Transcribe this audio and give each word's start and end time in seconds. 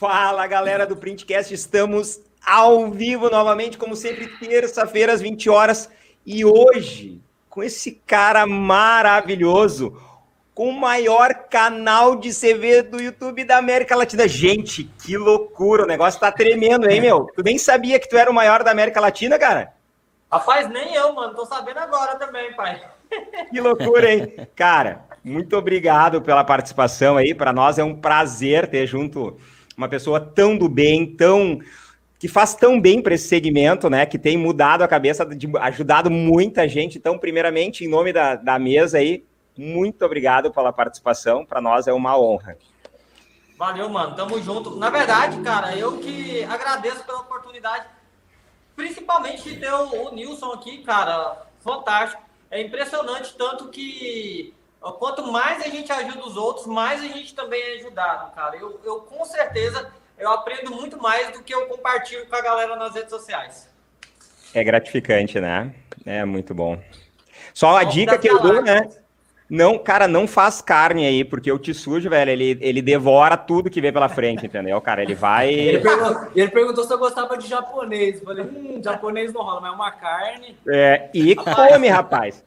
Fala 0.00 0.46
galera 0.46 0.86
do 0.86 0.96
Printcast, 0.96 1.52
estamos 1.52 2.22
ao 2.42 2.90
vivo 2.90 3.28
novamente, 3.28 3.76
como 3.76 3.94
sempre, 3.94 4.28
terça-feira 4.38 5.12
às 5.12 5.20
20 5.20 5.50
horas. 5.50 5.90
E 6.24 6.42
hoje, 6.42 7.20
com 7.50 7.62
esse 7.62 7.92
cara 8.06 8.46
maravilhoso, 8.46 10.00
com 10.54 10.70
o 10.70 10.80
maior 10.80 11.34
canal 11.50 12.16
de 12.16 12.30
CV 12.30 12.80
do 12.80 12.98
YouTube 12.98 13.44
da 13.44 13.58
América 13.58 13.94
Latina. 13.94 14.26
Gente, 14.26 14.84
que 15.04 15.18
loucura, 15.18 15.82
o 15.82 15.86
negócio 15.86 16.18
tá 16.18 16.32
tremendo, 16.32 16.88
hein, 16.88 17.02
meu? 17.02 17.26
Tu 17.36 17.42
nem 17.42 17.58
sabia 17.58 18.00
que 18.00 18.08
tu 18.08 18.16
era 18.16 18.30
o 18.30 18.34
maior 18.34 18.64
da 18.64 18.70
América 18.70 19.02
Latina, 19.02 19.38
cara? 19.38 19.74
Rapaz, 20.32 20.66
nem 20.70 20.94
eu, 20.94 21.12
mano, 21.12 21.34
tô 21.34 21.44
sabendo 21.44 21.78
agora 21.78 22.16
também, 22.16 22.54
pai. 22.56 22.80
Que 23.50 23.60
loucura, 23.60 24.10
hein? 24.10 24.48
Cara, 24.56 25.04
muito 25.22 25.58
obrigado 25.58 26.22
pela 26.22 26.42
participação 26.42 27.18
aí. 27.18 27.34
Para 27.34 27.52
nós 27.52 27.78
é 27.78 27.84
um 27.84 27.94
prazer 27.94 28.66
ter 28.66 28.86
junto 28.86 29.38
uma 29.80 29.88
pessoa 29.88 30.20
tão 30.20 30.58
do 30.58 30.68
bem, 30.68 31.06
tão 31.06 31.58
que 32.18 32.28
faz 32.28 32.54
tão 32.54 32.78
bem 32.78 33.00
para 33.00 33.14
esse 33.14 33.26
segmento, 33.28 33.88
né? 33.88 34.04
Que 34.04 34.18
tem 34.18 34.36
mudado 34.36 34.82
a 34.82 34.88
cabeça, 34.88 35.24
de, 35.24 35.50
ajudado 35.58 36.10
muita 36.10 36.68
gente. 36.68 36.98
Então, 36.98 37.18
primeiramente, 37.18 37.82
em 37.82 37.88
nome 37.88 38.12
da, 38.12 38.36
da 38.36 38.58
mesa 38.58 38.98
aí, 38.98 39.24
muito 39.56 40.04
obrigado 40.04 40.50
pela 40.50 40.70
participação. 40.70 41.46
Para 41.46 41.62
nós 41.62 41.86
é 41.86 41.92
uma 41.94 42.18
honra. 42.18 42.58
Valeu, 43.56 43.88
mano. 43.88 44.14
Tamo 44.14 44.40
junto. 44.42 44.76
Na 44.76 44.90
verdade, 44.90 45.40
cara, 45.40 45.74
eu 45.74 45.96
que 45.96 46.44
agradeço 46.44 47.02
pela 47.04 47.20
oportunidade, 47.20 47.86
principalmente 48.76 49.42
de 49.44 49.56
ter 49.56 49.72
o, 49.72 50.08
o 50.08 50.14
Nilson 50.14 50.52
aqui, 50.52 50.78
cara. 50.82 51.46
Fantástico. 51.60 52.22
É 52.50 52.60
impressionante, 52.60 53.34
tanto 53.38 53.68
que 53.68 54.52
Quanto 54.80 55.30
mais 55.30 55.64
a 55.64 55.68
gente 55.68 55.92
ajuda 55.92 56.26
os 56.26 56.36
outros, 56.36 56.66
mais 56.66 57.02
a 57.02 57.06
gente 57.06 57.34
também 57.34 57.60
é 57.60 57.74
ajudado, 57.74 58.32
cara. 58.34 58.56
Eu, 58.56 58.80
eu 58.82 59.00
com 59.00 59.24
certeza 59.24 59.92
eu 60.18 60.30
aprendo 60.30 60.70
muito 60.70 61.00
mais 61.00 61.30
do 61.30 61.42
que 61.42 61.54
eu 61.54 61.66
compartilho 61.66 62.26
com 62.26 62.36
a 62.36 62.40
galera 62.40 62.76
nas 62.76 62.94
redes 62.94 63.10
sociais. 63.10 63.68
É 64.54 64.64
gratificante, 64.64 65.40
né? 65.40 65.74
É 66.04 66.24
muito 66.24 66.54
bom. 66.54 66.80
Só 67.52 67.76
a 67.76 67.84
dica 67.84 68.18
que 68.18 68.28
eu 68.28 68.38
dou, 68.38 68.62
né? 68.62 68.88
Não, 69.50 69.76
cara, 69.76 70.06
não 70.06 70.28
faz 70.28 70.62
carne 70.62 71.04
aí, 71.04 71.24
porque 71.24 71.50
o 71.50 71.58
te 71.58 71.74
sujo, 71.74 72.08
velho, 72.08 72.30
ele, 72.30 72.56
ele 72.60 72.80
devora 72.80 73.36
tudo 73.36 73.68
que 73.68 73.80
vê 73.80 73.90
pela 73.90 74.08
frente, 74.08 74.46
entendeu? 74.46 74.80
Cara, 74.80 75.02
ele 75.02 75.14
vai. 75.14 75.50
Ele 75.52 75.80
perguntou, 75.80 76.28
ele 76.36 76.50
perguntou 76.50 76.84
se 76.84 76.92
eu 76.92 76.98
gostava 76.98 77.36
de 77.36 77.48
japonês. 77.48 78.20
Eu 78.20 78.24
falei, 78.26 78.44
hum, 78.44 78.80
japonês 78.82 79.32
não 79.32 79.42
rola, 79.42 79.60
mas 79.60 79.72
é 79.72 79.74
uma 79.74 79.90
carne. 79.90 80.56
É, 80.68 81.10
e 81.12 81.34
rapaz, 81.34 81.72
come, 81.72 81.88
rapaz. 81.88 82.44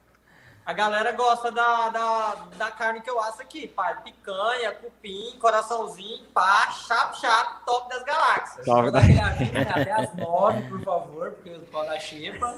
A 0.66 0.72
galera 0.72 1.12
gosta 1.12 1.52
da, 1.52 1.90
da, 1.90 2.36
da 2.58 2.72
carne 2.72 3.02
que 3.02 3.10
eu 3.10 3.20
asso 3.20 3.42
aqui, 3.42 3.68
pai. 3.68 3.98
Picanha, 4.02 4.72
cupim, 4.72 5.36
coraçãozinho, 5.38 6.24
pá, 6.34 6.72
chapo, 6.72 7.20
chapo, 7.20 7.66
top 7.66 7.90
das 7.90 8.04
galáxias. 8.04 8.66
Top 8.66 8.90
da... 8.90 9.00
Até 9.00 9.92
as 9.92 10.16
nove, 10.16 10.62
por 10.70 10.82
favor, 10.82 11.32
porque 11.32 11.50
o 11.50 11.60
pau 11.64 11.86
da 11.86 12.00
xepa. 12.00 12.56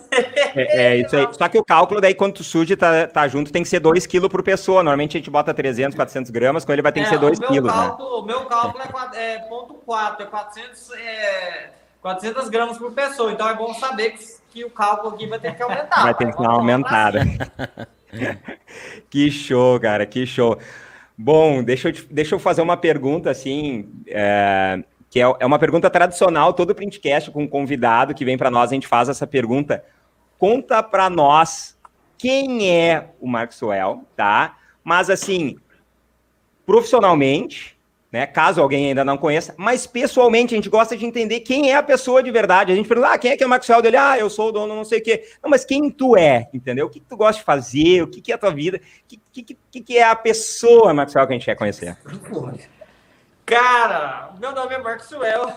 É, 0.55 0.83
é, 0.83 0.97
isso 0.97 1.15
aí. 1.15 1.27
Só 1.31 1.49
que 1.49 1.57
o 1.57 1.65
cálculo 1.65 1.99
daí, 1.99 2.13
quando 2.13 2.33
tu 2.35 2.43
suja 2.43 2.77
tá, 2.77 3.07
tá 3.07 3.27
junto, 3.27 3.51
tem 3.51 3.63
que 3.63 3.69
ser 3.69 3.79
2 3.79 4.05
kg 4.05 4.29
por 4.29 4.43
pessoa. 4.43 4.83
Normalmente 4.83 5.17
a 5.17 5.19
gente 5.19 5.31
bota 5.31 5.51
300, 5.51 5.95
400 5.95 6.29
gramas, 6.29 6.63
com 6.63 6.71
ele 6.71 6.83
vai 6.83 6.91
ter 6.91 6.99
que 6.99 7.07
é, 7.07 7.09
ser 7.09 7.17
2 7.17 7.39
kg, 7.39 7.61
né? 7.61 7.95
O 7.99 8.21
meu 8.21 8.45
cálculo 8.45 8.83
é, 9.15 9.33
é 9.33 9.39
ponto 9.39 9.73
4, 9.73 10.23
é 10.23 10.27
400, 10.27 10.91
é 10.91 11.71
400 12.05 12.49
gramas 12.49 12.77
por 12.77 12.91
pessoa. 12.91 13.31
Então 13.31 13.49
é 13.49 13.55
bom 13.55 13.73
saber 13.73 14.11
que, 14.11 14.19
que 14.51 14.63
o 14.63 14.69
cálculo 14.69 15.15
aqui 15.15 15.25
vai 15.25 15.39
ter 15.39 15.55
que 15.55 15.63
aumentar. 15.63 16.03
Vai 16.03 16.13
ter 16.13 16.31
que 16.31 16.37
dar 16.37 16.49
uma 16.49 16.53
aumentada. 16.53 17.21
que 19.09 19.31
show, 19.31 19.79
cara, 19.79 20.05
que 20.05 20.23
show. 20.23 20.59
Bom, 21.17 21.63
deixa 21.63 21.87
eu, 21.87 21.93
te, 21.93 22.05
deixa 22.05 22.35
eu 22.35 22.39
fazer 22.39 22.61
uma 22.61 22.77
pergunta 22.77 23.31
assim, 23.31 23.89
é, 24.05 24.83
que 25.09 25.19
é, 25.19 25.23
é, 25.23 25.45
uma 25.47 25.57
pergunta 25.57 25.89
tradicional, 25.89 26.53
todo 26.53 26.75
printcast 26.75 27.31
com 27.31 27.41
um 27.41 27.47
convidado 27.47 28.13
que 28.13 28.23
vem 28.23 28.37
para 28.37 28.51
nós, 28.51 28.69
a 28.69 28.75
gente 28.75 28.87
faz 28.87 29.09
essa 29.09 29.25
pergunta. 29.25 29.83
Conta 30.37 30.83
para 30.83 31.09
nós 31.09 31.75
quem 32.19 32.69
é 32.69 33.09
o 33.19 33.27
Maxwell, 33.27 34.03
tá? 34.15 34.57
Mas 34.83 35.09
assim, 35.09 35.57
profissionalmente, 36.67 37.74
né? 38.15 38.25
Caso 38.25 38.61
alguém 38.61 38.87
ainda 38.87 39.03
não 39.03 39.17
conheça, 39.17 39.53
mas 39.57 39.85
pessoalmente 39.85 40.53
a 40.53 40.57
gente 40.57 40.69
gosta 40.69 40.95
de 40.95 41.05
entender 41.05 41.41
quem 41.41 41.69
é 41.69 41.75
a 41.75 41.83
pessoa 41.83 42.23
de 42.23 42.31
verdade. 42.31 42.71
A 42.71 42.75
gente 42.75 42.87
pergunta, 42.87 43.11
ah, 43.11 43.17
quem 43.17 43.31
é 43.31 43.35
que 43.35 43.43
é 43.43 43.45
o 43.45 43.49
Maxwell 43.49 43.81
dele? 43.81 43.97
Ah, 43.97 44.17
eu 44.17 44.29
sou 44.29 44.47
o 44.47 44.51
dono, 44.53 44.73
não 44.73 44.85
sei 44.85 44.99
o 44.99 45.03
quê. 45.03 45.27
Não, 45.43 45.49
mas 45.49 45.65
quem 45.65 45.91
tu 45.91 46.15
é, 46.15 46.49
entendeu? 46.53 46.85
O 46.85 46.89
que, 46.89 47.01
que 47.01 47.05
tu 47.05 47.17
gosta 47.17 47.39
de 47.39 47.45
fazer? 47.45 48.03
O 48.03 48.07
que, 48.07 48.21
que 48.21 48.31
é 48.31 48.35
a 48.35 48.37
tua 48.37 48.51
vida? 48.51 48.77
O 48.77 48.81
que, 49.33 49.43
que, 49.43 49.81
que, 49.81 49.97
é 49.97 50.03
a 50.03 50.15
pessoa, 50.15 50.93
Maxwell, 50.93 51.27
que 51.27 51.33
a 51.33 51.35
gente 51.35 51.45
quer 51.45 51.57
conhecer? 51.57 51.97
Cara, 53.45 54.33
meu 54.39 54.53
nome 54.53 54.73
é 54.73 54.77
Maxwell. 54.77 55.51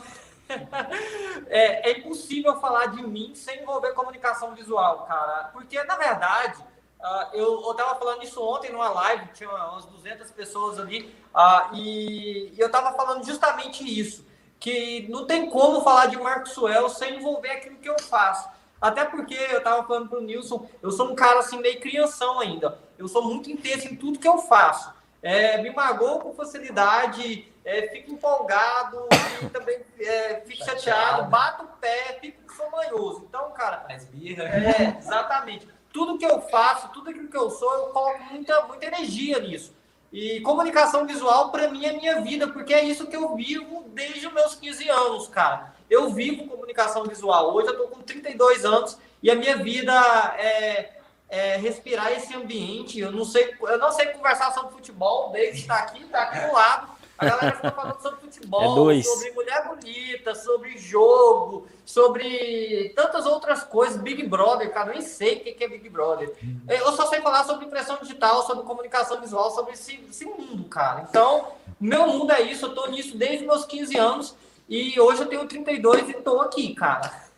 é, 1.47 1.91
é 1.91 1.99
impossível 1.99 2.59
falar 2.61 2.87
de 2.87 3.07
mim 3.07 3.37
sem 3.37 3.63
envolver 3.63 3.93
comunicação 3.93 4.53
visual, 4.57 5.05
cara. 5.07 5.51
Porque, 5.53 5.81
na 5.85 5.95
verdade, 5.95 6.59
Uh, 7.01 7.37
eu, 7.37 7.63
eu 7.65 7.75
tava 7.75 7.95
falando 7.95 8.25
isso 8.25 8.43
ontem 8.43 8.73
numa 8.73 8.89
live, 8.89 9.29
tinha 9.33 9.49
umas 9.49 9.85
200 9.85 10.33
pessoas 10.33 10.81
ali, 10.81 11.15
uh, 11.33 11.73
e, 11.73 12.53
e, 12.53 12.57
eu 12.59 12.69
tava 12.71 12.93
falando 12.97 13.25
justamente 13.25 13.85
isso, 13.85 14.27
que 14.59 15.07
não 15.09 15.25
tem 15.25 15.49
como 15.49 15.81
falar 15.83 16.07
de 16.07 16.17
Maxwell 16.17 16.89
sem 16.89 17.19
envolver 17.19 17.51
aquilo 17.51 17.77
que 17.77 17.89
eu 17.89 18.01
faço. 18.01 18.49
Até 18.81 19.05
porque 19.05 19.35
eu 19.35 19.63
tava 19.63 19.87
falando 19.87 20.09
pro 20.09 20.21
Nilson, 20.21 20.69
eu 20.83 20.91
sou 20.91 21.11
um 21.11 21.15
cara 21.15 21.39
assim 21.39 21.61
meio 21.61 21.81
crianção 21.81 22.41
ainda. 22.41 22.79
Eu 22.97 23.07
sou 23.07 23.23
muito 23.23 23.51
intenso 23.51 23.87
em 23.87 23.97
tudo 23.97 24.19
que 24.19 24.29
eu 24.29 24.39
faço. 24.39 24.93
É, 25.23 25.61
me 25.63 25.71
magoou 25.71 26.21
com 26.21 26.33
facilidade, 26.33 27.53
é, 27.65 27.89
fico 27.89 28.13
empolgado, 28.13 29.07
também 29.53 29.81
é, 29.99 30.43
fico 30.47 30.65
chateado, 30.65 31.29
bato 31.29 31.65
o 31.65 31.69
pé, 31.81 32.19
fico 32.21 32.39
manhoso. 32.71 33.25
Então, 33.29 33.51
cara. 33.51 33.85
Faz 33.89 34.05
birra. 34.05 34.45
É, 34.45 34.97
exatamente 34.99 35.78
tudo 35.99 36.17
que 36.17 36.25
eu 36.25 36.41
faço, 36.43 36.91
tudo 36.91 37.11
aquilo 37.11 37.27
que 37.27 37.37
eu 37.37 37.51
sou, 37.51 37.75
eu 37.75 37.87
coloco 37.87 38.23
muita, 38.31 38.63
muita 38.67 38.87
energia 38.87 39.41
nisso. 39.41 39.75
E 40.13 40.41
comunicação 40.43 41.05
visual, 41.05 41.51
para 41.51 41.69
mim, 41.69 41.85
é 41.85 41.93
minha 41.93 42.21
vida, 42.21 42.47
porque 42.47 42.73
é 42.73 42.85
isso 42.85 43.09
que 43.09 43.17
eu 43.17 43.35
vivo 43.35 43.85
desde 43.89 44.29
os 44.29 44.33
meus 44.33 44.55
15 44.55 44.89
anos, 44.89 45.27
cara. 45.27 45.75
Eu 45.91 46.11
vivo 46.11 46.47
comunicação 46.47 47.03
visual. 47.03 47.53
Hoje 47.53 47.69
eu 47.69 47.77
tô 47.77 47.89
com 47.89 48.01
32 48.01 48.65
anos 48.65 48.97
e 49.21 49.29
a 49.29 49.35
minha 49.35 49.57
vida 49.57 49.93
é, 50.39 50.93
é 51.29 51.57
respirar 51.57 52.13
esse 52.13 52.33
ambiente. 52.33 53.01
Eu 53.01 53.11
não 53.11 53.25
sei, 53.25 53.57
eu 53.61 53.79
não 53.79 53.91
sei 53.91 54.07
conversar 54.07 54.53
sobre 54.53 54.71
futebol, 54.71 55.33
desde 55.33 55.63
estar 55.63 55.79
aqui, 55.79 56.05
tá 56.05 56.23
aqui 56.23 56.47
do 56.47 56.53
lado. 56.53 56.91
A 57.19 57.25
galera 57.25 57.57
fica 57.57 57.73
falando 57.73 58.01
sobre 58.01 58.21
futebol, 58.21 58.93
é 58.93 59.03
sobre 59.03 59.33
mulher 59.33 59.67
bonita, 59.67 60.35
sobre 60.37 60.79
jogo, 60.79 61.67
sobre 61.85 62.93
tantas 62.95 63.27
outras 63.27 63.65
coisas. 63.65 64.01
Big 64.01 64.23
Brother, 64.23 64.73
cara, 64.73 64.93
nem 64.93 65.03
sei 65.03 65.37
o 65.37 65.41
que 65.41 65.65
é 65.65 65.69
Big 65.69 65.89
Brother. 65.89 66.33
Eu 66.69 66.93
só 66.93 67.07
sei 67.07 67.21
falar 67.21 67.43
sobre 67.43 67.67
impressão 67.67 67.99
digital, 68.01 68.47
sobre 68.47 68.65
comunicação 68.65 69.21
visual, 69.21 69.51
sobre 69.51 69.73
esse, 69.73 70.01
esse 70.09 70.25
mundo, 70.25 70.65
cara. 70.69 71.07
Então, 71.11 71.49
meu 71.81 72.07
mundo 72.07 72.31
é 72.33 72.41
isso, 72.43 72.67
eu 72.67 72.75
tô 72.75 72.87
nisso 72.87 73.17
desde 73.17 73.45
meus 73.45 73.65
15 73.65 73.99
anos 73.99 74.37
e 74.69 75.01
hoje 75.01 75.23
eu 75.23 75.27
tenho 75.27 75.47
32 75.47 76.09
e 76.11 76.15
tô 76.15 76.41
aqui, 76.41 76.73
cara. 76.75 77.29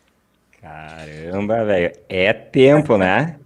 Caramba, 0.61 1.65
velho. 1.65 1.97
É 2.07 2.31
tempo, 2.31 2.97
né? 2.97 3.39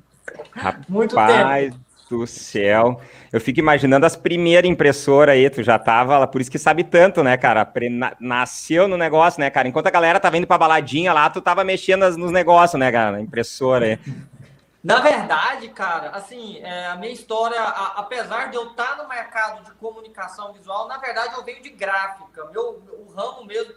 Rapaz 0.51 0.85
Muito 0.89 1.15
tempo. 1.15 1.84
Do 2.09 2.25
céu. 2.27 2.99
Eu 3.31 3.41
fico 3.41 3.59
imaginando 3.59 4.05
as 4.05 4.15
primeiras 4.15 4.69
impressoras 4.69 5.33
aí, 5.33 5.49
tu 5.49 5.63
já 5.63 5.79
tava 5.79 6.17
lá, 6.17 6.27
por 6.27 6.39
isso 6.41 6.51
que 6.51 6.59
sabe 6.59 6.83
tanto, 6.83 7.23
né, 7.23 7.35
cara? 7.37 7.67
Nasceu 8.19 8.87
no 8.87 8.97
negócio, 8.97 9.39
né, 9.39 9.49
cara? 9.49 9.67
Enquanto 9.67 9.87
a 9.87 9.91
galera 9.91 10.19
tava 10.19 10.37
indo 10.37 10.47
pra 10.47 10.57
baladinha 10.57 11.13
lá, 11.13 11.29
tu 11.29 11.41
tava 11.41 11.63
mexendo 11.63 12.09
nos 12.17 12.31
negócios, 12.31 12.79
né, 12.79 12.91
cara? 12.91 13.19
Impressora 13.19 13.85
aí. 13.85 13.99
Na 14.85 14.99
verdade, 14.99 15.69
cara, 15.69 16.11
assim, 16.11 16.59
é, 16.59 16.85
a 16.85 16.95
minha 16.95 17.11
história, 17.11 17.59
a, 17.59 17.99
apesar 18.01 18.51
de 18.51 18.55
eu 18.55 18.67
estar 18.67 18.97
no 18.97 19.09
mercado 19.09 19.63
de 19.63 19.71
comunicação 19.71 20.53
visual, 20.53 20.87
na 20.87 20.99
verdade 20.99 21.33
eu 21.35 21.43
venho 21.43 21.63
de 21.63 21.71
gráfica. 21.71 22.45
Meu, 22.51 22.83
o 22.99 23.11
ramo 23.15 23.45
mesmo, 23.45 23.73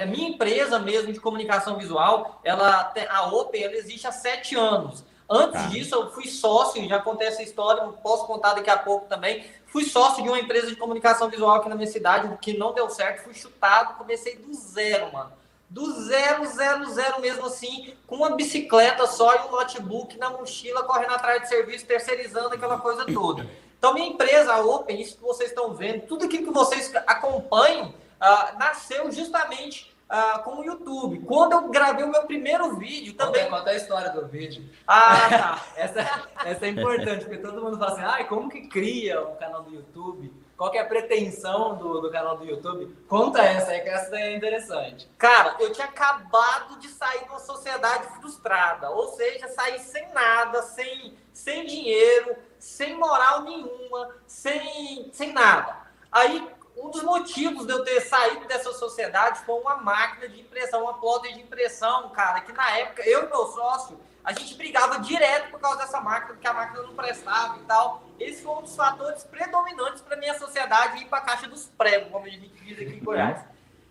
a 0.00 0.06
minha 0.06 0.28
empresa 0.28 0.78
mesmo 0.78 1.12
de 1.12 1.18
comunicação 1.18 1.76
visual, 1.76 2.40
ela, 2.44 2.92
a 3.10 3.26
Open, 3.26 3.64
ela 3.64 3.74
existe 3.74 4.06
há 4.06 4.12
sete 4.12 4.54
anos. 4.54 5.04
Antes 5.34 5.62
tá. 5.62 5.68
disso, 5.68 5.94
eu 5.94 6.10
fui 6.10 6.28
sócio, 6.28 6.86
já 6.86 6.98
contei 6.98 7.26
essa 7.26 7.42
história, 7.42 7.82
posso 8.02 8.26
contar 8.26 8.52
daqui 8.52 8.68
a 8.68 8.76
pouco 8.76 9.06
também. 9.06 9.42
Fui 9.64 9.82
sócio 9.82 10.22
de 10.22 10.28
uma 10.28 10.38
empresa 10.38 10.66
de 10.66 10.76
comunicação 10.76 11.30
visual 11.30 11.56
aqui 11.56 11.70
na 11.70 11.74
minha 11.74 11.90
cidade, 11.90 12.36
que 12.42 12.58
não 12.58 12.74
deu 12.74 12.90
certo, 12.90 13.24
fui 13.24 13.32
chutado, 13.32 13.94
comecei 13.94 14.36
do 14.36 14.52
zero, 14.52 15.10
mano. 15.10 15.32
Do 15.70 15.90
zero, 16.02 16.44
zero, 16.44 16.84
zero 16.90 17.18
mesmo 17.22 17.46
assim, 17.46 17.94
com 18.06 18.16
uma 18.16 18.36
bicicleta 18.36 19.06
só 19.06 19.34
e 19.34 19.48
um 19.48 19.52
notebook 19.52 20.18
na 20.18 20.28
mochila, 20.28 20.82
correndo 20.82 21.14
atrás 21.14 21.40
de 21.40 21.48
serviço, 21.48 21.86
terceirizando 21.86 22.54
aquela 22.54 22.76
coisa 22.78 23.06
toda. 23.06 23.48
Então, 23.78 23.94
minha 23.94 24.08
empresa, 24.08 24.52
a 24.52 24.60
Open, 24.60 25.00
isso 25.00 25.16
que 25.16 25.22
vocês 25.22 25.48
estão 25.48 25.72
vendo, 25.72 26.02
tudo 26.02 26.26
aquilo 26.26 26.44
que 26.44 26.52
vocês 26.52 26.92
acompanham, 27.06 27.88
uh, 27.88 28.58
nasceu 28.58 29.10
justamente 29.10 29.91
ah, 30.12 30.38
com 30.40 30.60
o 30.60 30.64
YouTube. 30.64 31.20
Quando 31.20 31.52
eu 31.52 31.68
gravei 31.68 32.04
o 32.04 32.10
meu 32.10 32.24
primeiro 32.24 32.76
vídeo 32.76 33.14
também. 33.14 33.48
Conta, 33.48 33.70
a 33.70 33.74
história 33.74 34.10
do 34.10 34.26
vídeo. 34.26 34.64
Ah, 34.86 35.28
tá. 35.28 35.66
essa, 35.76 36.28
essa 36.44 36.66
é 36.66 36.68
importante, 36.68 37.24
porque 37.24 37.38
todo 37.38 37.62
mundo 37.62 37.78
fala 37.78 37.92
assim, 37.92 38.04
ah, 38.04 38.24
como 38.24 38.50
que 38.50 38.68
cria 38.68 39.26
um 39.26 39.36
canal 39.36 39.62
do 39.62 39.74
YouTube? 39.74 40.32
qual 40.62 40.70
que 40.70 40.78
é 40.78 40.80
a 40.80 40.86
pretensão 40.86 41.74
do, 41.74 42.00
do 42.00 42.08
canal 42.08 42.36
do 42.36 42.44
YouTube? 42.44 42.94
Conta 43.08 43.42
essa 43.42 43.72
aí, 43.72 43.80
que 43.80 43.88
essa 43.88 44.14
é 44.16 44.36
interessante. 44.36 45.08
Cara, 45.18 45.56
eu 45.58 45.72
tinha 45.72 45.88
acabado 45.88 46.78
de 46.78 46.86
sair 46.86 47.24
de 47.24 47.30
uma 47.30 47.40
sociedade 47.40 48.06
frustrada, 48.20 48.88
ou 48.90 49.08
seja, 49.08 49.48
sair 49.48 49.80
sem 49.80 50.08
nada, 50.12 50.62
sem, 50.62 51.16
sem 51.32 51.66
dinheiro, 51.66 52.36
sem 52.60 52.96
moral 52.96 53.42
nenhuma, 53.42 54.14
sem, 54.24 55.10
sem 55.12 55.32
nada. 55.32 55.76
Aí, 56.12 56.48
um 56.76 56.90
dos 56.90 57.02
motivos 57.02 57.66
de 57.66 57.72
eu 57.72 57.84
ter 57.84 58.00
saído 58.00 58.46
dessa 58.46 58.72
sociedade 58.72 59.40
foi 59.44 59.60
uma 59.60 59.76
máquina 59.76 60.28
de 60.28 60.40
impressão, 60.40 60.82
uma 60.82 60.94
plotter 60.94 61.34
de 61.34 61.40
impressão, 61.40 62.08
cara, 62.10 62.40
que 62.40 62.52
na 62.52 62.78
época 62.78 63.02
eu 63.06 63.24
e 63.24 63.28
meu 63.28 63.46
sócio 63.46 64.00
a 64.24 64.32
gente 64.32 64.54
brigava 64.54 65.00
direto 65.00 65.50
por 65.50 65.60
causa 65.60 65.78
dessa 65.78 66.00
máquina, 66.00 66.34
porque 66.34 66.46
a 66.46 66.52
máquina 66.52 66.82
não 66.82 66.94
prestava 66.94 67.58
e 67.58 67.62
tal. 67.62 68.02
Esse 68.20 68.42
foi 68.42 68.54
um 68.54 68.62
dos 68.62 68.76
fatores 68.76 69.24
predominantes 69.24 70.00
para 70.00 70.16
minha 70.16 70.38
sociedade 70.38 71.02
ir 71.02 71.06
para 71.06 71.18
a 71.18 71.22
caixa 71.22 71.48
dos 71.48 71.66
pregos, 71.66 72.10
como 72.10 72.26
a 72.26 72.28
gente 72.28 72.48
diz 72.48 72.78
aqui 72.78 72.98
em 72.98 73.02
Goiás. 73.04 73.44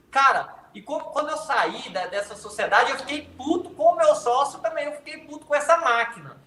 Cara, 0.10 0.56
e 0.74 0.82
quando 0.82 1.30
eu 1.30 1.38
saí 1.38 1.90
dessa 1.90 2.36
sociedade, 2.36 2.92
eu 2.92 2.98
fiquei 3.00 3.30
puto 3.38 3.72
com 3.72 3.92
o 3.92 3.96
meu 3.96 4.16
sócio 4.16 4.60
também, 4.60 4.86
eu 4.86 4.94
fiquei 4.94 5.18
puto 5.26 5.46
com 5.46 5.54
essa 5.54 5.78
máquina. 5.78 6.38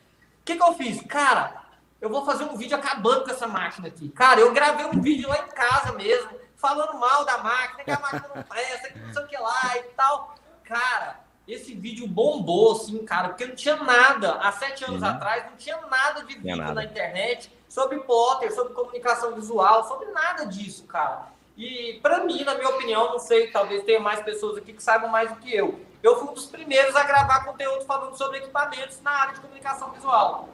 O 0.40 0.44
que, 0.44 0.56
que 0.56 0.62
eu 0.62 0.72
fiz? 0.75 1.02
Cara, 1.02 1.63
eu 2.04 2.10
vou 2.10 2.22
fazer 2.22 2.44
um 2.44 2.54
vídeo 2.54 2.76
acabando 2.76 3.24
com 3.24 3.30
essa 3.30 3.48
máquina 3.48 3.88
aqui. 3.88 4.10
Cara, 4.10 4.38
eu 4.38 4.52
gravei 4.52 4.84
um 4.84 5.00
vídeo 5.00 5.26
lá 5.26 5.38
em 5.38 5.48
casa 5.48 5.90
mesmo, 5.92 6.32
falando 6.54 6.98
mal 6.98 7.24
da 7.24 7.38
máquina, 7.38 7.82
que 7.82 7.90
a 7.90 7.98
máquina 7.98 8.30
não 8.34 8.42
presta, 8.42 8.92
que 8.92 8.98
não 8.98 9.10
sei 9.10 9.22
o 9.22 9.26
que 9.26 9.36
lá 9.38 9.78
e 9.78 9.82
tal. 9.96 10.34
Cara, 10.64 11.20
esse 11.48 11.74
vídeo 11.74 12.06
bombou, 12.06 12.72
assim, 12.72 13.02
cara, 13.06 13.30
porque 13.30 13.46
não 13.46 13.54
tinha 13.54 13.76
nada, 13.76 14.34
há 14.34 14.52
sete 14.52 14.84
anos 14.84 15.00
uhum. 15.00 15.08
atrás, 15.08 15.46
não 15.46 15.56
tinha 15.56 15.78
nada 15.86 16.22
de 16.24 16.34
vídeo 16.34 16.56
nada. 16.56 16.74
na 16.74 16.84
internet 16.84 17.50
sobre 17.70 17.98
plotter, 18.00 18.54
sobre 18.54 18.74
comunicação 18.74 19.34
visual, 19.34 19.88
sobre 19.88 20.08
nada 20.08 20.44
disso, 20.44 20.84
cara. 20.84 21.28
E 21.56 22.00
para 22.02 22.22
mim, 22.24 22.44
na 22.44 22.54
minha 22.54 22.68
opinião, 22.68 23.12
não 23.12 23.18
sei, 23.18 23.50
talvez 23.50 23.82
tenha 23.84 24.00
mais 24.00 24.20
pessoas 24.20 24.58
aqui 24.58 24.74
que 24.74 24.82
saibam 24.82 25.08
mais 25.08 25.30
do 25.30 25.36
que 25.36 25.56
eu. 25.56 25.80
Eu 26.02 26.18
fui 26.18 26.28
um 26.28 26.34
dos 26.34 26.44
primeiros 26.44 26.94
a 26.96 27.04
gravar 27.04 27.46
conteúdo 27.46 27.86
falando 27.86 28.14
sobre 28.14 28.38
equipamentos 28.38 29.00
na 29.00 29.10
área 29.10 29.32
de 29.32 29.40
comunicação 29.40 29.90
visual. 29.92 30.50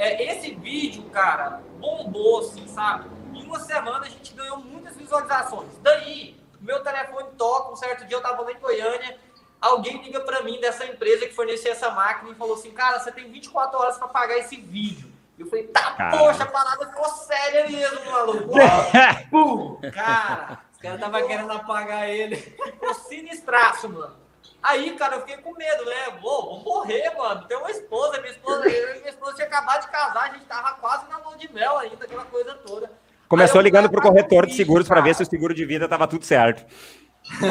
É, 0.00 0.32
esse 0.32 0.54
vídeo, 0.54 1.02
cara, 1.10 1.60
bombou, 1.78 2.40
assim, 2.40 2.66
sabe? 2.68 3.10
Em 3.34 3.44
uma 3.44 3.60
semana 3.60 4.06
a 4.06 4.08
gente 4.08 4.32
ganhou 4.32 4.56
muitas 4.56 4.96
visualizações. 4.96 5.76
Daí, 5.82 6.42
meu 6.58 6.82
telefone 6.82 7.28
toca, 7.36 7.70
um 7.70 7.76
certo 7.76 8.06
dia 8.06 8.16
eu 8.16 8.22
tava 8.22 8.40
lá 8.40 8.50
em 8.50 8.58
Goiânia, 8.58 9.18
alguém 9.60 10.02
liga 10.02 10.20
para 10.20 10.42
mim 10.42 10.58
dessa 10.58 10.86
empresa 10.86 11.26
que 11.26 11.34
fornecia 11.34 11.72
essa 11.72 11.90
máquina 11.90 12.30
e 12.30 12.34
falou 12.34 12.54
assim, 12.54 12.70
cara, 12.70 12.98
você 12.98 13.12
tem 13.12 13.30
24 13.30 13.78
horas 13.78 13.98
para 13.98 14.08
pagar 14.08 14.38
esse 14.38 14.56
vídeo. 14.56 15.12
Eu 15.38 15.46
falei, 15.46 15.66
tá, 15.66 15.92
cara. 15.92 16.16
poxa, 16.16 16.44
a 16.44 16.46
parada 16.46 16.86
ficou 16.86 17.08
séria 17.10 17.68
mesmo, 17.68 18.10
maluco. 18.10 18.54
Pum, 19.30 19.80
cara, 19.92 20.60
os 20.72 20.78
caras 20.78 20.98
estavam 20.98 21.26
querendo 21.26 21.52
apagar 21.52 22.08
ele. 22.08 22.36
Ficou 22.36 22.94
sinistraço, 22.94 23.86
mano. 23.86 24.19
Aí, 24.62 24.94
cara, 24.96 25.16
eu 25.16 25.20
fiquei 25.20 25.38
com 25.38 25.54
medo, 25.54 25.84
né? 25.84 26.18
Vou, 26.20 26.62
vou 26.62 26.64
morrer, 26.64 27.10
mano. 27.16 27.46
Tem 27.46 27.56
uma 27.56 27.70
esposa, 27.70 28.20
minha 28.20 28.32
esposa, 28.32 28.64
minha 28.64 29.08
esposa 29.08 29.34
tinha 29.34 29.46
acabado 29.46 29.82
de 29.82 29.88
casar, 29.88 30.30
a 30.30 30.32
gente 30.34 30.44
tava 30.44 30.72
quase 30.74 31.08
na 31.08 31.18
mão 31.18 31.36
de 31.36 31.52
mel 31.52 31.78
ainda, 31.78 32.04
aquela 32.04 32.24
coisa 32.24 32.54
toda. 32.54 32.90
Começou 33.28 33.60
ligando 33.60 33.88
pro 33.88 34.02
corretor 34.02 34.44
de 34.46 34.54
seguros 34.54 34.88
para 34.88 35.00
ver 35.00 35.14
se 35.14 35.22
o 35.22 35.26
seguro 35.26 35.54
de 35.54 35.64
vida 35.64 35.88
tava 35.88 36.06
tudo 36.08 36.24
certo. 36.24 36.64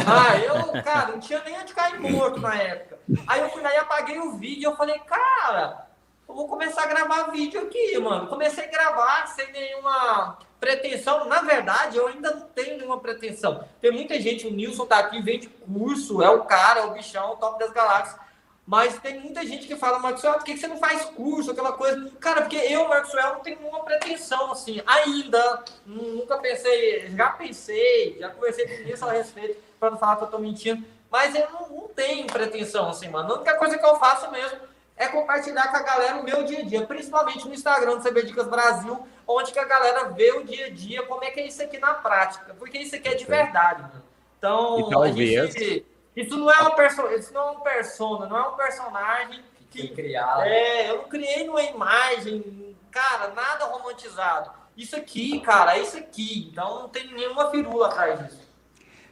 Ah, 0.05 0.37
eu, 0.37 0.83
cara, 0.83 1.13
não 1.13 1.19
tinha 1.19 1.41
nem 1.43 1.57
onde 1.57 1.73
cair 1.73 1.99
morto 1.99 2.39
na 2.39 2.53
época. 2.55 2.99
Aí 3.27 3.39
eu 3.39 3.49
fui 3.49 3.61
lá 3.61 3.73
e 3.73 3.77
apaguei 3.77 4.19
o 4.19 4.37
vídeo 4.37 4.61
e 4.61 4.63
eu 4.63 4.75
falei, 4.75 4.99
cara, 4.99 5.87
eu 6.29 6.35
vou 6.35 6.47
começar 6.47 6.83
a 6.83 6.87
gravar 6.87 7.31
vídeo 7.31 7.59
aqui, 7.59 7.97
mano. 7.97 8.27
Comecei 8.27 8.65
a 8.65 8.67
gravar 8.67 9.25
sem 9.25 9.51
nenhuma 9.51 10.37
pretensão. 10.59 11.25
Na 11.25 11.41
verdade, 11.41 11.97
eu 11.97 12.07
ainda 12.07 12.35
não 12.35 12.47
tenho 12.49 12.77
nenhuma 12.77 12.99
pretensão. 12.99 13.67
Tem 13.81 13.91
muita 13.91 14.21
gente, 14.21 14.45
o 14.45 14.51
Nilson 14.51 14.85
tá 14.85 14.99
aqui, 14.99 15.19
vende 15.23 15.47
curso, 15.47 16.21
é 16.21 16.29
o 16.29 16.45
cara, 16.45 16.81
é 16.81 16.85
o 16.85 16.91
bichão, 16.91 17.33
o 17.33 17.37
top 17.37 17.57
das 17.57 17.71
galáxias. 17.71 18.15
Mas 18.63 18.99
tem 18.99 19.19
muita 19.19 19.43
gente 19.43 19.65
que 19.65 19.75
fala, 19.75 19.97
Maxwell, 19.97 20.35
por 20.35 20.43
que 20.43 20.55
você 20.55 20.67
não 20.67 20.77
faz 20.77 21.03
curso, 21.05 21.49
aquela 21.49 21.71
coisa? 21.71 22.11
Cara, 22.19 22.41
porque 22.41 22.57
eu, 22.57 22.87
Maxwell, 22.87 23.33
não 23.33 23.39
tenho 23.39 23.59
nenhuma 23.59 23.83
pretensão, 23.83 24.51
assim, 24.51 24.79
ainda. 24.85 25.63
Nunca 25.83 26.37
pensei, 26.37 27.09
já 27.09 27.31
pensei, 27.31 28.17
já 28.19 28.29
conversei 28.29 28.67
com 28.67 28.87
isso 28.87 29.03
a 29.03 29.11
respeito, 29.11 29.59
para 29.79 29.89
não 29.89 29.97
falar 29.97 30.17
que 30.17 30.25
eu 30.25 30.27
tô 30.27 30.37
mentindo. 30.37 30.85
Mas 31.09 31.33
eu 31.33 31.49
não, 31.49 31.69
não, 31.69 31.87
tenho 31.87 32.27
pretensão, 32.27 32.89
assim, 32.89 33.09
mano. 33.09 33.33
A 33.33 33.35
única 33.37 33.57
coisa 33.57 33.75
que 33.75 33.83
eu 33.83 33.95
faço 33.95 34.29
mesmo 34.29 34.68
é 34.99 35.07
compartilhar 35.07 35.69
com 35.69 35.77
a 35.77 35.81
galera 35.81 36.17
o 36.17 36.23
meu 36.23 36.43
dia 36.43 36.59
a 36.59 36.63
dia, 36.63 36.85
principalmente 36.85 37.47
no 37.47 37.53
Instagram 37.53 37.97
do 37.97 38.03
CB 38.03 38.23
Dicas 38.23 38.47
Brasil, 38.47 39.07
onde 39.25 39.53
que 39.53 39.57
a 39.57 39.63
galera 39.63 40.09
vê 40.09 40.33
o 40.33 40.43
dia 40.43 40.65
a 40.65 40.69
dia, 40.69 41.03
como 41.03 41.23
é 41.23 41.31
que 41.31 41.39
é 41.39 41.47
isso 41.47 41.63
aqui 41.63 41.79
na 41.79 41.93
prática. 41.93 42.53
Porque 42.59 42.77
isso 42.77 42.95
aqui 42.97 43.07
é 43.07 43.15
de 43.15 43.23
verdade, 43.23 43.81
mano. 43.81 44.03
Então, 44.37 44.79
e 44.79 44.89
talvez... 44.89 45.39
a 45.39 45.45
gente 45.45 45.85
isso 46.15 46.37
não 46.37 46.51
é 46.51 46.59
uma 46.59 46.75
persona, 46.75 47.15
isso 47.15 47.33
não 47.33 47.47
é 47.47 47.51
um 47.51 47.59
persona, 47.61 48.27
não 48.27 48.37
é 48.37 48.49
um 48.49 48.57
personagem 48.57 49.41
que, 49.71 49.87
que 49.87 49.95
criado. 49.95 50.41
É, 50.41 50.89
eu 50.89 50.97
não 50.97 51.03
criei 51.05 51.45
numa 51.45 51.63
imagem, 51.63 52.75
cara, 52.91 53.29
nada 53.33 53.65
romantizado. 53.65 54.51
Isso 54.75 54.97
aqui, 54.97 55.39
cara, 55.39 55.77
é 55.77 55.81
isso 55.81 55.95
aqui. 55.95 56.49
Então 56.51 56.81
não 56.81 56.89
tem 56.89 57.07
nenhuma 57.13 57.49
firula 57.49 57.87
atrás 57.87 58.19
disso. 58.19 58.49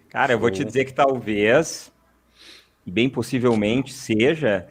Cara, 0.10 0.34
eu 0.34 0.40
vou 0.40 0.52
te 0.52 0.66
dizer 0.66 0.84
que 0.84 0.94
talvez, 0.94 1.90
bem 2.86 3.10
possivelmente, 3.10 3.94
seja 3.94 4.68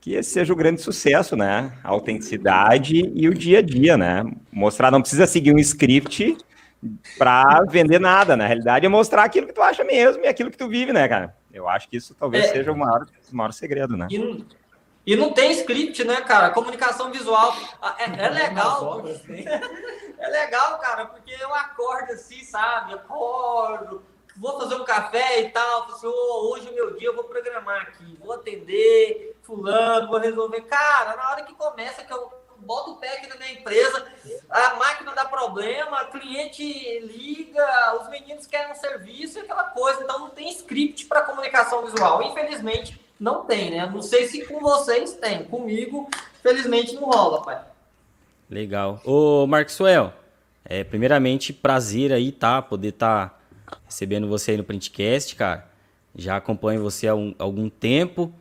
que 0.00 0.14
esse 0.14 0.30
seja 0.30 0.52
o 0.52 0.56
grande 0.56 0.80
sucesso, 0.80 1.36
né? 1.36 1.72
A 1.84 1.90
autenticidade 1.90 3.12
e 3.14 3.28
o 3.28 3.34
dia 3.34 3.58
a 3.58 3.62
dia, 3.62 3.98
né? 3.98 4.24
Mostrar, 4.50 4.90
não 4.90 5.02
precisa 5.02 5.26
seguir 5.26 5.52
um 5.52 5.58
script 5.58 6.38
para 7.18 7.64
vender 7.68 8.00
nada. 8.00 8.36
Na 8.36 8.46
realidade, 8.46 8.86
é 8.86 8.88
mostrar 8.88 9.24
aquilo 9.24 9.46
que 9.46 9.52
tu 9.52 9.60
acha 9.60 9.84
mesmo 9.84 10.24
e 10.24 10.28
aquilo 10.28 10.50
que 10.50 10.56
tu 10.56 10.68
vive, 10.68 10.92
né, 10.92 11.06
cara? 11.06 11.36
Eu 11.52 11.68
acho 11.68 11.88
que 11.88 11.96
isso 11.96 12.14
talvez 12.14 12.46
é, 12.46 12.48
seja 12.48 12.72
o 12.72 12.76
maior, 12.76 13.06
o 13.30 13.36
maior 13.36 13.52
segredo, 13.52 13.96
né? 13.96 14.06
E, 14.10 14.44
e, 15.06 15.16
não 15.16 15.32
tem 15.32 15.50
script, 15.52 16.02
né, 16.04 16.22
cara? 16.22 16.50
Comunicação 16.50 17.10
visual 17.10 17.54
é, 17.98 18.24
é 18.24 18.28
legal. 18.30 19.04
é 20.18 20.28
legal, 20.28 20.78
cara, 20.78 21.06
porque 21.06 21.34
eu 21.38 21.54
acordo 21.54 22.12
assim, 22.12 22.42
sabe? 22.44 22.94
Acordo, 22.94 24.02
vou 24.36 24.58
fazer 24.58 24.76
um 24.76 24.84
café 24.84 25.42
e 25.42 25.50
tal. 25.50 25.84
Assim, 25.84 26.06
oh, 26.06 26.52
hoje 26.52 26.68
é 26.68 26.72
meu 26.72 26.96
dia, 26.96 27.08
eu 27.08 27.16
vou 27.16 27.24
programar 27.24 27.82
aqui, 27.82 28.16
vou 28.18 28.32
atender 28.32 29.36
fulano, 29.50 30.08
vou 30.08 30.20
resolver. 30.20 30.60
Cara, 30.62 31.16
na 31.16 31.30
hora 31.30 31.42
que 31.42 31.54
começa, 31.54 32.04
que 32.04 32.12
eu 32.12 32.30
boto 32.58 32.92
o 32.92 32.96
pé 32.96 33.16
aqui 33.16 33.28
na 33.28 33.36
minha 33.36 33.52
empresa, 33.52 34.06
a 34.48 34.74
máquina 34.76 35.12
dá 35.12 35.24
problema, 35.24 36.04
cliente 36.06 36.62
liga, 37.00 37.98
os 38.00 38.08
meninos 38.08 38.46
querem 38.46 38.72
um 38.72 38.76
serviço 38.76 39.38
e 39.38 39.42
aquela 39.42 39.64
coisa. 39.64 40.02
Então 40.02 40.20
não 40.20 40.30
tem 40.30 40.48
script 40.50 41.06
para 41.06 41.22
comunicação 41.22 41.84
visual. 41.84 42.22
Infelizmente, 42.22 43.00
não 43.18 43.44
tem, 43.44 43.70
né? 43.70 43.86
Não 43.86 44.02
sei 44.02 44.28
se 44.28 44.46
com 44.46 44.60
vocês 44.60 45.14
tem. 45.14 45.44
Comigo, 45.44 46.08
felizmente, 46.42 46.94
não 46.94 47.04
rola, 47.04 47.42
pai. 47.42 47.60
Legal. 48.48 49.00
Ô, 49.04 49.46
Marcoswell, 49.46 50.12
é, 50.64 50.84
primeiramente, 50.84 51.52
prazer 51.52 52.12
aí, 52.12 52.30
tá? 52.30 52.62
Poder 52.62 52.88
estar 52.88 53.28
tá 53.28 53.78
recebendo 53.84 54.28
você 54.28 54.52
aí 54.52 54.56
no 54.56 54.64
Printcast, 54.64 55.34
cara. 55.34 55.68
Já 56.14 56.36
acompanho 56.36 56.82
você 56.82 57.06
há 57.06 57.14
um, 57.14 57.34
algum 57.38 57.68
tempo. 57.68 58.32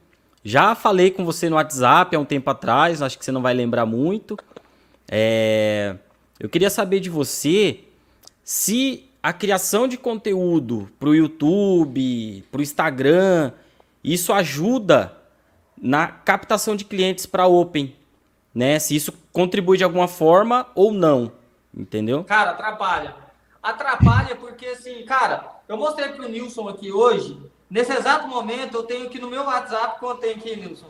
Já 0.44 0.74
falei 0.74 1.12
com 1.12 1.26
você 1.26 1.50
no 1.50 1.56
WhatsApp 1.58 2.16
há 2.16 2.20
um 2.20 2.26
tempo 2.26 2.50
atrás, 2.50 3.02
acho 3.02 3.18
que 3.18 3.26
você 3.26 3.32
não 3.32 3.42
vai 3.42 3.54
lembrar 3.54 3.86
muito. 3.86 4.38
É... 5.10 5.96
Eu 6.40 6.48
queria 6.48 6.70
saber 6.70 7.00
de 7.00 7.10
você 7.10 7.82
se 8.44 9.10
a 9.22 9.34
criação 9.34 9.88
de 9.88 9.98
conteúdo 9.98 10.90
para 10.98 11.10
o 11.10 11.16
YouTube, 11.16 12.44
para 12.50 12.60
o 12.60 12.62
Instagram, 12.62 13.52
isso 14.04 14.32
ajuda 14.32 15.16
na 15.78 16.08
captação 16.08 16.76
de 16.76 16.86
clientes 16.86 17.26
para 17.26 17.46
Open, 17.46 17.96
né? 18.56 18.80
Se 18.80 18.96
isso 18.96 19.14
contribui 19.34 19.78
de 19.78 19.84
alguma 19.84 20.08
forma 20.08 20.68
ou 20.74 20.94
não, 20.94 21.32
entendeu? 21.74 22.24
Cara, 22.24 22.52
atrapalha. 22.52 23.16
Atrapalha 23.62 24.36
porque 24.38 24.68
assim, 24.68 25.04
cara, 25.04 25.46
eu 25.68 25.76
mostrei 25.76 26.10
para 26.10 26.26
o 26.26 26.30
Nilson 26.30 26.70
aqui 26.70 26.92
hoje 26.92 27.38
Nesse 27.70 27.92
exato 27.94 28.28
momento, 28.28 28.78
eu 28.78 28.84
tenho 28.84 29.06
aqui 29.06 29.20
no 29.20 29.30
meu 29.30 29.44
WhatsApp, 29.44 30.00
quanto 30.00 30.22
tem 30.22 30.32
aqui, 30.32 30.56
Nilson? 30.56 30.88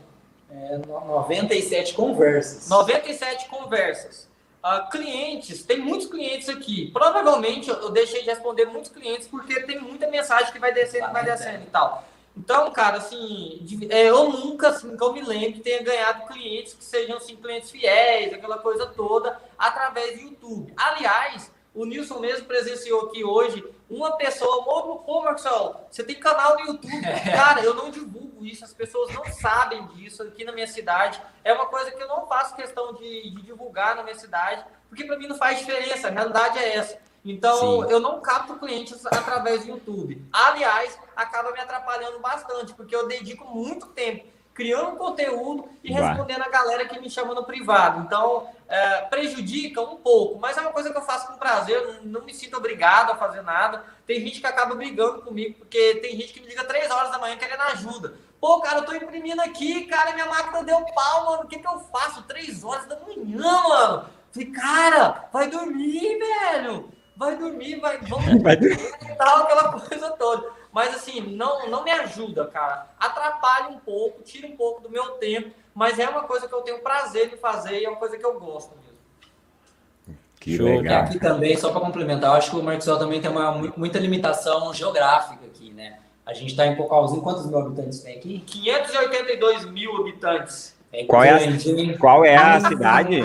É, 0.50 0.78
97 0.78 1.94
conversas. 1.94 2.70
97 2.70 3.50
conversas. 3.50 4.30
Uh, 4.64 4.90
clientes, 4.90 5.64
tem 5.64 5.80
muitos 5.80 6.08
clientes 6.08 6.50
aqui. 6.50 6.90
Provavelmente 6.92 7.70
eu 7.70 7.90
deixei 7.92 8.22
de 8.22 8.30
responder 8.30 8.66
muitos 8.66 8.92
clientes 8.92 9.28
porque 9.28 9.62
tem 9.62 9.80
muita 9.80 10.08
mensagem 10.08 10.52
que 10.52 10.60
vai 10.60 10.74
descendo 10.74 11.10
e 11.10 11.14
vai 11.14 11.24
descendo 11.24 11.64
e 11.64 11.70
tal. 11.70 12.04
Então, 12.36 12.72
cara, 12.72 12.98
assim, 12.98 13.66
é, 13.90 14.10
eu 14.10 14.30
nunca, 14.30 14.70
assim, 14.70 14.96
que 14.96 15.04
eu 15.04 15.14
me 15.14 15.22
lembro, 15.22 15.60
tenha 15.60 15.84
ganhado 15.84 16.28
clientes 16.28 16.74
que 16.74 16.84
sejam, 16.84 17.18
assim, 17.18 17.36
clientes 17.36 17.70
fiéis, 17.70 18.34
aquela 18.34 18.58
coisa 18.58 18.86
toda, 18.86 19.38
através 19.58 20.18
do 20.18 20.26
YouTube. 20.26 20.74
Aliás, 20.78 21.52
o 21.74 21.86
Nilson 21.86 22.20
mesmo 22.20 22.46
presenciou 22.46 23.08
aqui 23.08 23.24
hoje 23.24 23.64
uma 23.90 24.18
pessoa, 24.18 24.64
pô, 24.64 25.24
Marcelo, 25.24 25.78
você 25.90 26.04
tem 26.04 26.16
canal 26.16 26.56
no 26.56 26.62
YouTube. 26.62 27.02
Cara, 27.36 27.62
eu 27.62 27.74
não 27.74 27.90
divulgo 27.90 28.46
isso, 28.46 28.64
as 28.64 28.74
pessoas 28.74 29.14
não 29.14 29.26
sabem 29.26 29.86
disso 29.88 30.24
aqui 30.24 30.44
na 30.44 30.52
minha 30.52 30.68
cidade. 30.68 31.22
É 31.44 31.54
uma 31.54 31.66
coisa 31.68 31.92
que 31.92 32.02
eu 32.02 32.08
não 32.08 32.28
faço 32.28 32.56
questão 32.56 32.94
de, 32.94 33.30
de 33.32 33.42
divulgar 33.42 33.96
na 33.96 34.04
minha 34.04 34.16
cidade, 34.16 34.64
porque 34.88 35.04
para 35.04 35.18
mim 35.18 35.28
não 35.28 35.38
faz 35.38 35.60
diferença, 35.60 36.08
a 36.08 36.12
realidade 36.12 36.58
é 36.60 36.76
essa. 36.76 37.00
Então, 37.24 37.84
Sim. 37.84 37.92
eu 37.92 38.00
não 38.00 38.22
capto 38.22 38.58
clientes 38.58 39.06
através 39.06 39.66
do 39.66 39.72
YouTube. 39.72 40.26
Aliás, 40.32 40.98
acaba 41.16 41.52
me 41.52 41.60
atrapalhando 41.60 42.20
bastante, 42.20 42.74
porque 42.74 42.96
eu 42.96 43.08
dedico 43.08 43.46
muito 43.46 43.88
tempo 43.88 44.26
criando 44.60 44.98
conteúdo 44.98 45.70
e 45.82 45.94
respondendo 45.94 46.42
a 46.42 46.50
galera 46.50 46.86
que 46.86 47.00
me 47.00 47.10
chama 47.10 47.34
no 47.34 47.46
privado. 47.46 48.02
Então, 48.02 48.50
é, 48.68 49.04
prejudica 49.04 49.80
um 49.80 49.96
pouco, 49.96 50.38
mas 50.38 50.58
é 50.58 50.62
uma 50.62 50.74
coisa 50.74 50.92
que 50.92 50.98
eu 50.98 51.02
faço 51.02 51.28
com 51.28 51.38
prazer, 51.38 51.82
não, 51.88 52.20
não, 52.20 52.26
me 52.26 52.34
sinto 52.34 52.58
obrigado 52.58 53.14
a 53.14 53.16
fazer 53.16 53.42
nada. 53.42 53.86
Tem 54.06 54.20
gente 54.20 54.42
que 54.42 54.46
acaba 54.46 54.76
brigando 54.76 55.22
comigo, 55.22 55.60
porque 55.60 55.96
tem 56.02 56.18
gente 56.18 56.34
que 56.34 56.42
me 56.42 56.48
liga 56.48 56.66
três 56.66 56.92
horas 56.92 57.10
da 57.10 57.18
manhã 57.18 57.38
querendo 57.38 57.62
ajuda. 57.62 58.16
Pô, 58.42 58.60
cara, 58.60 58.80
eu 58.80 58.86
tô 58.86 58.94
imprimindo 58.94 59.42
aqui, 59.42 59.86
cara, 59.86 60.12
minha 60.12 60.26
máquina 60.26 60.62
deu 60.62 60.86
pau, 60.94 61.26
mano. 61.28 61.44
O 61.44 61.48
que, 61.48 61.60
que 61.60 61.68
eu 61.68 61.80
faço? 61.80 62.24
Três 62.24 62.62
horas 62.62 62.86
da 62.86 63.00
manhã, 63.00 63.62
mano. 63.64 64.10
Falei, 64.30 64.52
cara, 64.52 65.30
vai 65.32 65.50
dormir, 65.50 66.20
velho. 66.20 66.92
Vai 67.16 67.38
dormir, 67.38 67.80
vai, 67.80 67.98
vamos 68.00 68.26
vai 68.44 68.58
dormir, 68.58 69.16
tal, 69.18 69.44
aquela 69.44 69.80
coisa 69.80 70.12
toda. 70.12 70.59
Mas 70.72 70.96
assim, 70.96 71.22
não, 71.22 71.68
não 71.68 71.84
me 71.84 71.92
ajuda, 71.92 72.46
cara. 72.46 72.88
Atrapalha 73.00 73.70
um 73.70 73.80
pouco, 73.80 74.22
tira 74.22 74.48
um 74.48 74.56
pouco 74.56 74.82
do 74.82 74.90
meu 74.90 75.12
tempo, 75.12 75.52
mas 75.74 75.98
é 75.98 76.08
uma 76.08 76.24
coisa 76.24 76.48
que 76.48 76.54
eu 76.54 76.62
tenho 76.62 76.80
prazer 76.80 77.30
de 77.30 77.38
fazer 77.38 77.80
e 77.80 77.86
é 77.86 77.90
uma 77.90 77.98
coisa 77.98 78.18
que 78.18 78.26
eu 78.26 78.40
gosto 78.40 78.76
mesmo. 78.76 80.20
Que 80.40 80.56
Show. 80.56 80.68
legal. 80.68 80.84
E 80.84 81.08
aqui 81.08 81.20
também, 81.20 81.58
só 81.58 81.72
para 81.72 81.82
complementar, 81.82 82.32
eu 82.32 82.38
acho 82.38 82.52
que 82.52 82.58
o 82.58 82.64
Marcel 82.64 82.98
também 82.98 83.20
tem 83.20 83.30
uma, 83.30 83.52
muita 83.76 84.00
limitação 84.00 84.74
geográfica 84.74 85.46
aqui, 85.46 85.72
né? 85.74 86.00
A 86.26 86.34
gente 86.34 86.52
está 86.52 86.66
em 86.68 86.76
Pocalzinho, 86.76 87.22
quantos 87.22 87.46
mil 87.48 87.58
habitantes 87.58 88.02
tem 88.02 88.16
aqui? 88.16 88.44
582 88.46 89.66
mil 89.66 89.98
habitantes. 89.98 90.78
É 90.92 91.04
qual, 91.06 91.24
é 91.24 91.32
a, 91.32 91.98
qual 91.98 92.26
é 92.26 92.36
a 92.36 92.60
cidade? 92.62 93.20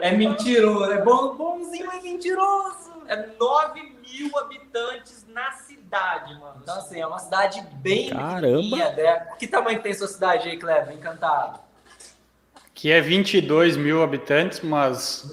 É 0.00 0.10
mentiroso, 0.12 0.90
é 0.92 1.02
bom, 1.02 1.36
bonzinho, 1.36 1.90
é 1.90 2.00
mentiroso. 2.00 2.92
É 3.06 3.28
9 3.38 3.95
mil 4.10 4.38
habitantes 4.38 5.26
na 5.28 5.52
cidade, 5.52 6.34
mano. 6.38 6.60
Então, 6.62 6.78
assim, 6.78 7.00
é 7.00 7.06
uma 7.06 7.18
cidade 7.18 7.60
bem 7.74 8.10
Caramba! 8.10 8.76
Né? 8.76 9.26
Que 9.38 9.46
tamanho 9.46 9.82
tem 9.82 9.92
sua 9.94 10.08
cidade 10.08 10.48
aí, 10.48 10.56
Kleber? 10.56 10.94
Encantado. 10.94 11.60
Que 12.74 12.90
é 12.90 13.00
22 13.00 13.76
mil 13.76 14.02
habitantes, 14.02 14.60
mas 14.60 15.30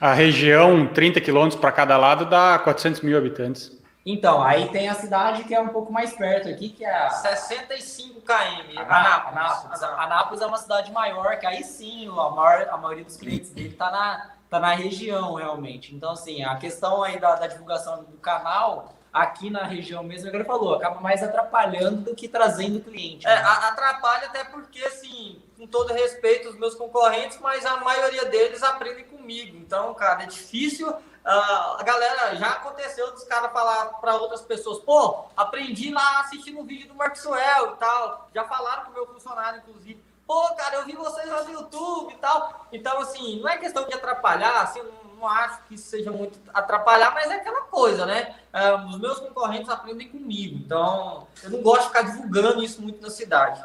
a 0.00 0.12
região, 0.12 0.86
30 0.86 1.20
quilômetros 1.20 1.60
para 1.60 1.70
cada 1.70 1.96
lado, 1.96 2.26
dá 2.26 2.58
400 2.58 3.02
mil 3.02 3.16
habitantes. 3.16 3.70
Então, 4.04 4.42
aí 4.42 4.68
tem 4.68 4.88
a 4.88 4.94
cidade 4.94 5.44
que 5.44 5.54
é 5.54 5.60
um 5.60 5.68
pouco 5.68 5.92
mais 5.92 6.12
perto 6.12 6.48
aqui, 6.48 6.70
que 6.70 6.84
é... 6.84 7.08
65 7.08 8.20
km, 8.20 8.78
Anápolis. 8.78 9.36
Anápolis. 9.36 9.82
Anápolis 9.82 10.42
é 10.42 10.46
uma 10.46 10.58
cidade 10.58 10.90
maior, 10.90 11.38
que 11.38 11.46
aí 11.46 11.62
sim, 11.62 12.08
a, 12.08 12.30
maior, 12.30 12.68
a 12.68 12.76
maioria 12.76 13.04
dos 13.04 13.16
clientes 13.16 13.50
dele 13.50 13.68
está 13.68 13.90
na, 13.92 14.30
tá 14.52 14.60
na 14.60 14.74
região, 14.74 15.34
realmente. 15.34 15.94
Então, 15.94 16.12
assim, 16.12 16.44
a 16.44 16.56
questão 16.56 17.02
aí 17.02 17.18
da, 17.18 17.36
da 17.36 17.46
divulgação 17.46 18.04
do 18.04 18.18
canal 18.18 18.92
aqui 19.10 19.48
na 19.48 19.64
região 19.64 20.02
mesmo, 20.02 20.26
como 20.26 20.36
ele 20.36 20.44
falou, 20.44 20.74
acaba 20.74 21.00
mais 21.00 21.22
atrapalhando 21.22 22.02
do 22.02 22.14
que 22.14 22.28
trazendo 22.28 22.80
cliente. 22.80 23.26
É, 23.26 23.34
né? 23.34 23.42
atrapalha 23.42 24.26
até 24.26 24.44
porque, 24.44 24.82
assim, 24.84 25.42
com 25.56 25.66
todo 25.66 25.94
respeito 25.94 26.48
aos 26.48 26.58
meus 26.58 26.74
concorrentes, 26.74 27.38
mas 27.40 27.64
a 27.64 27.78
maioria 27.78 28.26
deles 28.26 28.62
aprendem 28.62 29.04
comigo. 29.04 29.56
Então, 29.56 29.94
cara, 29.94 30.24
é 30.24 30.26
difícil. 30.26 30.88
Uh, 30.90 31.78
a 31.78 31.82
galera 31.84 32.34
já 32.34 32.48
aconteceu 32.48 33.10
dos 33.12 33.24
caras 33.24 33.52
falar 33.52 33.86
para 34.00 34.16
outras 34.16 34.42
pessoas, 34.42 34.80
pô, 34.80 35.24
aprendi 35.36 35.92
lá 35.92 36.20
assistindo 36.20 36.58
um 36.58 36.66
vídeo 36.66 36.88
do 36.88 36.94
Maxwell 36.94 37.74
e 37.74 37.76
tal. 37.76 38.28
Já 38.34 38.44
falaram 38.44 38.84
com 38.84 38.90
o 38.90 38.94
meu 38.94 39.06
funcionário, 39.06 39.60
inclusive. 39.60 40.01
Pô, 40.26 40.54
cara, 40.54 40.76
eu 40.76 40.86
vi 40.86 40.92
vocês 40.92 41.28
lá 41.28 41.42
no 41.44 41.52
YouTube 41.52 42.14
e 42.14 42.16
tal. 42.16 42.66
Então, 42.72 43.00
assim, 43.00 43.40
não 43.40 43.48
é 43.48 43.56
questão 43.58 43.86
de 43.86 43.94
atrapalhar, 43.94 44.62
assim, 44.62 44.80
não 45.16 45.28
acho 45.28 45.62
que 45.68 45.74
isso 45.74 45.88
seja 45.88 46.10
muito 46.10 46.38
atrapalhar, 46.52 47.12
mas 47.14 47.30
é 47.30 47.34
aquela 47.36 47.62
coisa, 47.62 48.06
né? 48.06 48.34
É, 48.52 48.74
os 48.74 48.98
meus 48.98 49.20
concorrentes 49.20 49.68
aprendem 49.68 50.08
comigo, 50.08 50.56
então 50.56 51.26
eu 51.42 51.50
não 51.50 51.62
gosto 51.62 51.82
de 51.82 51.88
ficar 51.88 52.02
divulgando 52.02 52.62
isso 52.62 52.82
muito 52.82 53.00
na 53.00 53.10
cidade. 53.10 53.62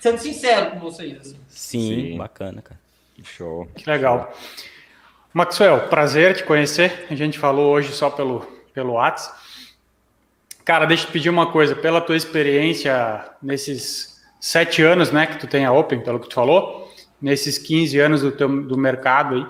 Sendo 0.00 0.18
sincero 0.18 0.72
com 0.72 0.80
vocês. 0.80 1.20
Assim. 1.20 1.40
Sim, 1.48 2.10
Sim, 2.12 2.18
bacana, 2.18 2.62
cara. 2.62 2.80
Show. 3.22 3.66
Que 3.76 3.88
legal. 3.88 4.32
Maxwell, 5.32 5.88
prazer 5.88 6.36
te 6.36 6.44
conhecer. 6.44 7.06
A 7.10 7.14
gente 7.14 7.38
falou 7.38 7.70
hoje 7.72 7.92
só 7.92 8.08
pelo, 8.10 8.40
pelo 8.72 8.94
WhatsApp. 8.94 9.38
Cara, 10.64 10.86
deixa 10.86 11.04
eu 11.04 11.08
te 11.08 11.12
pedir 11.12 11.28
uma 11.28 11.52
coisa. 11.52 11.76
Pela 11.76 12.00
tua 12.00 12.16
experiência 12.16 13.30
nesses 13.42 14.19
sete 14.40 14.82
anos 14.82 15.12
né, 15.12 15.26
que 15.26 15.38
tu 15.38 15.46
tem 15.46 15.66
a 15.66 15.72
Open, 15.72 16.00
pelo 16.00 16.18
que 16.18 16.28
tu 16.28 16.34
falou, 16.34 16.90
nesses 17.20 17.58
15 17.58 17.98
anos 17.98 18.22
do, 18.22 18.32
teu, 18.32 18.48
do 18.62 18.76
mercado 18.76 19.34
aí, 19.34 19.46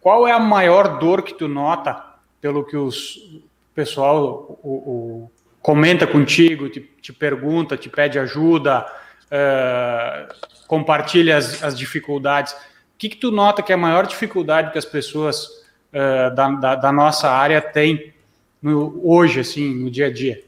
qual 0.00 0.26
é 0.26 0.32
a 0.32 0.40
maior 0.40 0.98
dor 0.98 1.22
que 1.22 1.34
tu 1.34 1.46
nota 1.46 2.04
pelo 2.40 2.64
que 2.64 2.76
os 2.76 3.40
pessoal 3.74 4.58
o, 4.62 4.70
o, 4.70 5.30
comenta 5.62 6.06
contigo, 6.06 6.68
te, 6.68 6.80
te, 6.80 7.12
pergunta, 7.12 7.76
te 7.76 7.88
pede 7.88 8.18
ajuda, 8.18 8.86
uh, 9.26 10.34
compartilha 10.66 11.36
as, 11.36 11.62
as, 11.62 11.78
dificuldades? 11.78 12.52
O 12.52 12.98
que, 12.98 13.10
que 13.10 13.16
tu 13.16 13.30
nota 13.30 13.62
que 13.62 13.72
é 13.72 13.74
a 13.74 13.78
maior 13.78 14.06
dificuldade 14.06 14.72
que 14.72 14.78
as 14.78 14.84
pessoas 14.84 15.44
uh, 15.44 16.34
da, 16.34 16.50
da, 16.50 16.74
da, 16.74 16.92
nossa 16.92 17.30
área 17.30 17.60
têm 17.60 18.12
no, 18.60 19.00
hoje, 19.04 19.40
assim, 19.40 19.74
no 19.74 19.90
dia 19.90 20.06
a 20.06 20.12
dia? 20.12 20.42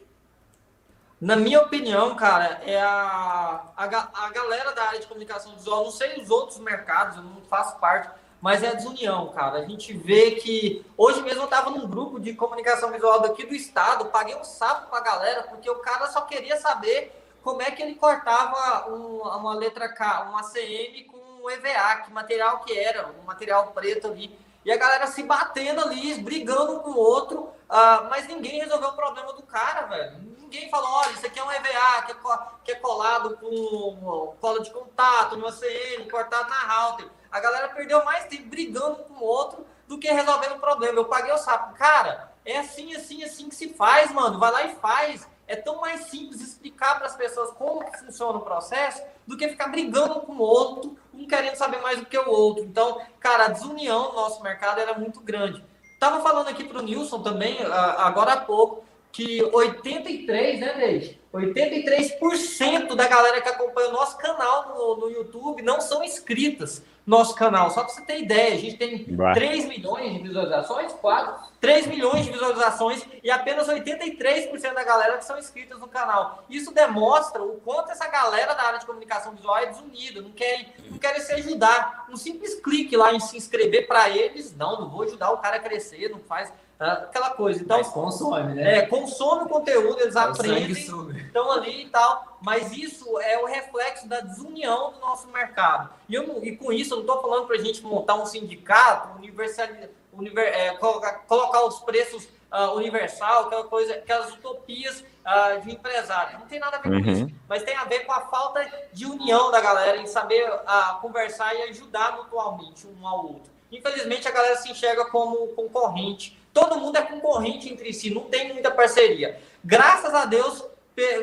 Na 1.22 1.36
minha 1.36 1.62
opinião, 1.62 2.16
cara, 2.16 2.60
é 2.66 2.82
a, 2.82 3.62
a, 3.76 3.84
a 3.84 4.30
galera 4.30 4.72
da 4.72 4.82
área 4.82 4.98
de 4.98 5.06
comunicação 5.06 5.54
visual, 5.54 5.84
não 5.84 5.92
sei 5.92 6.20
os 6.20 6.30
outros 6.30 6.58
mercados, 6.58 7.16
eu 7.16 7.22
não 7.22 7.40
faço 7.42 7.78
parte, 7.78 8.10
mas 8.40 8.60
é 8.60 8.70
a 8.70 8.74
desunião, 8.74 9.28
cara. 9.28 9.60
A 9.60 9.64
gente 9.64 9.92
vê 9.92 10.32
que 10.32 10.84
hoje 10.96 11.22
mesmo 11.22 11.42
eu 11.42 11.44
estava 11.44 11.70
num 11.70 11.86
grupo 11.86 12.18
de 12.18 12.34
comunicação 12.34 12.90
visual 12.90 13.20
daqui 13.20 13.46
do 13.46 13.54
estado, 13.54 14.06
paguei 14.06 14.34
um 14.34 14.42
sapo 14.42 14.90
para 14.90 14.98
a 14.98 15.02
galera, 15.02 15.42
porque 15.44 15.70
o 15.70 15.76
cara 15.76 16.08
só 16.08 16.22
queria 16.22 16.56
saber 16.56 17.16
como 17.40 17.62
é 17.62 17.70
que 17.70 17.84
ele 17.84 17.94
cortava 17.94 18.90
um, 18.90 19.18
uma 19.18 19.54
letra 19.54 19.88
K, 19.90 20.28
um 20.28 20.36
ACM 20.36 21.04
com 21.04 21.44
um 21.44 21.48
EVA, 21.48 22.02
que 22.04 22.12
material 22.12 22.64
que 22.64 22.76
era, 22.76 23.06
um 23.06 23.22
material 23.22 23.68
preto 23.68 24.08
ali. 24.08 24.36
E 24.64 24.72
a 24.72 24.76
galera 24.76 25.06
se 25.06 25.22
batendo 25.22 25.82
ali, 25.82 26.20
brigando 26.20 26.72
um 26.72 26.78
com 26.80 26.90
o 26.90 26.98
outro, 26.98 27.42
uh, 27.42 28.10
mas 28.10 28.26
ninguém 28.26 28.58
resolveu 28.58 28.88
o 28.88 28.96
problema 28.96 29.32
do 29.34 29.42
cara, 29.44 29.82
velho. 29.86 30.31
Ninguém 30.52 30.68
falou, 30.68 30.90
olha, 30.90 31.12
isso 31.12 31.24
aqui 31.24 31.38
é 31.38 31.42
um 31.42 31.50
EVA, 31.50 32.02
que 32.04 32.12
é, 32.12 32.16
que 32.62 32.72
é 32.72 32.74
colado 32.74 33.38
com 33.38 34.36
cola 34.38 34.60
de 34.60 34.70
contato 34.70 35.34
no 35.34 35.48
ACM, 35.48 36.10
cortado 36.10 36.50
na 36.50 36.66
router. 36.66 37.08
A 37.30 37.40
galera 37.40 37.70
perdeu 37.70 38.04
mais 38.04 38.26
tempo 38.26 38.50
brigando 38.50 38.96
com 38.96 39.14
o 39.14 39.24
outro 39.24 39.66
do 39.88 39.98
que 39.98 40.12
resolvendo 40.12 40.56
o 40.56 40.60
problema. 40.60 40.98
Eu 40.98 41.06
paguei 41.06 41.32
o 41.32 41.38
sapo. 41.38 41.74
Cara, 41.74 42.34
é 42.44 42.58
assim, 42.58 42.94
assim, 42.94 43.24
assim 43.24 43.48
que 43.48 43.54
se 43.54 43.72
faz, 43.72 44.12
mano. 44.12 44.38
Vai 44.38 44.52
lá 44.52 44.64
e 44.64 44.74
faz. 44.74 45.26
É 45.48 45.56
tão 45.56 45.80
mais 45.80 46.08
simples 46.08 46.42
explicar 46.42 46.96
para 46.96 47.06
as 47.06 47.16
pessoas 47.16 47.50
como 47.52 47.90
que 47.90 48.00
funciona 48.00 48.36
o 48.36 48.42
processo 48.42 49.02
do 49.26 49.38
que 49.38 49.48
ficar 49.48 49.68
brigando 49.68 50.20
com 50.20 50.34
o 50.34 50.42
outro, 50.42 50.98
um 51.14 51.26
querendo 51.26 51.56
saber 51.56 51.80
mais 51.80 51.98
do 51.98 52.04
que 52.04 52.18
o 52.18 52.28
outro. 52.28 52.62
Então, 52.62 53.00
cara, 53.18 53.46
a 53.46 53.48
desunião 53.48 54.10
no 54.10 54.16
nosso 54.16 54.42
mercado 54.42 54.80
era 54.80 54.92
muito 54.98 55.18
grande. 55.20 55.64
Tava 55.98 56.20
falando 56.20 56.48
aqui 56.48 56.64
para 56.64 56.78
o 56.78 56.82
Nilson 56.82 57.22
também, 57.22 57.58
agora 57.64 58.34
há 58.34 58.40
pouco, 58.40 58.84
que 59.12 59.42
83, 59.42 60.60
né, 60.60 60.72
Deide? 60.74 61.20
83% 61.32 62.94
da 62.94 63.06
galera 63.06 63.40
que 63.40 63.48
acompanha 63.48 63.88
o 63.88 63.92
nosso 63.92 64.18
canal 64.18 64.74
no, 64.74 64.96
no 64.96 65.10
YouTube 65.10 65.62
não 65.62 65.80
são 65.80 66.02
inscritas 66.02 66.82
nosso 67.06 67.34
canal. 67.34 67.70
Só 67.70 67.82
para 67.82 67.92
você 67.92 68.02
ter 68.02 68.20
ideia, 68.20 68.54
a 68.54 68.58
gente 68.58 68.76
tem 68.76 69.16
Vai. 69.16 69.34
3 69.34 69.66
milhões 69.66 70.12
de 70.12 70.18
visualizações, 70.20 70.92
4, 70.92 71.52
3 71.60 71.86
milhões 71.88 72.24
de 72.24 72.32
visualizações 72.32 73.04
e 73.22 73.30
apenas 73.30 73.68
83% 73.68 74.72
da 74.72 74.84
galera 74.84 75.18
que 75.18 75.24
são 75.24 75.38
inscritas 75.38 75.80
no 75.80 75.88
canal. 75.88 76.44
Isso 76.48 76.72
demonstra 76.72 77.42
o 77.42 77.60
quanto 77.60 77.90
essa 77.90 78.06
galera 78.08 78.54
da 78.54 78.62
área 78.62 78.78
de 78.78 78.86
comunicação 78.86 79.34
visual 79.34 79.58
é 79.58 79.66
desunida, 79.66 80.20
não 80.20 80.30
quer, 80.30 80.74
não 80.90 80.98
quer 80.98 81.18
se 81.20 81.32
ajudar. 81.32 82.06
Um 82.08 82.16
simples 82.16 82.54
clique 82.60 82.96
lá 82.96 83.12
em 83.12 83.20
se 83.20 83.36
inscrever 83.36 83.86
para 83.86 84.08
eles, 84.08 84.54
não, 84.56 84.80
não 84.80 84.88
vou 84.88 85.02
ajudar 85.02 85.30
o 85.32 85.38
cara 85.38 85.56
a 85.56 85.60
crescer, 85.60 86.08
não 86.08 86.20
faz 86.20 86.52
aquela 86.78 87.30
coisa. 87.30 87.62
Então, 87.62 87.78
mas 87.78 87.88
consome, 87.88 88.54
né? 88.54 88.78
É, 88.78 88.86
consome 88.86 89.44
o 89.44 89.48
conteúdo, 89.48 90.00
eles 90.00 90.16
é 90.16 90.20
aprendem, 90.20 90.72
estão 90.72 91.50
ali 91.52 91.84
e 91.84 91.88
tal. 91.88 92.38
Mas 92.40 92.72
isso 92.72 93.20
é 93.20 93.38
o 93.38 93.46
reflexo 93.46 94.08
da 94.08 94.20
desunião 94.20 94.92
do 94.92 95.00
nosso 95.00 95.28
mercado. 95.28 95.90
E, 96.08 96.14
eu, 96.14 96.42
e 96.42 96.56
com 96.56 96.72
isso, 96.72 96.94
eu 96.94 96.98
não 96.98 97.04
estou 97.04 97.22
falando 97.22 97.46
para 97.46 97.56
a 97.56 97.60
gente 97.60 97.82
montar 97.82 98.14
um 98.14 98.26
sindicato, 98.26 99.16
universal, 99.16 99.68
univer, 100.12 100.48
é, 100.48 100.74
colocar, 100.76 101.12
colocar, 101.26 101.64
os 101.64 101.78
preços 101.80 102.28
uh, 102.52 102.76
universal, 102.76 103.46
aquela 103.46 103.64
coisa, 103.64 103.94
aquelas 103.94 104.32
utopias 104.32 105.00
uh, 105.00 105.60
de 105.62 105.72
empresário. 105.72 106.38
Não 106.40 106.46
tem 106.46 106.58
nada 106.58 106.78
a 106.78 106.80
ver 106.80 106.90
uhum. 106.90 107.02
com 107.02 107.10
isso. 107.10 107.26
Mas 107.48 107.62
tem 107.62 107.76
a 107.76 107.84
ver 107.84 108.00
com 108.00 108.12
a 108.12 108.22
falta 108.22 108.68
de 108.92 109.06
união 109.06 109.50
da 109.50 109.60
galera 109.60 109.98
em 109.98 110.06
saber 110.06 110.50
uh, 110.52 111.00
conversar 111.00 111.54
e 111.54 111.62
ajudar 111.62 112.16
mutualmente 112.16 112.86
um 112.86 113.06
ao 113.06 113.24
outro. 113.24 113.52
Infelizmente, 113.70 114.28
a 114.28 114.30
galera 114.30 114.56
se 114.56 114.70
enxerga 114.70 115.06
como 115.06 115.48
concorrente 115.54 116.41
Todo 116.52 116.78
mundo 116.78 116.96
é 116.96 117.02
concorrente 117.02 117.72
entre 117.72 117.92
si, 117.92 118.12
não 118.12 118.22
tem 118.22 118.52
muita 118.52 118.70
parceria. 118.70 119.40
Graças 119.64 120.12
a 120.14 120.26
Deus 120.26 120.64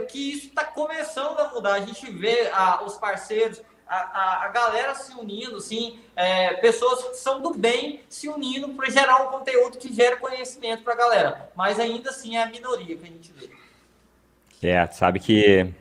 que 0.08 0.32
isso 0.32 0.48
está 0.48 0.64
começando 0.64 1.40
a 1.40 1.50
mudar. 1.50 1.74
A 1.74 1.80
gente 1.82 2.10
vê 2.12 2.50
os 2.86 2.98
parceiros 2.98 3.62
a, 3.88 4.46
a, 4.46 4.48
galera 4.50 4.94
se 4.94 5.14
unindo, 5.16 5.58
assim, 5.58 6.00
é, 6.16 6.54
pessoas 6.56 7.04
que 7.06 7.16
são 7.16 7.42
do 7.42 7.56
bem 7.56 8.02
se 8.08 8.30
unindo 8.30 8.70
para 8.70 8.90
gerar 8.90 9.24
um 9.24 9.32
conteúdo 9.32 9.80
que 9.80 9.92
gera 9.92 10.16
conhecimento 10.18 10.84
para 10.84 10.94
a 10.94 10.98
galera. 10.98 11.50
Mas 11.56 11.80
ainda 11.80 12.12
assim 12.12 12.38
é 12.38 12.44
a 12.44 12.46
minoria 12.46 12.96
que 12.96 13.04
a 13.04 13.08
gente 13.08 13.34
vê. 13.34 13.50
É, 14.62 14.86
sabe 14.88 15.20
que 15.20 15.74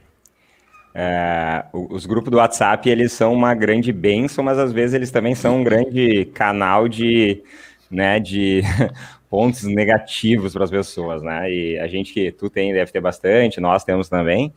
é, 0.94 1.66
os 1.72 2.06
grupos 2.06 2.30
do 2.30 2.38
WhatsApp, 2.38 2.88
eles 2.88 3.12
são 3.12 3.34
uma 3.34 3.54
grande 3.54 3.92
bênção, 3.92 4.42
mas 4.42 4.58
às 4.58 4.72
vezes 4.72 4.94
eles 4.94 5.10
também 5.10 5.34
são 5.34 5.58
um 5.58 5.64
grande 5.64 6.24
canal 6.26 6.88
de, 6.88 7.42
né, 7.90 8.18
de 8.18 8.62
pontos 9.28 9.64
negativos 9.64 10.52
para 10.52 10.64
as 10.64 10.70
pessoas, 10.70 11.22
né? 11.22 11.50
E 11.50 11.78
a 11.78 11.86
gente 11.86 12.12
que 12.12 12.32
tu 12.32 12.48
tem 12.48 12.72
deve 12.72 12.90
ter 12.90 13.00
bastante, 13.00 13.60
nós 13.60 13.84
temos 13.84 14.08
também. 14.08 14.52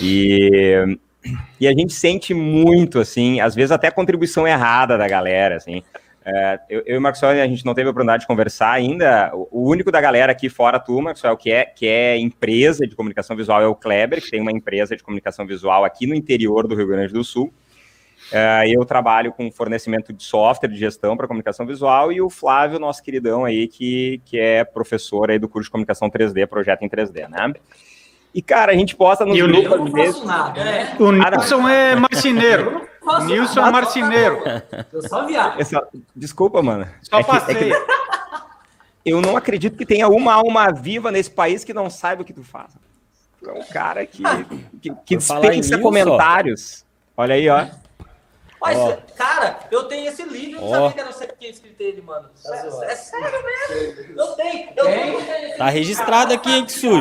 E, 0.00 0.98
e 1.60 1.66
a 1.66 1.72
gente 1.72 1.92
sente 1.92 2.34
muito, 2.34 2.98
assim, 2.98 3.40
às 3.40 3.54
vezes 3.54 3.70
até 3.70 3.90
contribuição 3.90 4.46
errada 4.46 4.98
da 4.98 5.08
galera, 5.08 5.56
assim. 5.56 5.82
É, 6.30 6.60
eu, 6.68 6.82
eu 6.84 6.94
e 6.96 6.98
o 6.98 7.00
Maxwell, 7.00 7.42
a 7.42 7.46
gente 7.46 7.64
não 7.64 7.72
teve 7.72 7.88
a 7.88 7.90
oportunidade 7.90 8.22
de 8.22 8.26
conversar 8.26 8.72
ainda. 8.72 9.30
O, 9.34 9.70
único 9.70 9.90
da 9.90 10.00
galera 10.00 10.32
aqui 10.32 10.50
fora 10.50 10.78
tu, 10.78 11.00
Maxwell, 11.00 11.36
que 11.36 11.50
é, 11.50 11.64
que 11.64 11.86
é 11.86 12.18
empresa 12.18 12.86
de 12.86 12.94
comunicação 12.94 13.34
visual 13.34 13.62
é 13.62 13.66
o 13.66 13.74
Kleber, 13.74 14.20
que 14.20 14.30
tem 14.30 14.40
uma 14.40 14.52
empresa 14.52 14.94
de 14.94 15.02
comunicação 15.02 15.46
visual 15.46 15.84
aqui 15.84 16.06
no 16.06 16.14
interior 16.14 16.68
do 16.68 16.74
Rio 16.74 16.86
Grande 16.86 17.14
do 17.14 17.24
Sul. 17.24 17.52
É, 18.30 18.64
eu 18.68 18.84
trabalho 18.84 19.32
com 19.32 19.50
fornecimento 19.50 20.12
de 20.12 20.22
software 20.22 20.68
de 20.68 20.76
gestão 20.76 21.16
para 21.16 21.26
comunicação 21.26 21.66
visual 21.66 22.12
e 22.12 22.20
o 22.20 22.28
Flávio, 22.28 22.78
nosso 22.78 23.02
queridão 23.02 23.44
aí, 23.44 23.66
que, 23.66 24.20
que 24.24 24.38
é 24.38 24.64
professor 24.64 25.30
aí 25.30 25.38
do 25.38 25.48
curso 25.48 25.66
de 25.66 25.70
comunicação 25.70 26.10
3D, 26.10 26.46
projeto 26.46 26.82
em 26.82 26.88
3D, 26.88 27.28
né? 27.28 27.54
E, 28.34 28.42
cara, 28.42 28.72
a 28.72 28.74
gente 28.74 28.94
posta 28.94 29.24
no 29.24 29.34
grupo. 29.34 29.58
Eu 29.58 29.78
não 29.78 29.90
faço 29.90 30.26
nada, 30.26 30.62
né? 30.62 30.96
O 30.98 31.10
Nilson 31.10 31.68
é 31.68 31.96
marceneiro. 31.96 32.86
Nilson 33.24 33.66
é 33.66 33.70
marceneiro. 33.70 34.38
Eu 34.92 35.08
só 35.08 35.26
viajo. 35.26 35.58
Desculpa, 36.14 36.62
mano. 36.62 36.86
Só 37.02 37.20
é 37.20 37.24
passei. 37.24 37.54
Que, 37.54 37.64
é 37.64 37.80
que... 37.80 37.98
Eu 39.04 39.22
não 39.22 39.36
acredito 39.38 39.76
que 39.76 39.86
tenha 39.86 40.06
uma 40.06 40.34
alma 40.34 40.70
viva 40.70 41.10
nesse 41.10 41.30
país 41.30 41.64
que 41.64 41.72
não 41.72 41.88
saiba 41.88 42.20
o 42.20 42.24
que 42.24 42.32
tu 42.32 42.44
faz. 42.44 42.76
Tu 43.42 43.48
é 43.48 43.52
um 43.54 43.64
cara 43.64 44.04
que, 44.04 44.22
que, 44.82 44.94
que 45.06 45.16
dispensa 45.16 45.78
comentários. 45.78 46.84
Olha 47.16 47.34
aí, 47.34 47.48
ó. 47.48 47.66
Olha, 48.60 48.98
cara, 49.16 49.60
eu 49.70 49.84
tenho 49.84 50.08
esse 50.08 50.22
livro, 50.24 50.60
eu 50.60 50.62
não 50.62 50.70
sabia 50.70 50.92
que 50.92 51.00
era 51.00 51.12
você 51.12 51.26
que 51.26 51.36
tinha 51.36 51.50
escrito 51.50 51.80
ele, 51.80 52.02
mano. 52.02 52.28
Tá 52.42 52.56
é, 52.56 52.92
é, 52.92 52.96
sério 52.96 53.44
mesmo? 53.44 54.20
Eu 54.20 54.26
tenho. 54.32 54.68
Eu 54.76 54.84
tenho. 54.84 55.56
Tá 55.56 55.68
registrado 55.68 56.34
aqui, 56.34 56.50
hein, 56.50 56.64
que 56.64 56.72
sujo. 56.72 56.96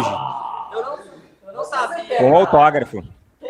Eu 0.72 0.82
não, 0.84 1.00
eu 1.48 1.54
não 1.54 1.64
sabia. 1.64 2.18
Com 2.18 2.36
autógrafo. 2.36 3.04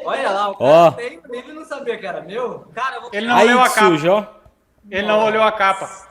Olha 0.06 0.30
lá, 0.30 0.50
o 0.50 0.56
cara 0.56 0.88
oh. 0.88 0.92
tem 0.94 1.20
o 1.20 1.32
livro 1.34 1.52
e 1.52 1.54
não 1.54 1.66
sabia 1.66 1.98
que 1.98 2.06
era 2.06 2.22
meu. 2.22 2.66
Cara, 2.74 3.02
vou... 3.02 3.10
Ele 3.12 3.28
não 3.28 3.36
Aí, 3.36 3.48
olhou 3.48 3.62
a 3.62 3.70
capa. 3.70 3.88
Sujo, 3.88 4.12
ó. 4.12 4.26
Ele 4.90 5.08
não 5.08 5.26
olhou 5.26 5.44
a 5.44 5.52
capa. 5.52 6.08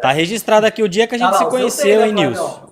Tá 0.00 0.10
registrado 0.10 0.66
aqui 0.66 0.82
o 0.82 0.88
dia 0.88 1.06
que 1.06 1.14
a 1.14 1.18
gente 1.18 1.30
tá 1.30 1.38
lá, 1.38 1.44
se 1.44 1.50
conheceu, 1.50 2.04
hein, 2.04 2.12
Nilson? 2.12 2.68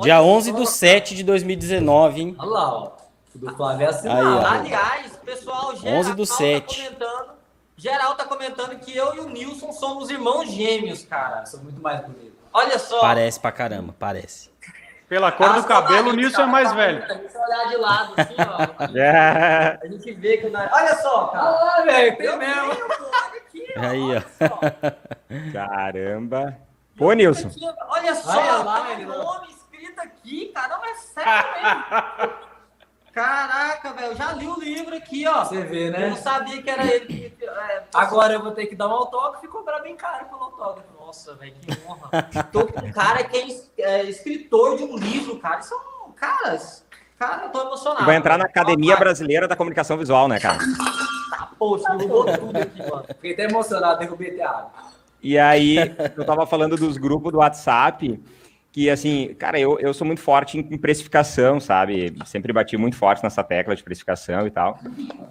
Dia 0.00 0.22
11 0.22 0.52
do 0.52 0.64
7 0.64 1.14
de 1.14 1.24
2019, 1.24 2.20
hein? 2.20 2.36
Olha 2.38 2.50
lá, 2.50 2.74
ó. 2.74 2.90
Do 3.34 3.54
Flávio 3.54 3.86
é 3.86 3.90
assim. 3.90 4.08
Aí, 4.08 4.24
ó. 4.24 4.46
Aliás, 4.46 5.16
pessoal, 5.24 5.76
geral 5.76 6.00
11 6.00 6.14
do 6.14 6.26
7. 6.26 6.82
Tá 6.82 6.88
comentando, 6.88 7.37
geral 7.78 8.14
tá 8.16 8.24
comentando 8.24 8.78
que 8.78 8.94
eu 8.94 9.14
e 9.14 9.20
o 9.20 9.28
Nilson 9.28 9.72
somos 9.72 10.10
irmãos 10.10 10.50
gêmeos, 10.50 11.04
cara. 11.04 11.46
Sou 11.46 11.60
muito 11.60 11.80
mais 11.80 12.00
bonito. 12.00 12.36
Olha 12.52 12.78
só. 12.78 13.00
Parece 13.00 13.38
pra 13.38 13.52
caramba, 13.52 13.94
parece. 13.98 14.50
Pela 15.08 15.32
cor 15.32 15.54
do 15.54 15.64
cabelo, 15.64 16.10
o 16.10 16.12
Nilson 16.12 16.42
é 16.42 16.46
mais 16.46 16.70
velho. 16.72 17.00
Se 17.06 17.28
você 17.28 17.38
olhar 17.38 17.68
de 17.68 17.76
lado, 17.76 18.14
assim, 18.16 18.34
ó. 18.38 18.92
É. 18.98 19.78
A 19.82 19.86
gente 19.86 20.12
vê 20.12 20.36
que. 20.36 20.46
Olha 20.46 20.94
só, 20.96 21.28
cara. 21.28 21.76
Olha, 21.76 21.84
velho, 21.84 22.16
tem 22.18 22.36
mesmo. 22.36 22.72
aqui, 23.36 23.66
Aí, 23.76 24.16
ó. 24.16 25.52
Caramba. 25.52 26.58
Pô, 26.96 27.12
Nilson. 27.12 27.48
Olha 27.88 28.14
só, 28.16 28.30
olha 28.38 28.52
lá, 28.64 28.80
tá 28.80 28.92
o 28.92 29.06
nome 29.06 29.48
escrito 29.48 30.00
aqui, 30.00 30.46
cara. 30.46 30.76
Não 30.76 30.84
é 30.84 30.94
sério 30.94 31.52
mesmo. 31.62 32.34
Caraca, 33.18 33.92
velho, 33.94 34.16
já 34.16 34.32
li 34.32 34.46
o 34.46 34.60
livro 34.60 34.94
aqui, 34.94 35.26
ó. 35.26 35.44
Você 35.44 35.60
vê, 35.62 35.90
né? 35.90 36.04
Eu 36.04 36.10
não 36.10 36.16
sabia 36.16 36.62
que 36.62 36.70
era 36.70 36.86
ele. 36.86 37.36
É, 37.42 37.82
Agora 37.92 38.32
eu 38.32 38.40
vou 38.40 38.52
ter 38.52 38.66
que 38.66 38.76
dar 38.76 38.86
um 38.86 38.92
autógrafo 38.92 39.44
e 39.44 39.48
cobrar 39.48 39.80
bem 39.80 39.96
caro 39.96 40.26
pelo 40.26 40.44
autógrafo. 40.44 40.88
Nossa, 41.00 41.34
velho, 41.34 41.52
que 41.60 41.76
honra. 41.84 42.22
Tô 42.52 42.64
com 42.64 42.86
um 42.86 42.92
cara 42.92 43.24
que 43.24 43.36
é, 43.36 43.82
é, 43.82 44.04
escritor 44.04 44.76
de 44.76 44.84
um 44.84 44.96
livro, 44.96 45.36
cara. 45.40 45.58
Isso 45.58 45.74
é 45.74 46.08
um. 46.08 46.12
Cara, 46.12 46.58
cara, 47.18 47.44
eu 47.46 47.50
tô 47.50 47.60
emocionado. 47.60 48.06
Vai 48.06 48.14
entrar 48.14 48.38
na 48.38 48.44
Academia 48.44 48.96
Brasileira 48.96 49.48
da 49.48 49.56
Comunicação 49.56 49.98
Visual, 49.98 50.28
né, 50.28 50.38
cara? 50.38 50.58
Tá, 51.30 51.50
poxa, 51.58 51.92
mudou 51.94 52.24
tudo 52.24 52.56
aqui, 52.56 52.78
mano. 52.78 53.04
Fiquei 53.08 53.32
até 53.32 53.44
emocionado, 53.44 53.98
derrubei 53.98 54.30
até 54.30 54.44
água. 54.44 54.70
E 55.20 55.36
aí, 55.36 55.76
eu 56.16 56.24
tava 56.24 56.46
falando 56.46 56.76
dos 56.76 56.96
grupos 56.96 57.32
do 57.32 57.38
WhatsApp 57.38 58.22
que, 58.72 58.90
assim, 58.90 59.34
cara, 59.38 59.58
eu, 59.58 59.78
eu 59.80 59.92
sou 59.94 60.06
muito 60.06 60.20
forte 60.20 60.58
em, 60.58 60.78
precificação, 60.78 61.58
sabe? 61.58 62.14
Sempre 62.26 62.52
bati 62.52 62.76
muito 62.76 62.96
forte 62.96 63.22
nessa 63.22 63.42
tecla 63.42 63.74
de 63.74 63.82
precificação 63.82 64.46
e 64.46 64.50
tal. 64.50 64.78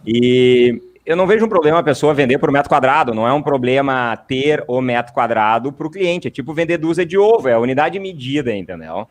E 0.06 0.82
eu 1.06 1.15
não 1.15 1.28
vejo 1.28 1.45
um 1.45 1.50
problema 1.50 1.80
a 1.80 1.84
pessoa 1.84 2.13
vender 2.13 2.38
por 2.38 2.52
metro 2.52 2.69
quadrado, 2.69 3.13
não 3.13 3.28
é 3.28 3.32
um 3.32 3.41
problema 3.41 4.17
ter 4.17 4.63
o 4.67 4.82
metro 4.82 5.13
quadrado 5.13 5.71
para 5.71 5.88
o 5.88 5.89
cliente, 5.89 6.28
é 6.28 6.32
tipo 6.32 6.54
vender 6.54 6.78
dúzia 6.78 7.06
de 7.06 7.17
ovo, 7.17 7.47
é 7.47 7.54
a 7.54 7.60
unidade 7.60 7.97
medida, 8.00 8.54
entendeu? 8.54 9.08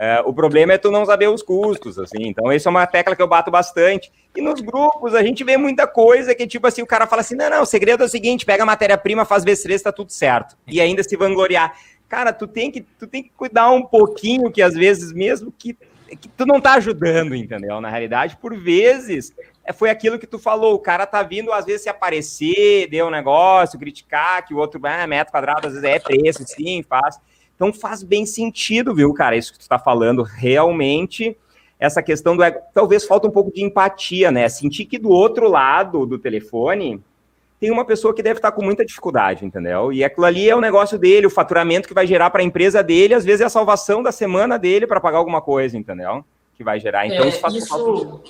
É, 0.00 0.20
o 0.24 0.32
problema 0.32 0.74
é 0.74 0.78
tu 0.78 0.92
não 0.92 1.04
saber 1.04 1.28
os 1.28 1.42
custos, 1.42 1.98
assim, 1.98 2.28
então 2.28 2.52
essa 2.52 2.68
é 2.68 2.70
uma 2.70 2.86
tecla 2.86 3.16
que 3.16 3.22
eu 3.22 3.26
bato 3.26 3.50
bastante. 3.50 4.12
E 4.36 4.40
nos 4.40 4.60
grupos 4.60 5.12
a 5.12 5.22
gente 5.22 5.42
vê 5.42 5.56
muita 5.56 5.88
coisa 5.88 6.34
que, 6.34 6.46
tipo 6.46 6.66
assim, 6.66 6.82
o 6.82 6.86
cara 6.86 7.04
fala 7.06 7.20
assim, 7.20 7.34
não, 7.34 7.50
não, 7.50 7.62
o 7.62 7.66
segredo 7.66 8.04
é 8.04 8.06
o 8.06 8.08
seguinte, 8.08 8.46
pega 8.46 8.62
a 8.62 8.66
matéria-prima, 8.66 9.24
faz 9.24 9.42
vezes 9.42 9.64
três, 9.64 9.82
tá 9.82 9.90
tudo 9.90 10.12
certo. 10.12 10.56
E 10.68 10.80
ainda 10.80 11.02
se 11.02 11.16
vangloriar 11.16 11.74
cara, 12.08 12.32
tu 12.32 12.46
tem 12.46 12.70
que, 12.70 12.80
tu 12.80 13.06
tem 13.06 13.22
que 13.22 13.30
cuidar 13.30 13.70
um 13.70 13.82
pouquinho, 13.82 14.50
que 14.50 14.62
às 14.62 14.74
vezes, 14.74 15.12
mesmo 15.12 15.52
que, 15.52 15.76
que 16.20 16.28
tu 16.28 16.46
não 16.46 16.60
tá 16.60 16.74
ajudando, 16.74 17.34
entendeu? 17.34 17.80
Na 17.80 17.90
realidade, 17.90 18.36
por 18.36 18.56
vezes, 18.56 19.34
é, 19.64 19.72
foi 19.72 19.90
aquilo 19.90 20.18
que 20.18 20.26
tu 20.26 20.38
falou, 20.38 20.74
o 20.74 20.78
cara 20.78 21.06
tá 21.06 21.22
vindo, 21.22 21.52
às 21.52 21.66
vezes, 21.66 21.82
se 21.82 21.88
aparecer, 21.88 22.88
deu 22.88 23.06
um 23.06 23.10
negócio, 23.10 23.78
criticar, 23.78 24.46
que 24.46 24.54
o 24.54 24.58
outro, 24.58 24.80
ah, 24.84 25.06
metro 25.06 25.32
quadrado, 25.32 25.66
às 25.66 25.74
vezes 25.74 25.88
é 25.88 25.98
preço, 25.98 26.44
sim, 26.46 26.82
faz. 26.82 27.20
Então 27.54 27.72
faz 27.72 28.02
bem 28.02 28.24
sentido, 28.24 28.94
viu, 28.94 29.12
cara, 29.12 29.36
isso 29.36 29.52
que 29.52 29.58
tu 29.58 29.68
tá 29.68 29.78
falando, 29.78 30.22
realmente 30.22 31.36
essa 31.78 32.02
questão 32.02 32.36
do 32.36 32.42
talvez 32.74 33.04
falta 33.04 33.28
um 33.28 33.30
pouco 33.30 33.52
de 33.52 33.62
empatia, 33.62 34.30
né? 34.30 34.48
Sentir 34.48 34.84
que 34.84 34.98
do 34.98 35.10
outro 35.10 35.48
lado 35.48 36.04
do 36.06 36.18
telefone 36.18 37.00
tem 37.60 37.70
uma 37.70 37.84
pessoa 37.84 38.14
que 38.14 38.22
deve 38.22 38.38
estar 38.38 38.52
com 38.52 38.62
muita 38.62 38.84
dificuldade, 38.84 39.44
entendeu? 39.44 39.92
E 39.92 40.04
aquilo 40.04 40.26
ali 40.26 40.48
é 40.48 40.54
o 40.54 40.60
negócio 40.60 40.96
dele, 40.96 41.26
o 41.26 41.30
faturamento 41.30 41.88
que 41.88 41.94
vai 41.94 42.06
gerar 42.06 42.30
para 42.30 42.40
a 42.40 42.44
empresa 42.44 42.82
dele, 42.82 43.14
às 43.14 43.24
vezes 43.24 43.40
é 43.40 43.44
a 43.44 43.50
salvação 43.50 44.02
da 44.02 44.12
semana 44.12 44.58
dele 44.58 44.86
para 44.86 45.00
pagar 45.00 45.18
alguma 45.18 45.40
coisa, 45.40 45.76
entendeu? 45.76 46.24
Que 46.54 46.62
vai 46.62 46.78
gerar. 46.78 47.06
Então, 47.06 47.24
é, 47.24 47.28
isso 47.28 47.46
isso, 47.48 48.22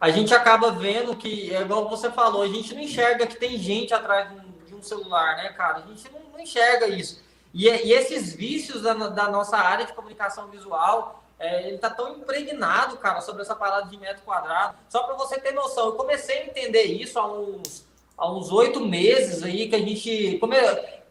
A 0.00 0.10
gente 0.10 0.34
acaba 0.34 0.70
vendo 0.70 1.14
que, 1.16 1.54
é 1.54 1.60
igual 1.60 1.88
você 1.88 2.10
falou, 2.10 2.42
a 2.42 2.48
gente 2.48 2.74
não 2.74 2.80
enxerga 2.80 3.26
que 3.26 3.36
tem 3.36 3.58
gente 3.58 3.92
atrás 3.92 4.28
de 4.66 4.74
um 4.74 4.82
celular, 4.82 5.36
né, 5.36 5.50
cara? 5.50 5.78
A 5.78 5.88
gente 5.88 6.10
não, 6.10 6.20
não 6.32 6.40
enxerga 6.40 6.88
isso. 6.88 7.22
E, 7.52 7.68
e, 7.68 7.92
esses 7.92 8.34
vícios 8.34 8.82
da, 8.82 8.94
da, 8.94 9.30
nossa 9.30 9.56
área 9.56 9.84
de 9.84 9.92
comunicação 9.92 10.48
visual, 10.48 11.22
é, 11.38 11.68
ele 11.68 11.78
tá 11.78 11.90
tão 11.90 12.16
impregnado, 12.16 12.96
cara, 12.96 13.20
sobre 13.20 13.42
essa 13.42 13.54
parada 13.54 13.88
de 13.88 13.98
metro 13.98 14.22
quadrado. 14.24 14.76
Só 14.88 15.02
para 15.02 15.14
você 15.14 15.38
ter 15.38 15.52
noção, 15.52 15.86
eu 15.86 15.92
comecei 15.92 16.38
a 16.38 16.46
entender 16.46 16.84
isso 16.84 17.18
há 17.18 17.26
uns 17.30 17.85
há 18.16 18.30
uns 18.30 18.50
oito 18.50 18.80
meses 18.80 19.42
aí 19.42 19.68
que 19.68 19.76
a 19.76 19.80
gente 19.80 20.38
come... 20.38 20.56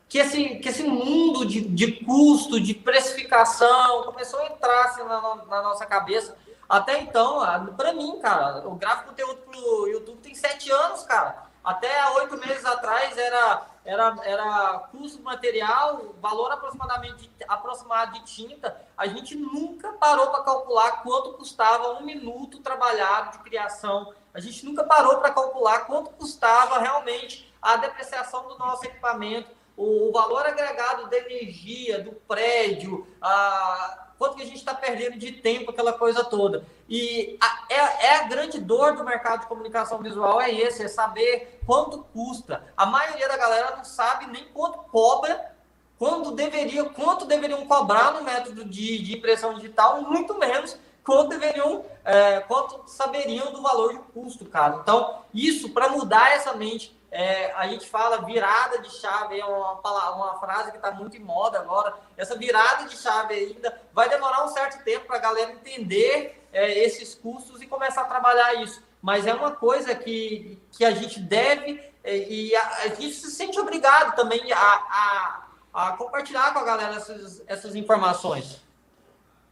que 0.07 0.17
esse 0.17 0.55
que 0.55 0.69
esse 0.69 0.83
mundo 0.83 1.45
de, 1.45 1.61
de 1.61 2.03
custo, 2.03 2.59
de 2.59 2.73
precificação 2.73 4.03
começou 4.03 4.39
a 4.39 4.47
entrar 4.47 4.85
assim, 4.85 5.03
na, 5.03 5.35
na 5.47 5.61
nossa 5.61 5.85
cabeça. 5.85 6.37
Até 6.67 6.99
então, 6.99 7.41
para 7.77 7.93
mim, 7.93 8.19
cara, 8.19 8.67
o 8.67 8.75
gráfico 8.75 9.09
conteúdo 9.09 9.37
pro 9.41 9.87
YouTube 9.87 10.17
tem 10.21 10.33
sete 10.33 10.71
anos, 10.71 11.03
cara. 11.03 11.45
Até 11.63 11.89
oito 12.11 12.37
meses 12.37 12.63
atrás 12.65 13.17
era, 13.17 13.67
era, 13.83 14.15
era 14.23 14.79
custo 14.91 15.21
material, 15.23 16.15
valor 16.21 16.51
aproximadamente 16.51 17.29
aproximado 17.47 18.13
de 18.13 18.23
tinta. 18.25 18.79
A 18.95 19.07
gente 19.07 19.35
nunca 19.35 19.93
parou 19.93 20.27
para 20.27 20.43
calcular 20.43 21.03
quanto 21.03 21.33
custava 21.33 21.93
um 21.93 22.03
minuto 22.03 22.59
trabalhado 22.59 23.37
de 23.37 23.43
criação 23.43 24.13
a 24.35 24.41
gente 24.41 24.65
nunca 24.65 24.83
parou 24.83 25.17
para 25.17 25.31
calcular 25.31 25.85
quanto 25.85 26.09
custava 26.11 26.77
realmente 26.77 27.51
a 27.61 27.77
depreciação 27.77 28.49
do 28.49 28.57
nosso 28.57 28.85
equipamento, 28.85 29.49
o, 29.77 30.11
valor 30.11 30.45
agregado 30.45 31.09
da 31.09 31.17
energia, 31.17 32.03
do 32.03 32.11
prédio, 32.11 33.07
a, 33.21 34.09
quanto 34.17 34.35
que 34.35 34.43
a 34.43 34.45
gente 34.45 34.57
está 34.57 34.73
perdendo 34.73 35.17
de 35.17 35.31
tempo, 35.31 35.71
aquela 35.71 35.93
coisa 35.93 36.23
toda. 36.23 36.65
E 36.87 37.37
a, 37.41 37.63
é, 37.69 38.05
é, 38.07 38.15
a 38.17 38.23
grande 38.23 38.59
dor 38.59 38.97
do 38.97 39.05
mercado 39.05 39.41
de 39.41 39.47
comunicação 39.47 39.99
visual, 39.99 40.41
é 40.41 40.51
esse, 40.51 40.83
é 40.83 40.87
saber 40.89 41.61
quanto 41.65 42.03
custa. 42.13 42.61
A 42.75 42.85
maioria 42.85 43.29
da 43.29 43.37
galera 43.37 43.77
não 43.77 43.85
sabe 43.85 44.27
nem 44.27 44.43
quanto 44.49 44.79
cobra, 44.91 45.55
quando 45.97 46.31
deveria, 46.31 46.83
quanto 46.83 47.25
deveriam 47.25 47.65
cobrar 47.65 48.11
no 48.11 48.21
método 48.21 48.65
de, 48.65 48.99
de 48.99 49.15
impressão 49.15 49.53
digital, 49.53 50.01
muito 50.01 50.37
menos 50.37 50.77
quanto 51.05 51.29
deveriam, 51.29 51.85
é, 52.03 52.39
quanto 52.41 52.89
saberiam 52.89 53.51
do 53.53 53.61
valor 53.61 53.93
de 53.93 53.99
custo, 54.11 54.43
cara. 54.45 54.79
Então, 54.81 55.21
isso, 55.33 55.69
para 55.69 55.89
mudar 55.89 56.31
essa 56.31 56.53
mente, 56.53 56.97
é, 57.11 57.51
a 57.53 57.67
gente 57.67 57.87
fala 57.87 58.25
virada 58.25 58.79
de 58.79 58.89
chave, 58.89 59.39
é 59.39 59.45
uma, 59.45 59.79
uma 60.15 60.39
frase 60.39 60.71
que 60.71 60.77
está 60.77 60.91
muito 60.91 61.15
em 61.15 61.21
moda 61.21 61.59
agora. 61.59 61.93
Essa 62.17 62.35
virada 62.35 62.85
de 62.89 62.97
chave 62.97 63.35
ainda 63.35 63.81
vai 63.93 64.09
demorar 64.09 64.43
um 64.43 64.49
certo 64.49 64.83
tempo 64.83 65.05
para 65.05 65.17
a 65.17 65.19
galera 65.19 65.51
entender 65.51 66.43
é, 66.51 66.83
esses 66.83 67.13
custos 67.15 67.61
e 67.61 67.67
começar 67.67 68.01
a 68.01 68.05
trabalhar 68.05 68.55
isso. 68.55 68.83
Mas 69.01 69.27
é 69.27 69.33
uma 69.33 69.51
coisa 69.51 69.93
que, 69.93 70.59
que 70.71 70.83
a 70.83 70.91
gente 70.91 71.19
deve 71.19 71.81
é, 72.03 72.17
e 72.17 72.55
a, 72.55 72.67
a 72.77 72.87
gente 72.87 73.13
se 73.13 73.31
sente 73.31 73.59
obrigado 73.59 74.15
também 74.15 74.51
a, 74.51 74.57
a, 74.57 75.45
a 75.73 75.91
compartilhar 75.93 76.51
com 76.51 76.59
a 76.59 76.63
galera 76.63 76.95
essas, 76.95 77.43
essas 77.47 77.75
informações. 77.75 78.61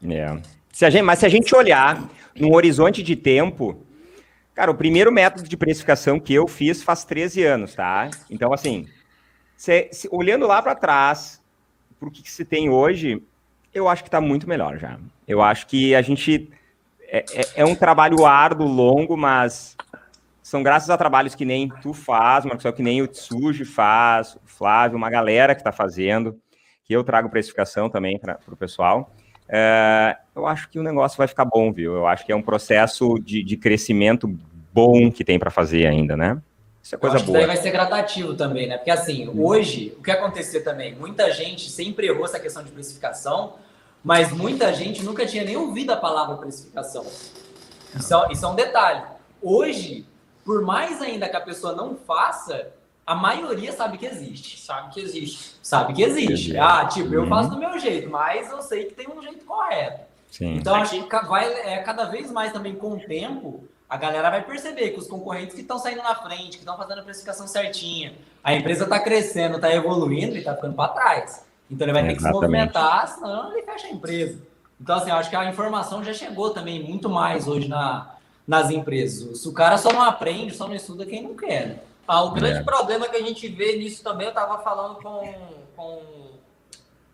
É. 0.04 0.42
Se 0.74 0.90
gente, 0.90 1.04
mas 1.04 1.20
se 1.20 1.26
a 1.26 1.30
gente 1.30 1.56
olhar 1.56 2.04
num 2.36 2.54
horizonte 2.54 3.02
de 3.02 3.16
tempo, 3.16 3.86
Cara, 4.54 4.70
o 4.70 4.76
primeiro 4.76 5.12
método 5.12 5.50
de 5.50 5.58
precificação 5.58 6.20
que 6.20 6.34
eu 6.34 6.48
fiz 6.48 6.84
faz 6.84 7.04
13 7.04 7.44
anos, 7.44 7.74
tá? 7.74 8.10
Então, 8.30 8.54
assim, 8.54 8.88
se, 9.58 9.90
se, 9.92 10.08
olhando 10.12 10.46
lá 10.46 10.62
para 10.62 10.76
trás, 10.76 11.42
para 12.00 12.08
o 12.08 12.12
que, 12.12 12.22
que, 12.22 12.32
se 12.32 12.46
tem 12.46 12.70
hoje, 12.70 13.24
eu 13.74 13.90
acho 13.90 14.04
que 14.04 14.10
está 14.10 14.22
muito 14.22 14.48
melhor 14.48 14.78
já. 14.78 15.00
Eu 15.28 15.42
acho 15.42 15.66
que 15.66 15.96
a 15.96 16.04
gente. 16.04 16.52
É, 17.08 17.26
é, 17.34 17.42
é, 17.56 17.66
um 17.66 17.74
trabalho 17.74 18.26
árduo, 18.26 18.68
longo, 18.68 19.18
mas 19.18 19.76
são 20.44 20.62
graças 20.62 20.92
a 20.92 20.98
trabalhos 20.98 21.34
que 21.34 21.46
nem 21.46 21.70
tu 21.82 21.92
faz, 21.92 22.46
Marcos, 22.46 22.70
que 22.76 22.84
nem 22.84 23.02
o 23.02 23.08
Tsuji 23.08 23.66
faz, 23.66 24.36
o 24.36 24.42
Flávio, 24.46 24.98
uma 24.98 25.10
galera 25.10 25.56
que 25.56 25.62
está 25.62 25.72
fazendo, 25.72 26.40
que 26.84 26.94
eu 26.94 27.04
trago 27.04 27.30
precificação 27.30 27.90
também 27.90 28.20
para 28.20 28.40
o 28.48 28.58
pessoal. 28.58 29.12
É, 29.48 30.18
eu 30.36 30.48
acho 30.48 30.70
que 30.70 30.80
o 30.80 30.84
negócio 30.84 31.18
vai 31.18 31.28
ficar 31.28 31.46
bom, 31.46 31.72
viu? 31.72 31.96
Eu 31.96 32.08
acho 32.08 32.26
que 32.26 32.32
é 32.32 32.36
um 32.36 32.42
processo 32.42 33.20
de, 33.20 33.44
de 33.44 33.58
crescimento 33.58 34.28
bom 34.74 35.12
que 35.12 35.24
tem 35.24 35.38
para 35.38 35.52
fazer 35.52 35.86
ainda, 35.86 36.18
né? 36.18 36.42
Isso 36.82 36.96
é 36.96 36.98
coisa 36.98 37.20
boa. 37.20 37.38
Isso 37.38 37.48
vai 37.48 37.58
ser 37.58 37.72
gradativo 37.72 38.34
também, 38.34 38.68
né? 38.68 38.78
Porque 38.78 38.92
assim, 38.92 39.30
hoje, 39.40 39.96
o 39.98 40.04
que 40.04 40.12
aconteceu 40.12 40.64
também? 40.64 40.94
Muita 40.96 41.32
gente 41.32 41.70
sempre 41.70 42.08
errou 42.08 42.26
essa 42.26 42.40
questão 42.40 42.64
de 42.64 42.72
precificação, 42.72 43.54
mas 44.04 44.32
muita 44.34 44.74
gente 44.74 45.04
nunca 45.04 45.26
tinha 45.26 45.44
nem 45.46 45.56
ouvido 45.56 45.92
a 45.92 45.98
palavra 45.98 46.36
precificação. 46.36 47.06
Isso, 47.96 48.14
é, 48.14 48.34
isso 48.34 48.46
é 48.46 48.50
um 48.50 48.56
detalhe. 48.56 49.04
Hoje, 49.42 50.06
por 50.44 50.62
mais 50.62 51.02
ainda 51.02 51.30
que 51.30 51.38
a 51.38 51.42
pessoa 51.42 51.74
não 51.74 51.96
faça, 51.96 52.68
a 53.06 53.16
maioria 53.16 53.72
sabe 53.72 53.98
que 53.98 54.06
existe. 54.06 54.60
Sabe 54.60 54.94
que 54.94 55.02
existe. 55.02 55.56
Sabe 55.62 55.94
que 55.94 56.02
existe. 56.02 56.58
Ah, 56.58 56.86
tipo, 56.86 57.14
eu 57.14 57.28
faço 57.28 57.50
do 57.50 57.58
meu 57.58 57.78
jeito, 57.78 58.10
mas 58.10 58.50
eu 58.50 58.62
sei 58.62 58.86
que 58.86 58.94
tem 58.94 59.08
um 59.08 59.22
jeito 59.22 59.46
correto. 59.46 60.02
Sim. 60.32 60.56
Então, 60.56 60.76
acho 60.76 61.04
que 61.04 61.26
vai, 61.28 61.46
é, 61.46 61.78
cada 61.84 62.06
vez 62.06 62.32
mais 62.32 62.52
também 62.52 62.76
com 62.76 62.94
o 62.94 63.00
tempo, 63.00 63.66
a 63.90 63.98
galera 63.98 64.30
vai 64.30 64.44
perceber 64.44 64.90
que 64.90 65.00
os 65.00 65.08
concorrentes 65.08 65.54
que 65.54 65.62
estão 65.62 65.78
saindo 65.78 66.02
na 66.02 66.16
frente, 66.16 66.52
que 66.52 66.64
estão 66.64 66.78
fazendo 66.78 67.00
a 67.00 67.04
precificação 67.04 67.48
certinha, 67.48 68.16
a 68.44 68.54
empresa 68.54 68.86
está 68.86 69.00
crescendo, 69.00 69.58
está 69.58 69.72
evoluindo 69.72 70.36
e 70.36 70.40
está 70.40 70.56
ficando 70.56 70.74
para 70.74 70.94
trás. 70.94 71.46
Então, 71.70 71.86
ele 71.86 71.94
vai 71.94 72.08
ter 72.08 72.16
que 72.16 72.22
se 72.22 72.32
movimentar, 72.32 73.08
senão 73.08 73.52
ele 73.52 73.64
fecha 73.64 73.88
a 73.88 73.92
empresa. 73.92 74.42
Então, 74.80 74.96
assim, 74.98 75.10
eu 75.10 75.16
acho 75.18 75.30
que 75.30 75.36
a 75.36 75.50
informação 75.50 76.04
já 76.04 76.14
chegou 76.14 76.50
também 76.52 76.82
muito 76.84 77.10
mais 77.10 77.48
hoje 77.48 77.68
na, 77.68 78.16
nas 78.48 78.70
empresas. 78.70 79.46
O 79.46 79.54
cara 79.54 79.78
só 79.78 79.92
não 79.92 80.02
aprende, 80.02 80.56
só 80.56 80.68
não 80.68 80.76
estuda 80.76 81.06
quem 81.06 81.22
não 81.22 81.36
quer. 81.36 81.84
Ah, 82.08 82.24
o 82.24 82.32
grande 82.32 82.60
é. 82.60 82.64
problema 82.64 83.08
que 83.08 83.16
a 83.16 83.22
gente 83.22 83.48
vê 83.48 83.78
nisso 83.78 84.04
também, 84.04 84.28
eu 84.28 84.32
estava 84.32 84.62
falando 84.62 85.02
com, 85.02 85.34
com 85.76 86.04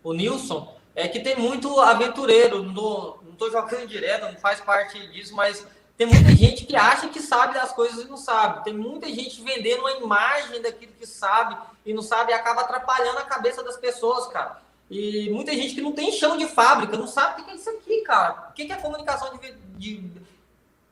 o 0.02 0.12
Nilson, 0.12 0.76
é 0.94 1.06
que 1.06 1.20
tem 1.20 1.36
muito 1.36 1.78
aventureiro, 1.80 2.62
não 2.62 3.18
estou 3.32 3.50
jogando 3.50 3.86
direto, 3.86 4.32
não 4.32 4.40
faz 4.40 4.60
parte 4.60 5.06
disso, 5.08 5.34
mas 5.34 5.64
tem 5.96 6.06
muita 6.06 6.34
gente 6.34 6.64
que 6.64 6.74
acha 6.74 7.08
que 7.08 7.20
sabe 7.20 7.54
das 7.54 7.72
coisas 7.72 8.04
e 8.04 8.08
não 8.08 8.16
sabe. 8.16 8.64
Tem 8.64 8.72
muita 8.72 9.06
gente 9.08 9.42
vendendo 9.42 9.80
uma 9.80 9.92
imagem 9.92 10.62
daquilo 10.62 10.92
que 10.98 11.06
sabe 11.06 11.56
e 11.84 11.92
não 11.92 12.02
sabe 12.02 12.32
e 12.32 12.34
acaba 12.34 12.62
atrapalhando 12.62 13.18
a 13.18 13.24
cabeça 13.24 13.62
das 13.62 13.76
pessoas, 13.76 14.26
cara. 14.28 14.62
E 14.90 15.30
muita 15.30 15.52
gente 15.52 15.74
que 15.74 15.80
não 15.80 15.92
tem 15.92 16.10
chão 16.10 16.36
de 16.36 16.46
fábrica, 16.46 16.96
não 16.96 17.06
sabe 17.06 17.42
o 17.42 17.44
que 17.44 17.50
é 17.50 17.54
isso 17.54 17.70
aqui, 17.70 18.00
cara. 18.00 18.48
O 18.50 18.52
que 18.54 18.72
é 18.72 18.76
comunicação 18.76 19.38
de, 19.38 19.52
de 19.76 20.10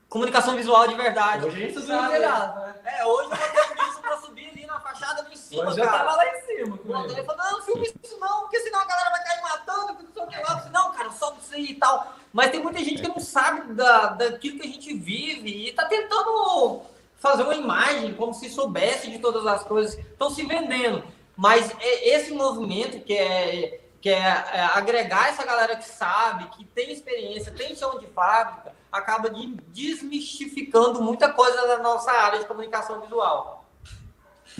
comunicação 0.09 0.57
visual 0.57 0.89
de 0.89 0.95
verdade? 0.95 1.45
Hoje 1.45 1.57
a 1.57 1.67
gente 1.67 1.81
subiu 1.81 2.03
no 2.03 2.09
telhado, 2.09 2.61
né? 2.61 2.75
É, 2.85 3.07
hoje 3.07 3.31
eu 3.31 3.37
botei 3.37 3.89
isso 3.89 4.01
pra 4.01 4.17
subir 4.19 4.49
ali 4.49 4.67
na 4.67 4.81
fachada 4.81 5.21
ali 5.21 5.35
em 5.35 5.37
cima, 5.37 5.69
hoje 5.69 5.81
cara. 5.81 5.89
eu 5.89 5.99
tava 5.99 6.17
lá 6.17 6.27
em 6.27 6.41
cima. 6.41 6.79
Ele 7.11 7.25
falou, 7.25 7.45
não, 7.45 7.63
filme 7.63 7.93
isso 8.03 8.19
não, 8.19 8.41
porque 8.41 8.61
senão 8.61 8.81
a 8.81 8.85
galera 8.85 9.11
vai 9.11 9.25
cair 9.25 9.43
matando, 9.43 10.03
não 10.03 10.13
sei 10.13 10.23
o 10.23 10.27
que 10.27 10.43
lá. 10.43 10.71
Não, 10.73 10.93
cara, 10.93 11.11
sobe 11.11 11.41
isso 11.41 11.55
aí 11.55 11.71
e 11.71 11.75
tal. 11.75 12.15
Mas 12.33 12.51
tem 12.51 12.63
muita 12.63 12.79
gente 12.79 13.03
que 13.03 13.09
não 13.09 13.21
sabe 13.21 13.75
da, 13.75 14.09
daquilo 14.09 14.59
que 14.59 14.67
a 14.67 14.71
gente 14.71 14.95
vive 14.95 15.69
e 15.69 15.73
tá 15.73 15.85
tentando 15.87 16.83
fazer 17.19 17.43
uma 17.43 17.55
imagem 17.55 18.15
como 18.15 18.33
se 18.33 18.49
soubesse 18.49 19.11
de 19.11 19.19
todas 19.19 19.47
as 19.47 19.65
coisas, 19.65 19.99
estão 19.99 20.31
se 20.31 20.45
vendendo. 20.45 21.03
Mas 21.37 21.71
é 21.81 22.17
esse 22.17 22.33
movimento 22.33 23.01
que 23.05 23.17
é, 23.17 23.81
que 24.01 24.09
é, 24.09 24.19
é 24.19 24.71
agregar 24.75 25.29
essa 25.29 25.45
galera 25.45 25.77
que 25.77 25.89
sabe, 25.89 26.49
que 26.51 26.65
tem 26.65 26.93
experiência, 26.93 27.53
tem 27.53 27.75
chão 27.75 27.99
de 27.99 28.07
fábrica, 28.07 28.73
acaba 28.93 29.31
de 29.31 29.57
desmistificando 29.69 31.03
muita 31.03 31.29
coisa 31.31 31.67
da 31.67 31.79
nossa 31.79 32.11
área 32.11 32.39
de 32.39 32.47
comunicação 32.47 33.01
visual. 33.01 33.65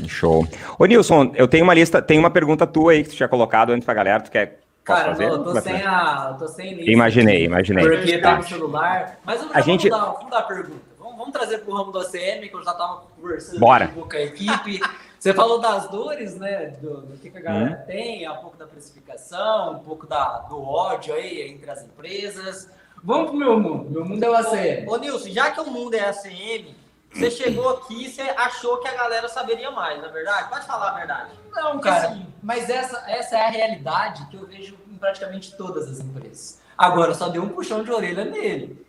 Show. 0.07 0.47
Ô 0.79 0.85
Nilson, 0.85 1.33
eu 1.35 1.49
tenho 1.49 1.65
uma 1.65 1.75
lista, 1.75 2.01
tem 2.01 2.19
uma 2.19 2.31
pergunta 2.31 2.67
tua 2.67 2.93
aí 2.93 3.03
que 3.03 3.11
tu 3.11 3.17
tinha 3.17 3.29
colocado 3.29 3.71
antes 3.71 3.85
pra 3.85 3.95
galera, 3.95 4.21
tu 4.23 4.31
quer 4.31 4.61
Cara, 4.85 5.09
fazer? 5.09 5.29
eu 5.29 5.45
tô 5.45 5.61
sem 5.61 5.83
a. 5.83 6.37
tô 6.39 6.49
sem 6.49 6.75
lista. 6.75 6.91
Imaginei, 6.91 7.45
imaginei. 7.45 7.89
Porque 7.89 8.19
tá 8.19 8.37
no 8.37 8.43
celular. 8.43 9.19
Mas 9.25 9.43
eu 9.43 9.51
a 9.53 9.61
gente... 9.61 9.89
vamos, 9.89 10.07
dar, 10.07 10.13
vamos 10.13 10.31
dar 10.31 10.39
a 10.39 10.43
pergunta. 10.43 10.81
Vamos, 10.99 11.17
vamos 11.19 11.33
trazer 11.33 11.59
pro 11.59 11.75
ramo 11.75 11.93
do 11.93 11.99
ACM, 11.99 12.49
que 12.49 12.55
eu 12.55 12.65
já 12.65 12.73
tava 12.73 13.03
conversando 13.17 13.59
Bora. 13.59 13.89
com 13.89 14.09
a 14.11 14.21
equipe. 14.21 14.81
Você 15.19 15.35
falou 15.35 15.61
das 15.61 15.89
dores, 15.89 16.37
né? 16.37 16.69
Do, 16.81 17.03
do 17.03 17.19
que, 17.19 17.29
que, 17.29 17.37
a 17.39 17.41
galera 17.41 17.83
hum. 17.83 17.87
tem, 17.87 18.31
um 18.31 18.37
pouco 18.37 18.57
da 18.57 18.67
precificação, 18.67 19.73
um 19.73 19.81
pouco 19.81 20.07
da, 20.07 20.39
do 20.49 20.63
ódio 20.63 21.13
aí 21.13 21.51
entre 21.51 21.69
as 21.71 21.83
empresas. 21.83 22.71
Vamos 23.03 23.31
pro 23.31 23.39
meu 23.39 23.59
mundo. 23.59 23.91
Meu 23.91 24.05
mundo 24.05 24.23
é 24.23 24.31
o 24.31 24.35
ACM. 24.35 24.89
Ô, 24.89 24.95
ô 24.95 24.97
Nilson, 24.97 25.29
já 25.29 25.51
que 25.51 25.61
o 25.61 25.71
mundo 25.71 25.95
é 25.95 26.09
ACM, 26.09 26.75
você 27.13 27.31
chegou 27.31 27.69
aqui 27.71 28.05
e 28.05 28.11
você 28.11 28.23
achou 28.23 28.79
que 28.79 28.89
a 28.89 28.95
galera 28.95 29.29
saberia 29.29 29.71
mais, 29.71 30.01
na 30.01 30.09
é 30.09 30.13
verdade? 30.13 30.49
Pode 30.49 30.67
falar 30.67 30.91
a 30.91 30.95
verdade. 30.95 31.31
Não, 31.53 31.79
cara. 31.81 32.09
Assim, 32.09 32.27
mas 32.43 32.69
essa, 32.69 33.03
essa 33.11 33.37
é 33.37 33.47
a 33.47 33.51
realidade 33.51 34.27
que 34.27 34.37
eu 34.37 34.47
vejo 34.47 34.77
em 34.87 34.97
praticamente 34.97 35.57
todas 35.57 35.89
as 35.89 36.01
empresas. 36.01 36.61
Agora, 36.77 37.15
só 37.15 37.29
deu 37.29 37.43
um 37.43 37.49
puxão 37.49 37.83
de 37.83 37.91
orelha 37.91 38.25
nele. 38.25 38.87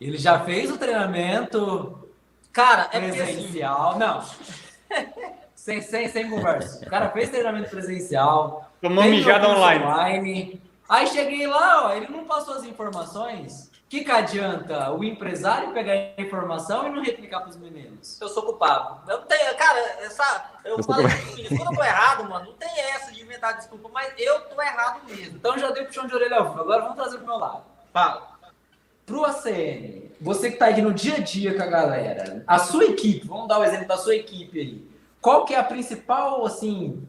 Ele 0.00 0.16
já 0.16 0.40
fez 0.40 0.70
o 0.70 0.78
treinamento. 0.78 2.08
Cara, 2.52 2.88
é 2.92 3.00
presencial. 3.00 3.98
Não. 3.98 4.24
sem, 5.54 5.82
sem, 5.82 6.08
sem 6.08 6.30
conversa. 6.30 6.86
O 6.86 6.88
cara 6.88 7.10
fez 7.10 7.28
treinamento 7.28 7.68
presencial. 7.68 8.70
Tomou 8.80 9.04
mijada 9.04 9.48
online. 9.48 9.84
online. 9.84 10.62
Aí 10.90 11.06
cheguei 11.06 11.46
lá, 11.46 11.86
ó, 11.86 11.94
ele 11.94 12.08
não 12.08 12.24
passou 12.24 12.54
as 12.54 12.64
informações 12.64 13.70
que, 13.90 14.04
que 14.04 14.10
adianta 14.12 14.92
o 14.92 15.02
empresário 15.02 15.72
pegar 15.72 15.94
a 15.94 16.22
informação 16.22 16.86
e 16.86 16.90
não 16.90 17.02
replicar 17.02 17.40
para 17.40 17.50
os 17.50 17.56
meninos? 17.56 18.20
Eu 18.20 18.28
sou 18.28 18.44
culpado. 18.44 19.00
Eu 19.10 19.18
não 19.18 19.26
tenho, 19.26 19.56
cara, 19.56 19.80
essa, 20.00 20.52
eu, 20.64 20.76
eu 20.76 20.84
falo 20.84 21.04
assim, 21.04 21.48
quando 21.48 21.72
eu 21.72 21.76
tô 21.76 21.82
errado, 21.82 22.30
mano, 22.30 22.46
não 22.46 22.52
tem 22.52 22.68
essa 22.68 23.10
de 23.10 23.20
inventar 23.20 23.56
desculpa, 23.56 23.90
mas 23.92 24.14
eu 24.16 24.42
tô 24.42 24.62
errado 24.62 25.00
mesmo. 25.08 25.36
Então 25.36 25.58
já 25.58 25.72
dei 25.72 25.84
puxão 25.84 26.06
de 26.06 26.14
orelha 26.14 26.36
ao 26.36 26.50
vivo. 26.50 26.60
Agora 26.60 26.82
vamos 26.82 26.94
trazer 26.94 27.16
pro 27.16 27.26
meu 27.26 27.36
lado. 27.36 27.64
Fala. 27.92 28.38
Pro 29.04 29.24
ACN, 29.24 30.12
você 30.20 30.52
que 30.52 30.56
tá 30.56 30.66
aí 30.66 30.80
no 30.80 30.94
dia 30.94 31.16
a 31.16 31.18
dia 31.18 31.56
com 31.56 31.62
a 31.64 31.66
galera, 31.66 32.44
a 32.46 32.60
sua 32.60 32.84
equipe, 32.84 33.26
vamos 33.26 33.48
dar 33.48 33.58
o 33.58 33.62
um 33.62 33.64
exemplo 33.64 33.88
da 33.88 33.96
sua 33.96 34.14
equipe 34.14 34.60
aí. 34.60 34.88
Qual 35.20 35.44
que 35.44 35.52
é 35.52 35.58
a 35.58 35.64
principal, 35.64 36.46
assim, 36.46 37.08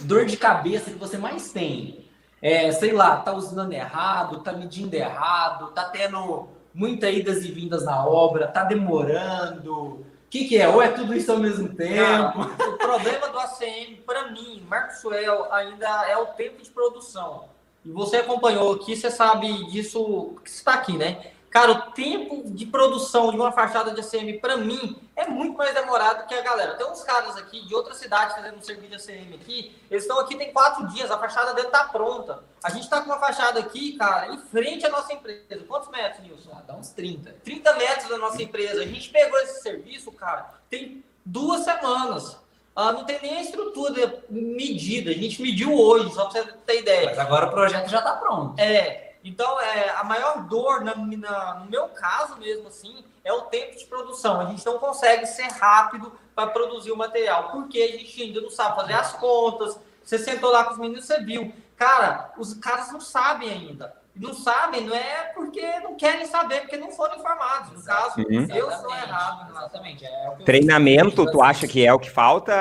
dor 0.00 0.24
de 0.24 0.38
cabeça 0.38 0.90
que 0.90 0.96
você 0.96 1.18
mais 1.18 1.52
tem? 1.52 2.07
É, 2.40 2.70
sei 2.72 2.92
lá, 2.92 3.16
tá 3.16 3.32
usando 3.32 3.72
errado, 3.72 4.40
tá 4.40 4.52
medindo 4.52 4.94
errado, 4.94 5.68
tá 5.72 5.84
tendo 5.84 6.48
muitas 6.72 7.14
idas 7.14 7.44
e 7.44 7.50
vindas 7.50 7.84
na 7.84 8.04
obra, 8.04 8.46
tá 8.46 8.64
demorando. 8.64 9.74
O 9.74 10.04
que, 10.30 10.44
que 10.44 10.58
é? 10.58 10.68
Ou 10.68 10.80
é 10.80 10.88
tudo 10.88 11.14
isso 11.14 11.32
ao 11.32 11.38
mesmo 11.38 11.68
tempo? 11.74 12.40
o 12.40 12.78
problema 12.78 13.28
do 13.28 13.38
ACM, 13.38 13.96
para 14.06 14.30
mim, 14.30 14.62
Marcosuel, 14.68 15.52
ainda 15.52 16.08
é 16.08 16.16
o 16.16 16.26
tempo 16.26 16.62
de 16.62 16.70
produção. 16.70 17.44
E 17.84 17.90
você 17.90 18.18
acompanhou 18.18 18.74
aqui, 18.74 18.94
você 18.94 19.10
sabe 19.10 19.64
disso 19.70 20.36
que 20.44 20.50
está 20.50 20.74
aqui, 20.74 20.96
né? 20.96 21.32
Cara, 21.50 21.72
o 21.72 21.92
tempo 21.92 22.42
de 22.46 22.66
produção 22.66 23.30
de 23.30 23.36
uma 23.36 23.50
fachada 23.50 23.92
de 23.92 24.00
ACM, 24.00 24.38
para 24.38 24.56
mim, 24.56 24.96
é 25.16 25.26
muito 25.26 25.56
mais 25.56 25.74
demorado 25.74 26.26
que 26.26 26.34
a 26.34 26.42
galera. 26.42 26.74
Tem 26.74 26.86
uns 26.86 27.02
caras 27.02 27.36
aqui 27.36 27.66
de 27.66 27.74
outras 27.74 27.96
cidades 27.96 28.36
fazendo 28.36 28.58
um 28.58 28.62
serviço 28.62 29.06
de 29.06 29.12
ACM 29.12 29.34
aqui, 29.34 29.76
eles 29.90 30.04
estão 30.04 30.20
aqui 30.20 30.36
tem 30.36 30.52
quatro 30.52 30.86
dias, 30.88 31.10
a 31.10 31.18
fachada 31.18 31.54
dele 31.54 31.68
tá 31.68 31.84
pronta. 31.84 32.42
A 32.62 32.70
gente 32.70 32.88
tá 32.88 33.00
com 33.00 33.06
uma 33.06 33.18
fachada 33.18 33.58
aqui, 33.60 33.96
cara, 33.96 34.32
em 34.32 34.38
frente 34.38 34.84
à 34.84 34.90
nossa 34.90 35.12
empresa. 35.12 35.64
Quantos 35.66 35.88
metros, 35.88 36.22
Nilson? 36.22 36.50
Ah, 36.52 36.62
dá 36.66 36.74
uns 36.74 36.90
30. 36.90 37.36
30 37.42 37.74
metros 37.76 38.08
da 38.08 38.18
nossa 38.18 38.42
empresa. 38.42 38.82
A 38.82 38.86
gente 38.86 39.08
pegou 39.08 39.38
esse 39.40 39.62
serviço, 39.62 40.12
cara, 40.12 40.54
tem 40.68 41.02
duas 41.24 41.62
semanas. 41.62 42.36
Ah, 42.76 42.92
não 42.92 43.04
tem 43.04 43.18
nem 43.20 43.38
a 43.38 43.42
estrutura 43.42 44.22
medida. 44.30 45.10
A 45.10 45.14
gente 45.14 45.42
mediu 45.42 45.74
hoje, 45.74 46.14
só 46.14 46.26
para 46.26 46.42
você 46.42 46.52
ter 46.64 46.80
ideia. 46.80 47.06
Mas 47.06 47.18
agora 47.18 47.46
o 47.46 47.50
projeto 47.50 47.88
já 47.88 47.98
está 47.98 48.12
pronto. 48.12 48.56
É. 48.60 49.07
Então, 49.24 49.60
é, 49.60 49.90
a 49.90 50.04
maior 50.04 50.44
dor, 50.44 50.82
na, 50.82 50.94
na, 50.94 51.54
no 51.54 51.70
meu 51.70 51.88
caso 51.88 52.36
mesmo, 52.36 52.68
assim, 52.68 53.04
é 53.24 53.32
o 53.32 53.42
tempo 53.42 53.76
de 53.76 53.84
produção. 53.86 54.40
A 54.40 54.46
gente 54.46 54.64
não 54.64 54.78
consegue 54.78 55.26
ser 55.26 55.48
rápido 55.48 56.12
para 56.34 56.50
produzir 56.50 56.92
o 56.92 56.96
material, 56.96 57.50
porque 57.50 57.80
a 57.82 57.98
gente 57.98 58.22
ainda 58.22 58.40
não 58.40 58.50
sabe 58.50 58.76
fazer 58.76 58.94
as 58.94 59.12
contas. 59.14 59.78
Você 60.04 60.18
sentou 60.18 60.50
lá 60.50 60.64
com 60.64 60.72
os 60.72 60.78
meninos, 60.78 61.04
você 61.04 61.20
viu. 61.20 61.52
Cara, 61.76 62.32
os 62.38 62.54
caras 62.54 62.90
não 62.92 63.00
sabem 63.00 63.50
ainda. 63.50 63.94
Não 64.14 64.34
sabem, 64.34 64.84
não 64.84 64.96
é 64.96 65.30
porque 65.34 65.62
não 65.80 65.94
querem 65.94 66.26
saber, 66.26 66.62
porque 66.62 66.76
não 66.76 66.90
foram 66.90 67.16
informados. 67.16 67.70
No 67.72 67.84
caso, 67.84 68.18
uhum. 68.18 68.48
eu 68.50 68.70
sou 68.72 68.92
errado. 68.92 69.50
Exatamente. 69.50 70.04
É 70.04 70.30
Treinamento, 70.44 71.30
tu 71.30 71.40
acha 71.40 71.68
que 71.68 71.86
é 71.86 71.92
o 71.92 72.00
que 72.00 72.10
falta, 72.10 72.52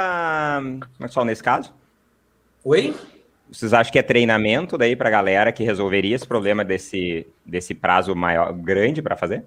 só 1.10 1.26
nesse 1.26 1.41
caso? 1.41 1.74
Oi? 2.63 2.96
Vocês 3.51 3.73
acham 3.73 3.91
que 3.91 3.99
é 3.99 4.03
treinamento 4.03 4.77
daí 4.77 4.95
para 4.95 5.07
a 5.10 5.12
galera 5.12 5.51
que 5.51 5.63
resolveria 5.63 6.15
esse 6.15 6.27
problema 6.27 6.65
desse, 6.65 7.25
desse 7.45 7.73
prazo 7.73 8.15
maior, 8.15 8.51
grande 8.53 9.01
para 9.01 9.15
fazer? 9.15 9.45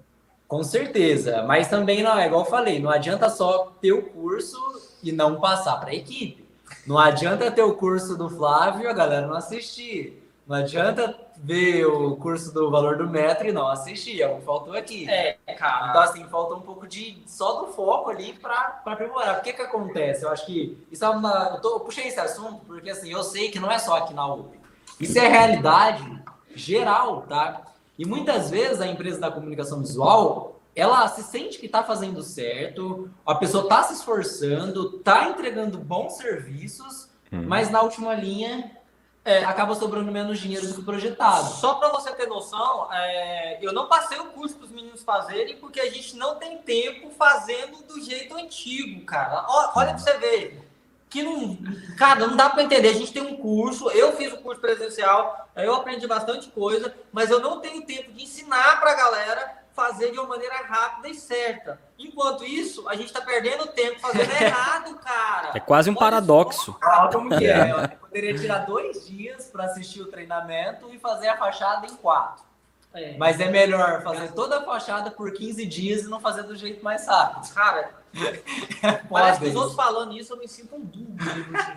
Com 0.48 0.64
certeza, 0.64 1.44
mas 1.44 1.68
também 1.68 2.02
não 2.02 2.18
é 2.18 2.26
igual 2.26 2.42
eu 2.42 2.50
falei, 2.50 2.80
não 2.80 2.90
adianta 2.90 3.28
só 3.28 3.72
ter 3.80 3.92
o 3.92 4.02
curso 4.02 4.58
e 5.02 5.12
não 5.12 5.40
passar 5.40 5.76
para 5.76 5.90
a 5.90 5.94
equipe. 5.94 6.44
Não 6.86 6.98
adianta 6.98 7.50
ter 7.50 7.62
o 7.62 7.74
curso 7.74 8.16
do 8.16 8.28
Flávio 8.28 8.88
a 8.88 8.92
galera 8.92 9.26
não 9.26 9.34
assistir. 9.34 10.19
Não 10.50 10.56
adianta 10.56 11.16
ver 11.36 11.86
o 11.86 12.16
curso 12.16 12.52
do 12.52 12.72
valor 12.72 12.98
do 12.98 13.08
metro 13.08 13.46
e 13.46 13.52
não 13.52 13.68
assistir, 13.68 14.20
é 14.20 14.26
o 14.26 14.40
que 14.40 14.44
faltou 14.44 14.72
aqui. 14.74 15.08
É, 15.08 15.38
cara. 15.56 15.90
Então, 15.90 16.02
assim, 16.02 16.24
faltou 16.24 16.56
um 16.56 16.62
pouco 16.62 16.88
de 16.88 17.22
só 17.24 17.60
do 17.60 17.68
foco 17.68 18.10
ali 18.10 18.32
para 18.32 18.82
aprimorar. 18.84 19.38
O 19.38 19.42
que 19.42 19.52
que 19.52 19.62
acontece? 19.62 20.24
Eu 20.24 20.30
acho 20.30 20.44
que 20.44 20.76
isso 20.90 21.04
é 21.04 21.08
uma. 21.08 21.52
Eu, 21.54 21.60
tô, 21.60 21.74
eu 21.74 21.80
puxei 21.80 22.08
esse 22.08 22.18
assunto 22.18 22.64
porque, 22.66 22.90
assim, 22.90 23.12
eu 23.12 23.22
sei 23.22 23.48
que 23.48 23.60
não 23.60 23.70
é 23.70 23.78
só 23.78 23.98
aqui 23.98 24.12
na 24.12 24.26
UP. 24.26 24.58
Isso 24.98 25.16
é 25.20 25.28
realidade 25.28 26.20
geral, 26.52 27.22
tá? 27.28 27.62
E 27.96 28.04
muitas 28.04 28.50
vezes 28.50 28.80
a 28.80 28.88
empresa 28.88 29.20
da 29.20 29.30
comunicação 29.30 29.78
visual 29.78 30.60
ela 30.74 31.06
se 31.06 31.22
sente 31.22 31.58
que 31.58 31.66
está 31.66 31.84
fazendo 31.84 32.24
certo, 32.24 33.08
a 33.24 33.36
pessoa 33.36 33.62
está 33.62 33.84
se 33.84 33.94
esforçando, 33.94 34.96
está 34.96 35.28
entregando 35.28 35.78
bons 35.78 36.14
serviços, 36.14 37.08
hum. 37.32 37.44
mas 37.46 37.70
na 37.70 37.82
última 37.82 38.14
linha 38.14 38.79
é, 39.24 39.44
acaba 39.44 39.74
sobrando 39.74 40.11
menos 40.11 40.38
dinheiro 40.38 40.66
do 40.66 40.74
que 40.74 40.83
projetado. 40.83 41.50
Só 41.54 41.74
para 41.74 41.88
você 41.88 42.12
ter 42.12 42.26
noção, 42.26 42.88
é, 42.92 43.59
eu 43.61 43.72
não 43.72 43.87
passei 43.87 44.18
o 44.18 44.26
curso 44.26 44.56
para 44.56 44.64
os 44.64 44.70
meninos 44.70 45.02
fazerem 45.02 45.56
porque 45.56 45.80
a 45.80 45.90
gente 45.90 46.16
não 46.16 46.37
tem 46.37 46.59
tempo 46.59 47.11
fazendo 47.11 47.83
do 47.83 48.00
jeito 48.00 48.37
antigo, 48.37 49.04
cara. 49.04 49.44
Olha, 49.48 49.68
para 49.68 49.98
você 49.98 50.16
ver. 50.18 50.66
Que 51.11 51.24
não, 51.24 51.59
cara, 51.98 52.24
não 52.24 52.37
dá 52.37 52.48
para 52.48 52.62
entender. 52.62 52.88
A 52.88 52.94
gente 52.94 53.12
tem 53.12 53.22
um 53.22 53.37
curso, 53.37 53.90
eu 53.90 54.16
fiz 54.16 54.33
o 54.33 54.38
curso 54.38 54.61
presencial, 54.61 55.48
eu 55.56 55.74
aprendi 55.74 56.06
bastante 56.06 56.48
coisa, 56.50 56.94
mas 57.12 57.30
eu 57.30 57.40
não 57.40 57.61
tenho 57.61 57.85
tempo 57.85 58.12
de 58.12 58.22
ensinar 58.22 58.80
para 58.80 58.92
a 58.92 58.94
galera 58.94 59.60
fazer 59.74 60.12
de 60.12 60.18
uma 60.18 60.28
maneira 60.28 60.56
rápida 60.56 61.09
e 61.09 61.14
certa. 61.14 61.80
Enquanto 61.98 62.44
isso, 62.44 62.88
a 62.88 62.94
gente 62.94 63.06
está 63.06 63.20
perdendo 63.20 63.66
tempo 63.68 64.00
fazendo 64.00 64.30
errado, 64.40 64.94
cara. 64.96 65.50
É 65.54 65.61
quase 65.61 65.90
um 65.90 65.94
Pode 65.94 66.04
paradoxo. 66.04 66.76
como 67.12 67.37
que 67.37 67.46
é? 67.46 67.70
Eu 67.70 67.88
poderia 67.98 68.35
tirar 68.37 68.59
dois 68.61 69.06
dias 69.06 69.46
para 69.46 69.64
assistir 69.64 70.00
o 70.02 70.06
treinamento 70.06 70.88
e 70.92 70.98
fazer 70.98 71.28
a 71.28 71.37
fachada 71.37 71.87
em 71.87 71.94
quatro. 71.96 72.44
É. 72.92 73.16
Mas 73.16 73.38
é 73.38 73.48
melhor 73.48 74.02
fazer 74.02 74.33
toda 74.33 74.59
a 74.59 74.62
fachada 74.62 75.11
por 75.11 75.33
15 75.33 75.64
dias 75.64 76.02
e 76.02 76.09
não 76.09 76.18
fazer 76.18 76.42
do 76.42 76.56
jeito 76.56 76.83
mais 76.83 77.06
rápido. 77.06 77.54
Cara, 77.54 77.90
parece 79.09 79.40
que 79.40 79.46
os 79.46 79.54
outros 79.54 79.76
falando 79.76 80.12
isso, 80.16 80.33
eu 80.33 80.38
me 80.38 80.48
sinto 80.48 80.74
um 80.74 80.80
dúvida, 80.80 81.24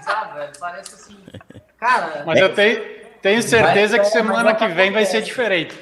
sabe, 0.01 0.39
velho? 0.39 0.53
Parece 0.59 0.95
assim. 0.95 1.17
Cara. 1.77 2.23
Mas 2.25 2.39
eu 2.39 2.53
tenho, 2.55 2.81
tenho 3.21 3.43
certeza 3.43 3.99
que 3.99 4.05
semana 4.05 4.55
que 4.55 4.67
vem 4.69 4.91
vai 4.91 5.05
ser 5.05 5.21
diferente. 5.21 5.77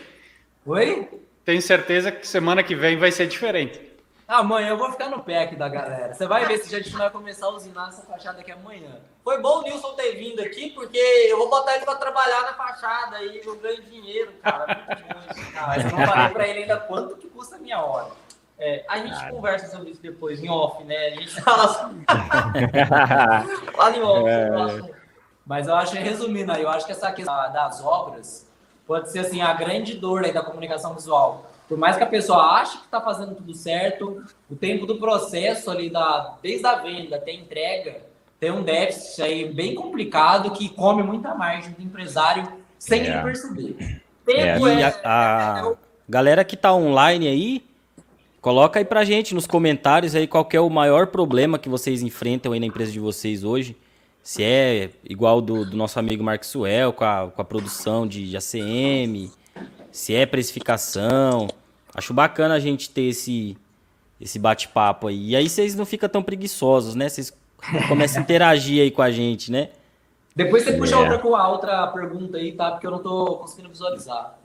Oi? 0.65 1.07
Tenho 1.43 1.61
certeza 1.61 2.11
que 2.11 2.27
semana 2.27 2.63
que 2.63 2.75
vem 2.75 2.97
vai 2.97 3.11
ser 3.11 3.27
diferente. 3.27 3.91
Amanhã 4.27 4.69
eu 4.69 4.77
vou 4.77 4.89
ficar 4.91 5.09
no 5.09 5.21
pé 5.21 5.43
aqui 5.43 5.57
da 5.57 5.67
galera. 5.67 6.13
Você 6.13 6.25
vai 6.25 6.45
ver 6.45 6.57
se 6.59 6.73
a 6.73 6.79
gente 6.79 6.95
vai 6.95 7.09
começar 7.09 7.47
a 7.47 7.49
usinar 7.49 7.89
essa 7.89 8.03
fachada 8.03 8.39
aqui 8.39 8.51
amanhã. 8.51 9.01
Foi 9.25 9.41
bom 9.41 9.59
o 9.59 9.61
Nilson 9.63 9.93
ter 9.95 10.13
vindo 10.13 10.41
aqui, 10.41 10.69
porque 10.69 10.97
eu 10.97 11.37
vou 11.37 11.49
botar 11.49 11.75
ele 11.75 11.83
para 11.83 11.95
trabalhar 11.95 12.43
na 12.43 12.53
fachada 12.53 13.21
e 13.21 13.41
eu 13.43 13.55
ganho 13.57 13.81
dinheiro, 13.83 14.31
cara. 14.41 14.65
Mas 15.67 15.83
eu 15.83 15.97
não 15.97 16.07
falei 16.07 16.29
para 16.29 16.47
ele 16.47 16.59
ainda 16.59 16.77
quanto 16.77 17.17
que 17.17 17.27
custa 17.27 17.57
a 17.57 17.59
minha 17.59 17.81
hora. 17.81 18.11
É, 18.57 18.85
a 18.87 18.99
gente 18.99 19.19
cara. 19.19 19.31
conversa 19.31 19.67
sobre 19.75 19.89
isso 19.89 20.01
depois, 20.01 20.41
em 20.41 20.49
off, 20.49 20.83
né? 20.85 21.07
A 21.07 21.15
gente 21.15 21.41
fala 21.41 21.65
assim. 21.65 22.05
fala 23.75 23.97
em 23.97 24.01
off. 24.01 24.29
É. 24.29 25.01
Mas 25.45 25.67
eu 25.67 25.75
acho, 25.75 25.95
resumindo 25.95 26.51
aí, 26.53 26.61
eu 26.61 26.69
acho 26.69 26.85
que 26.85 26.91
essa 26.93 27.11
questão 27.11 27.51
das 27.51 27.83
obras 27.83 28.49
pode 28.91 29.09
ser 29.09 29.19
assim 29.19 29.39
a 29.39 29.53
grande 29.53 29.93
dor 29.93 30.25
aí 30.25 30.33
da 30.33 30.43
comunicação 30.43 30.93
visual. 30.93 31.49
Por 31.69 31.77
mais 31.77 31.95
que 31.95 32.03
a 32.03 32.07
pessoa 32.07 32.59
ache 32.59 32.77
que 32.77 32.83
está 32.83 32.99
fazendo 32.99 33.35
tudo 33.35 33.53
certo, 33.53 34.21
o 34.49 34.55
tempo 34.57 34.85
do 34.85 34.97
processo 34.97 35.71
ali, 35.71 35.89
da, 35.89 36.35
desde 36.43 36.67
a 36.67 36.75
venda 36.75 37.15
até 37.15 37.31
a 37.31 37.35
entrega, 37.35 38.01
tem 38.37 38.51
um 38.51 38.61
déficit 38.61 39.21
aí 39.21 39.53
bem 39.53 39.73
complicado 39.73 40.51
que 40.51 40.67
come 40.67 41.03
muita 41.03 41.33
margem 41.33 41.71
do 41.71 41.81
empresário 41.81 42.45
sem 42.77 42.99
é. 42.99 43.07
ele 43.07 43.21
perceber. 43.23 44.01
Tempo 44.25 44.67
é, 44.67 44.81
é, 44.81 44.93
a, 45.05 45.61
a 45.61 45.73
galera 46.09 46.43
que 46.43 46.55
está 46.55 46.73
online 46.73 47.29
aí, 47.29 47.63
coloca 48.41 48.77
aí 48.77 48.83
pra 48.83 49.05
gente 49.05 49.33
nos 49.33 49.47
comentários 49.47 50.15
aí 50.15 50.27
qual 50.27 50.45
é 50.51 50.59
o 50.59 50.69
maior 50.69 51.07
problema 51.07 51.57
que 51.57 51.69
vocês 51.69 52.01
enfrentam 52.01 52.51
aí 52.51 52.59
na 52.59 52.65
empresa 52.65 52.91
de 52.91 52.99
vocês 52.99 53.45
hoje. 53.45 53.73
Se 54.23 54.43
é 54.43 54.91
igual 55.03 55.41
do, 55.41 55.65
do 55.65 55.75
nosso 55.75 55.97
amigo 55.97 56.23
Mark 56.23 56.43
Suel, 56.43 56.93
com 56.93 57.03
a, 57.03 57.31
com 57.33 57.41
a 57.41 57.45
produção 57.45 58.07
de, 58.07 58.29
de 58.29 58.37
ACM, 58.37 59.31
se 59.91 60.15
é 60.15 60.25
precificação. 60.25 61.47
Acho 61.93 62.13
bacana 62.13 62.55
a 62.55 62.59
gente 62.59 62.89
ter 62.89 63.03
esse, 63.03 63.57
esse 64.19 64.37
bate-papo 64.37 65.07
aí. 65.07 65.31
E 65.31 65.35
aí 65.35 65.49
vocês 65.49 65.75
não 65.75 65.85
ficam 65.85 66.07
tão 66.07 66.21
preguiçosos, 66.23 66.95
né? 66.95 67.09
Vocês 67.09 67.33
começam 67.87 68.19
a 68.19 68.23
interagir 68.23 68.81
aí 68.81 68.91
com 68.91 69.01
a 69.01 69.11
gente, 69.11 69.51
né? 69.51 69.69
Depois 70.35 70.63
você 70.63 70.73
puxa 70.73 70.95
é. 70.95 70.97
outra 70.97 71.19
com 71.19 71.35
a 71.35 71.49
outra 71.49 71.87
pergunta 71.87 72.37
aí, 72.37 72.53
tá? 72.53 72.71
Porque 72.71 72.87
eu 72.87 72.91
não 72.91 72.99
tô 72.99 73.37
conseguindo 73.37 73.69
visualizar. 73.69 74.37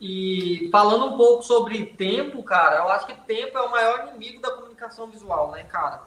E 0.00 0.68
falando 0.70 1.14
um 1.14 1.16
pouco 1.16 1.42
sobre 1.42 1.86
tempo, 1.86 2.42
cara, 2.42 2.78
eu 2.78 2.88
acho 2.90 3.06
que 3.06 3.14
tempo 3.14 3.56
é 3.56 3.62
o 3.62 3.70
maior 3.70 4.08
inimigo 4.08 4.40
da 4.40 4.50
comunicação 4.50 5.06
visual, 5.08 5.52
né, 5.52 5.64
cara? 5.64 6.02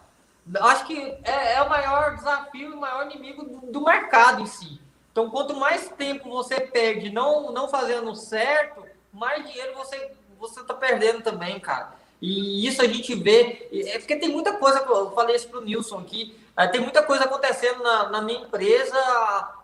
Acho 0.62 0.86
que 0.86 1.18
é, 1.24 1.54
é, 1.54 1.62
o 1.62 1.70
maior 1.70 2.16
desafio 2.16 2.72
e 2.72 2.74
o 2.74 2.80
maior 2.80 3.06
inimigo 3.06 3.44
do, 3.44 3.72
do, 3.72 3.84
mercado 3.84 4.42
em 4.42 4.46
si. 4.46 4.80
Então, 5.12 5.30
quanto 5.30 5.56
mais 5.56 5.90
tempo 5.90 6.30
você 6.30 6.60
perde 6.62 7.10
não, 7.10 7.52
não 7.52 7.68
fazendo 7.68 8.14
certo, 8.16 8.84
mais 9.12 9.46
dinheiro 9.46 9.76
você 9.76 10.12
você 10.38 10.60
está 10.60 10.74
perdendo 10.74 11.22
também, 11.22 11.60
cara. 11.60 11.96
E 12.22 12.68
isso 12.68 12.82
a 12.82 12.88
gente 12.88 13.14
vê, 13.16 13.70
é 13.72 14.00
porque 14.00 14.16
tem 14.16 14.30
muita 14.30 14.54
coisa, 14.58 14.80
eu 14.80 15.12
falei 15.12 15.36
isso 15.36 15.48
para 15.50 15.60
o 15.60 15.64
Nilson 15.64 16.00
aqui, 16.00 16.38
é, 16.58 16.68
tem 16.68 16.82
muita 16.82 17.04
coisa 17.04 17.26
acontecendo 17.26 17.84
na, 17.84 18.10
na 18.10 18.22
minha 18.22 18.42
empresa 18.42 18.98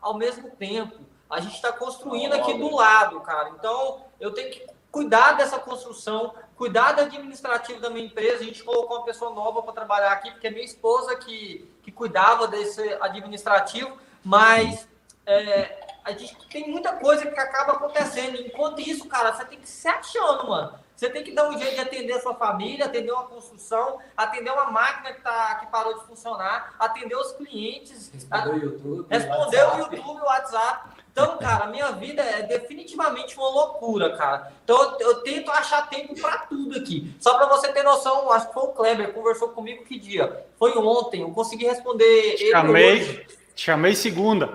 ao 0.02 0.18
mesmo 0.18 0.50
tempo. 0.52 1.00
A 1.30 1.40
gente 1.40 1.56
está 1.56 1.72
construindo 1.72 2.34
aqui 2.34 2.54
do 2.54 2.76
lado, 2.76 3.22
cara. 3.22 3.50
Então, 3.58 4.04
eu 4.20 4.32
tenho 4.32 4.52
que 4.52 4.68
cuidar 4.92 5.34
dessa 5.34 5.58
construção, 5.58 6.34
cuidar 6.62 6.92
do 6.92 7.02
administrativo 7.02 7.82
da 7.82 7.90
minha 7.90 8.06
empresa. 8.06 8.44
A 8.44 8.46
gente 8.46 8.64
colocou 8.64 8.98
uma 8.98 9.04
pessoa 9.04 9.34
nova 9.34 9.64
para 9.64 9.74
trabalhar 9.74 10.12
aqui, 10.12 10.30
porque 10.30 10.46
é 10.46 10.52
minha 10.52 10.64
esposa 10.64 11.16
que, 11.16 11.68
que 11.82 11.92
cuidava 11.92 12.48
desse 12.48 12.80
administrativo, 13.02 13.98
mas 14.24 14.88
é, 15.26 15.88
a 16.06 16.12
gente 16.12 16.38
tem 16.50 16.70
muita 16.70 16.94
coisa 16.98 17.26
que 17.26 17.40
acaba 17.40 17.72
acontecendo. 17.72 18.40
Enquanto 18.40 18.80
isso, 18.80 19.08
cara, 19.08 19.34
você 19.34 19.44
tem 19.46 19.60
que 19.60 19.68
se 19.68 19.88
achando, 19.88 20.50
mano. 20.50 20.80
Você 20.96 21.10
tem 21.10 21.24
que 21.24 21.32
dar 21.32 21.50
um 21.50 21.58
jeito 21.58 21.74
de 21.74 21.80
atender 21.80 22.14
a 22.14 22.22
sua 22.22 22.36
família, 22.36 22.86
atender 22.86 23.12
uma 23.12 23.24
construção, 23.24 23.98
atender 24.16 24.52
uma 24.52 24.66
máquina 24.66 25.14
que, 25.16 25.22
tá, 25.22 25.56
que 25.56 25.66
parou 25.66 25.98
de 25.98 26.06
funcionar, 26.06 26.76
atender 26.78 27.16
os 27.16 27.32
clientes. 27.32 28.12
Responder 28.14 28.50
a... 28.50 28.54
o 28.54 28.58
YouTube. 28.60 29.08
Responder 29.10 29.64
o 29.64 29.78
YouTube, 29.80 30.22
o 30.22 30.26
WhatsApp. 30.26 30.91
Então, 31.12 31.38
cara, 31.38 31.68
minha 31.68 31.92
vida 31.92 32.22
é 32.22 32.44
definitivamente 32.44 33.36
uma 33.38 33.50
loucura, 33.50 34.16
cara. 34.16 34.52
Então, 34.64 34.82
eu, 34.82 35.08
eu 35.08 35.16
tento 35.22 35.52
achar 35.52 35.90
tempo 35.90 36.20
para 36.20 36.38
tudo 36.40 36.78
aqui. 36.78 37.14
Só 37.20 37.38
para 37.38 37.48
você 37.48 37.68
ter 37.70 37.84
noção, 37.84 38.32
acho 38.32 38.48
que 38.48 38.54
foi 38.54 38.64
o 38.64 38.68
Kleber, 38.68 39.14
conversou 39.14 39.50
comigo 39.50 39.84
que 39.84 40.00
dia? 40.00 40.46
Foi 40.58 40.72
ontem, 40.78 41.22
eu 41.22 41.32
consegui 41.32 41.66
responder 41.66 42.36
te 42.36 42.50
chamei, 42.52 42.94
hoje. 42.94 43.28
chamei 43.56 43.96
segunda. 43.96 44.48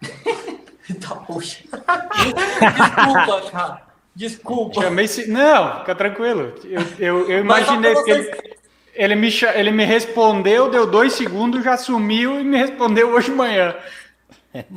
tá, 1.00 1.16
poxa. 1.26 1.64
Desculpa, 1.64 3.50
cara. 3.50 3.82
Desculpa. 4.14 4.82
Chamei 4.82 5.08
se... 5.08 5.28
Não, 5.28 5.80
fica 5.80 5.94
tranquilo. 5.94 6.54
Eu, 6.64 6.82
eu, 6.98 7.30
eu 7.30 7.38
imaginei 7.40 7.94
que 8.02 8.10
ele, 8.10 8.52
ele, 8.94 9.14
me, 9.16 9.28
ele 9.54 9.70
me 9.72 9.84
respondeu, 9.84 10.70
deu 10.70 10.86
dois 10.86 11.14
segundos, 11.14 11.64
já 11.64 11.76
sumiu 11.76 12.40
e 12.40 12.44
me 12.44 12.58
respondeu 12.58 13.10
hoje 13.10 13.30
de 13.30 13.36
manhã. 13.36 13.74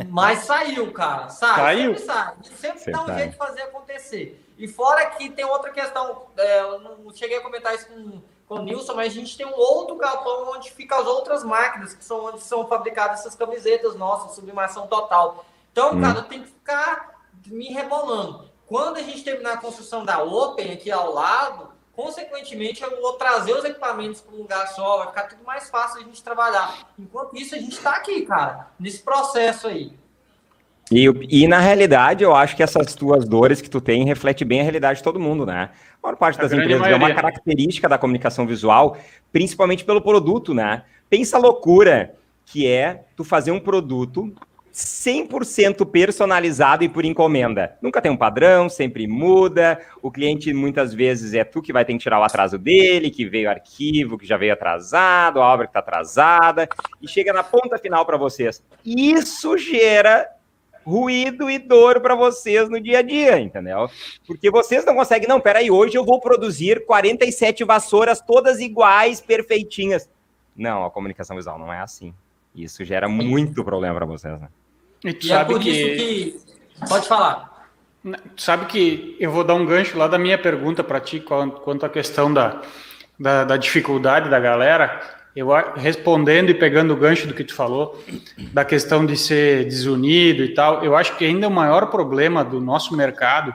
Mas 0.10 0.40
saiu, 0.40 0.92
cara. 0.92 1.30
Sai, 1.30 1.56
saiu? 1.56 1.98
Sempre 1.98 2.06
sai. 2.06 2.36
Sempre 2.54 2.92
dá 2.92 3.02
um 3.02 3.18
jeito 3.18 3.32
de 3.32 3.38
fazer 3.38 3.62
acontecer. 3.64 4.54
E 4.58 4.68
fora 4.68 5.06
que 5.08 5.30
tem 5.30 5.46
outra 5.46 5.72
questão, 5.72 6.28
é, 6.38 6.62
eu 6.62 6.80
não 6.80 7.14
cheguei 7.14 7.38
a 7.38 7.42
comentar 7.42 7.74
isso 7.74 7.88
com, 7.88 8.22
com 8.48 8.56
o 8.56 8.62
Nilson, 8.62 8.94
mas 8.94 9.08
a 9.12 9.16
gente 9.16 9.36
tem 9.36 9.46
um 9.46 9.56
outro 9.56 9.96
galpão 9.96 10.52
onde 10.52 10.72
ficam 10.72 11.00
as 11.00 11.08
outras 11.08 11.44
máquinas, 11.44 11.94
que 11.94 12.04
são 12.04 12.26
onde 12.26 12.42
são 12.42 12.68
fabricadas 12.68 13.22
essas 13.22 13.36
camisetas 13.36 13.96
nossas, 13.96 14.36
sublimação 14.36 14.88
total. 14.88 15.44
Então, 15.72 15.96
hum. 15.96 16.02
cara, 16.02 16.20
eu 16.20 16.24
tenho 16.24 16.44
que 16.44 16.50
ficar 16.50 17.14
me 17.48 17.74
rebolando. 17.74 18.50
quando 18.68 18.98
a 18.98 19.02
gente 19.02 19.24
terminar 19.24 19.54
a 19.54 19.58
construção 19.58 20.06
da 20.06 20.24
Open 20.24 20.72
aqui 20.72 20.92
ao 20.92 21.12
lado, 21.12 21.73
consequentemente 21.96 22.84
eu 22.84 23.02
vou 23.02 23.14
trazer 23.14 23.54
os 23.54 23.64
equipamentos 23.64 24.22
para 24.22 24.36
um 24.36 24.40
lugar 24.40 24.68
só, 24.68 24.98
vai 24.98 25.08
ficar 25.08 25.24
tudo 25.24 25.44
mais 25.44 25.70
fácil 25.70 26.02
a 26.02 26.04
gente 26.04 26.24
trabalhar. 26.24 26.90
Enquanto 26.98 27.36
isso, 27.38 27.56
a 27.56 27.58
gente 27.58 27.74
está 27.74 27.92
aqui, 27.92 28.26
cara, 28.26 28.68
nesse 28.80 29.02
processo 29.02 29.68
aí. 29.68 29.94
E, 30.92 31.06
e, 31.30 31.48
na 31.48 31.60
realidade, 31.60 32.24
eu 32.24 32.36
acho 32.36 32.56
que 32.56 32.64
essas 32.64 32.94
tuas 32.94 33.28
dores 33.28 33.62
que 33.62 33.70
tu 33.70 33.80
tem 33.80 34.06
reflete 34.06 34.44
bem 34.44 34.60
a 34.60 34.64
realidade 34.64 34.98
de 34.98 35.04
todo 35.04 35.20
mundo, 35.20 35.46
né? 35.46 35.70
A 36.02 36.08
maior 36.08 36.18
parte 36.18 36.38
das 36.38 36.52
empresas 36.52 36.82
maioria. 36.82 36.96
é 36.96 36.98
uma 36.98 37.16
característica 37.16 37.88
da 37.88 37.98
comunicação 37.98 38.46
visual, 38.46 38.98
principalmente 39.32 39.86
pelo 39.86 40.02
produto, 40.02 40.54
né? 40.54 40.84
Pensa 41.10 41.38
a 41.38 41.40
loucura 41.40 42.16
que 42.46 42.68
é 42.68 43.06
tu 43.16 43.24
fazer 43.24 43.52
um 43.52 43.60
produto 43.60 44.34
100% 44.74 45.86
personalizado 45.86 46.84
e 46.84 46.90
por 46.90 47.06
encomenda. 47.06 47.78
Nunca 47.80 48.02
tem 48.02 48.12
um 48.12 48.18
padrão, 48.18 48.68
sempre 48.68 49.08
muda. 49.08 49.80
O 50.02 50.10
cliente 50.10 50.52
muitas 50.52 50.96
vezes 50.96 51.36
é 51.36 51.44
tu 51.44 51.62
que 51.62 51.72
vai 51.72 51.86
ter 51.86 51.94
que 51.94 52.00
tirar 52.00 52.20
o 52.20 52.24
atraso 52.24 52.58
dele, 52.58 53.12
que 53.12 53.24
veio 53.24 53.50
arquivo, 53.50 54.18
que 54.18 54.26
já 54.26 54.36
veio 54.36 54.54
atrasado, 54.54 55.40
a 55.40 55.54
obra 55.54 55.68
que 55.68 55.70
está 55.70 55.80
atrasada, 55.80 56.68
e 57.00 57.08
chega 57.08 57.32
na 57.32 57.44
ponta 57.44 57.78
final 57.78 58.04
para 58.04 58.18
vocês. 58.18 58.64
Isso 58.84 59.56
gera 59.60 60.28
ruído 60.84 61.52
e 61.52 61.60
dor 61.60 62.02
para 62.02 62.16
vocês 62.16 62.68
no 62.68 62.82
dia 62.82 63.00
a 63.00 63.02
dia, 63.04 63.40
entendeu? 63.40 63.88
Porque 64.26 64.50
vocês 64.50 64.84
não 64.84 64.96
conseguem, 64.96 65.30
não, 65.30 65.40
peraí, 65.40 65.70
hoje 65.70 65.96
eu 65.96 66.04
vou 66.04 66.20
produzir 66.20 66.84
47 66.86 67.64
vassouras 67.64 68.20
todas 68.20 68.60
iguais, 68.60 69.22
perfeitinhas. 69.22 70.10
Não, 70.58 70.84
a 70.84 70.90
comunicação 70.90 71.38
visual 71.38 71.60
não 71.60 71.72
é 71.72 71.80
assim. 71.80 72.12
Isso 72.56 72.84
gera 72.84 73.08
muito 73.08 73.64
problema 73.64 73.96
para 73.96 74.06
vocês, 74.06 74.40
né? 74.42 74.50
E, 75.04 75.14
tu 75.14 75.28
e 75.28 75.32
é 75.32 75.36
sabe 75.36 75.52
é 75.52 75.56
por 75.56 75.64
que... 75.64 75.70
isso 75.70 75.98
que... 75.98 76.88
Pode 76.88 77.08
falar. 77.08 77.70
Sabe 78.36 78.66
que 78.66 79.16
eu 79.20 79.32
vou 79.32 79.44
dar 79.44 79.54
um 79.56 79.66
gancho 79.66 79.98
lá 79.98 80.08
da 80.08 80.18
minha 80.18 80.38
pergunta 80.38 80.84
para 80.84 81.00
ti 81.00 81.20
quanto 81.20 81.86
à 81.86 81.90
questão 81.90 82.34
da, 82.34 82.62
da, 83.18 83.46
da 83.46 83.58
dificuldade 83.58 84.30
da 84.30 84.40
galera 84.40 85.02
eu 85.36 85.50
respondendo 85.76 86.52
e 86.52 86.54
pegando 86.54 86.94
o 86.94 86.98
gancho 86.98 87.28
do 87.28 87.34
que 87.34 87.44
tu 87.44 87.56
falou, 87.56 88.00
da 88.52 88.64
questão 88.64 89.04
de 89.04 89.18
ser 89.18 89.66
desunido 89.66 90.44
e 90.44 90.54
tal, 90.54 90.84
eu 90.84 90.96
acho 90.96 91.18
que 91.18 91.26
ainda 91.26 91.48
o 91.48 91.52
maior 91.52 91.88
problema 91.88 92.44
do 92.44 92.62
nosso 92.62 92.96
mercado 92.96 93.54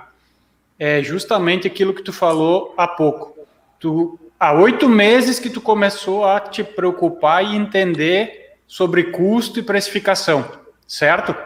é 0.76 1.02
justamente 1.02 1.68
aquilo 1.68 1.94
que 1.94 2.02
tu 2.02 2.12
falou 2.12 2.74
há 2.76 2.88
pouco. 2.88 3.36
Tu, 3.78 4.18
há 4.38 4.52
oito 4.54 4.88
meses 4.88 5.38
que 5.38 5.48
tu 5.48 5.60
começou 5.60 6.24
a 6.24 6.40
te 6.40 6.64
preocupar 6.64 7.44
e 7.44 7.54
entender 7.54 8.56
sobre 8.66 9.04
custo 9.04 9.60
e 9.60 9.62
precificação, 9.62 10.44
certo? 10.88 11.36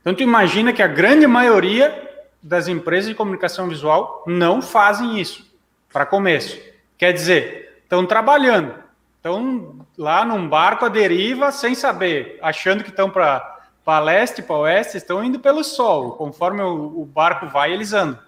Então 0.00 0.14
tu 0.14 0.22
imagina 0.22 0.72
que 0.72 0.82
a 0.82 0.86
grande 0.86 1.26
maioria 1.26 2.08
das 2.40 2.68
empresas 2.68 3.08
de 3.08 3.16
comunicação 3.16 3.68
visual 3.68 4.22
não 4.28 4.62
fazem 4.62 5.20
isso, 5.20 5.52
para 5.92 6.06
começo. 6.06 6.56
Quer 6.96 7.12
dizer, 7.12 7.80
estão 7.82 8.06
trabalhando, 8.06 8.74
Estão 9.20 9.86
lá 9.98 10.24
num 10.24 10.48
barco 10.48 10.86
à 10.86 10.88
deriva, 10.88 11.52
sem 11.52 11.74
saber, 11.74 12.38
achando 12.40 12.82
que 12.82 12.88
estão 12.88 13.10
para 13.10 14.00
leste, 14.00 14.40
para 14.40 14.56
oeste, 14.56 14.96
estão 14.96 15.22
indo 15.22 15.38
pelo 15.38 15.62
sol. 15.62 16.12
Conforme 16.12 16.62
o, 16.62 17.02
o 17.02 17.04
barco 17.04 17.46
vai, 17.46 17.70
eles 17.70 17.92
andam. 17.92 18.18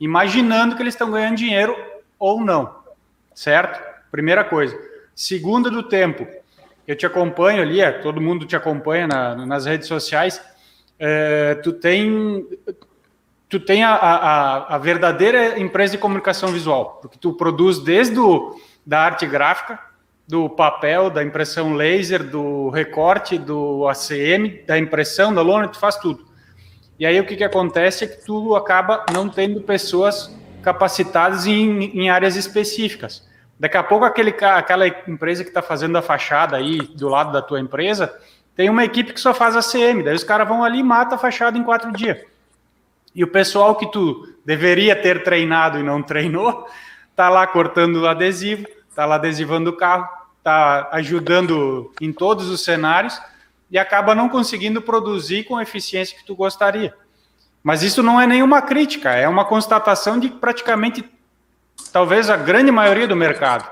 Imaginando 0.00 0.74
que 0.74 0.82
eles 0.82 0.94
estão 0.94 1.12
ganhando 1.12 1.36
dinheiro 1.36 1.76
ou 2.18 2.40
não. 2.40 2.74
Certo? 3.32 3.80
Primeira 4.10 4.42
coisa. 4.42 4.76
Segunda 5.14 5.70
do 5.70 5.84
tempo. 5.84 6.26
Eu 6.86 6.96
te 6.96 7.06
acompanho 7.06 7.62
ali, 7.62 7.80
é, 7.80 7.90
todo 7.92 8.20
mundo 8.20 8.46
te 8.46 8.56
acompanha 8.56 9.06
na, 9.06 9.46
nas 9.46 9.66
redes 9.66 9.86
sociais. 9.86 10.42
É, 10.98 11.54
tu 11.56 11.72
tem 11.72 12.46
tu 13.48 13.60
tem 13.60 13.84
a, 13.84 13.94
a, 13.94 14.76
a, 14.76 14.78
verdadeira 14.78 15.58
empresa 15.58 15.92
de 15.92 15.98
comunicação 15.98 16.48
visual, 16.50 16.98
porque 17.02 17.18
tu 17.18 17.34
produz 17.34 17.78
desde 17.78 18.18
o, 18.18 18.58
da 18.84 19.00
arte 19.00 19.26
gráfica, 19.26 19.78
do 20.26 20.48
papel, 20.48 21.10
da 21.10 21.22
impressão 21.22 21.74
laser, 21.74 22.24
do 22.24 22.70
recorte, 22.70 23.36
do 23.36 23.86
ACM, 23.86 24.64
da 24.66 24.78
impressão, 24.78 25.34
da 25.34 25.42
lona, 25.42 25.68
tu 25.68 25.78
faz 25.78 25.96
tudo. 25.96 26.24
E 26.98 27.04
aí 27.04 27.20
o 27.20 27.26
que, 27.26 27.36
que 27.36 27.44
acontece 27.44 28.04
é 28.04 28.06
que 28.06 28.24
tu 28.24 28.56
acaba 28.56 29.04
não 29.12 29.28
tendo 29.28 29.60
pessoas 29.60 30.34
capacitadas 30.62 31.44
em, 31.46 31.98
em 31.98 32.08
áreas 32.08 32.36
específicas. 32.36 33.28
Daqui 33.62 33.76
a 33.76 33.82
pouco 33.84 34.04
aquele, 34.04 34.34
aquela 34.40 34.88
empresa 34.88 35.44
que 35.44 35.50
está 35.50 35.62
fazendo 35.62 35.96
a 35.96 36.02
fachada 36.02 36.56
aí 36.56 36.78
do 36.80 37.08
lado 37.08 37.30
da 37.30 37.40
tua 37.40 37.60
empresa 37.60 38.12
tem 38.56 38.68
uma 38.68 38.82
equipe 38.82 39.12
que 39.12 39.20
só 39.20 39.32
faz 39.32 39.54
ACM, 39.54 40.02
daí 40.02 40.16
os 40.16 40.24
caras 40.24 40.48
vão 40.48 40.64
ali 40.64 40.80
e 40.80 40.82
matam 40.82 41.14
a 41.14 41.18
fachada 41.18 41.56
em 41.56 41.62
quatro 41.62 41.92
dias. 41.92 42.18
E 43.14 43.22
o 43.22 43.28
pessoal 43.28 43.76
que 43.76 43.86
tu 43.86 44.28
deveria 44.44 44.96
ter 44.96 45.22
treinado 45.22 45.78
e 45.78 45.82
não 45.84 46.02
treinou, 46.02 46.66
tá 47.14 47.28
lá 47.28 47.46
cortando 47.46 48.00
o 48.00 48.08
adesivo, 48.08 48.66
está 48.90 49.06
lá 49.06 49.14
adesivando 49.14 49.70
o 49.70 49.76
carro, 49.76 50.08
está 50.38 50.88
ajudando 50.90 51.92
em 52.00 52.12
todos 52.12 52.50
os 52.50 52.64
cenários 52.64 53.22
e 53.70 53.78
acaba 53.78 54.12
não 54.12 54.28
conseguindo 54.28 54.82
produzir 54.82 55.44
com 55.44 55.56
a 55.56 55.62
eficiência 55.62 56.18
que 56.18 56.26
tu 56.26 56.34
gostaria. 56.34 56.92
Mas 57.62 57.84
isso 57.84 58.02
não 58.02 58.20
é 58.20 58.26
nenhuma 58.26 58.60
crítica, 58.60 59.12
é 59.12 59.28
uma 59.28 59.44
constatação 59.44 60.18
de 60.18 60.30
praticamente, 60.30 61.08
talvez 61.92 62.30
a 62.30 62.36
grande 62.36 62.70
maioria 62.70 63.06
do 63.06 63.14
mercado. 63.14 63.64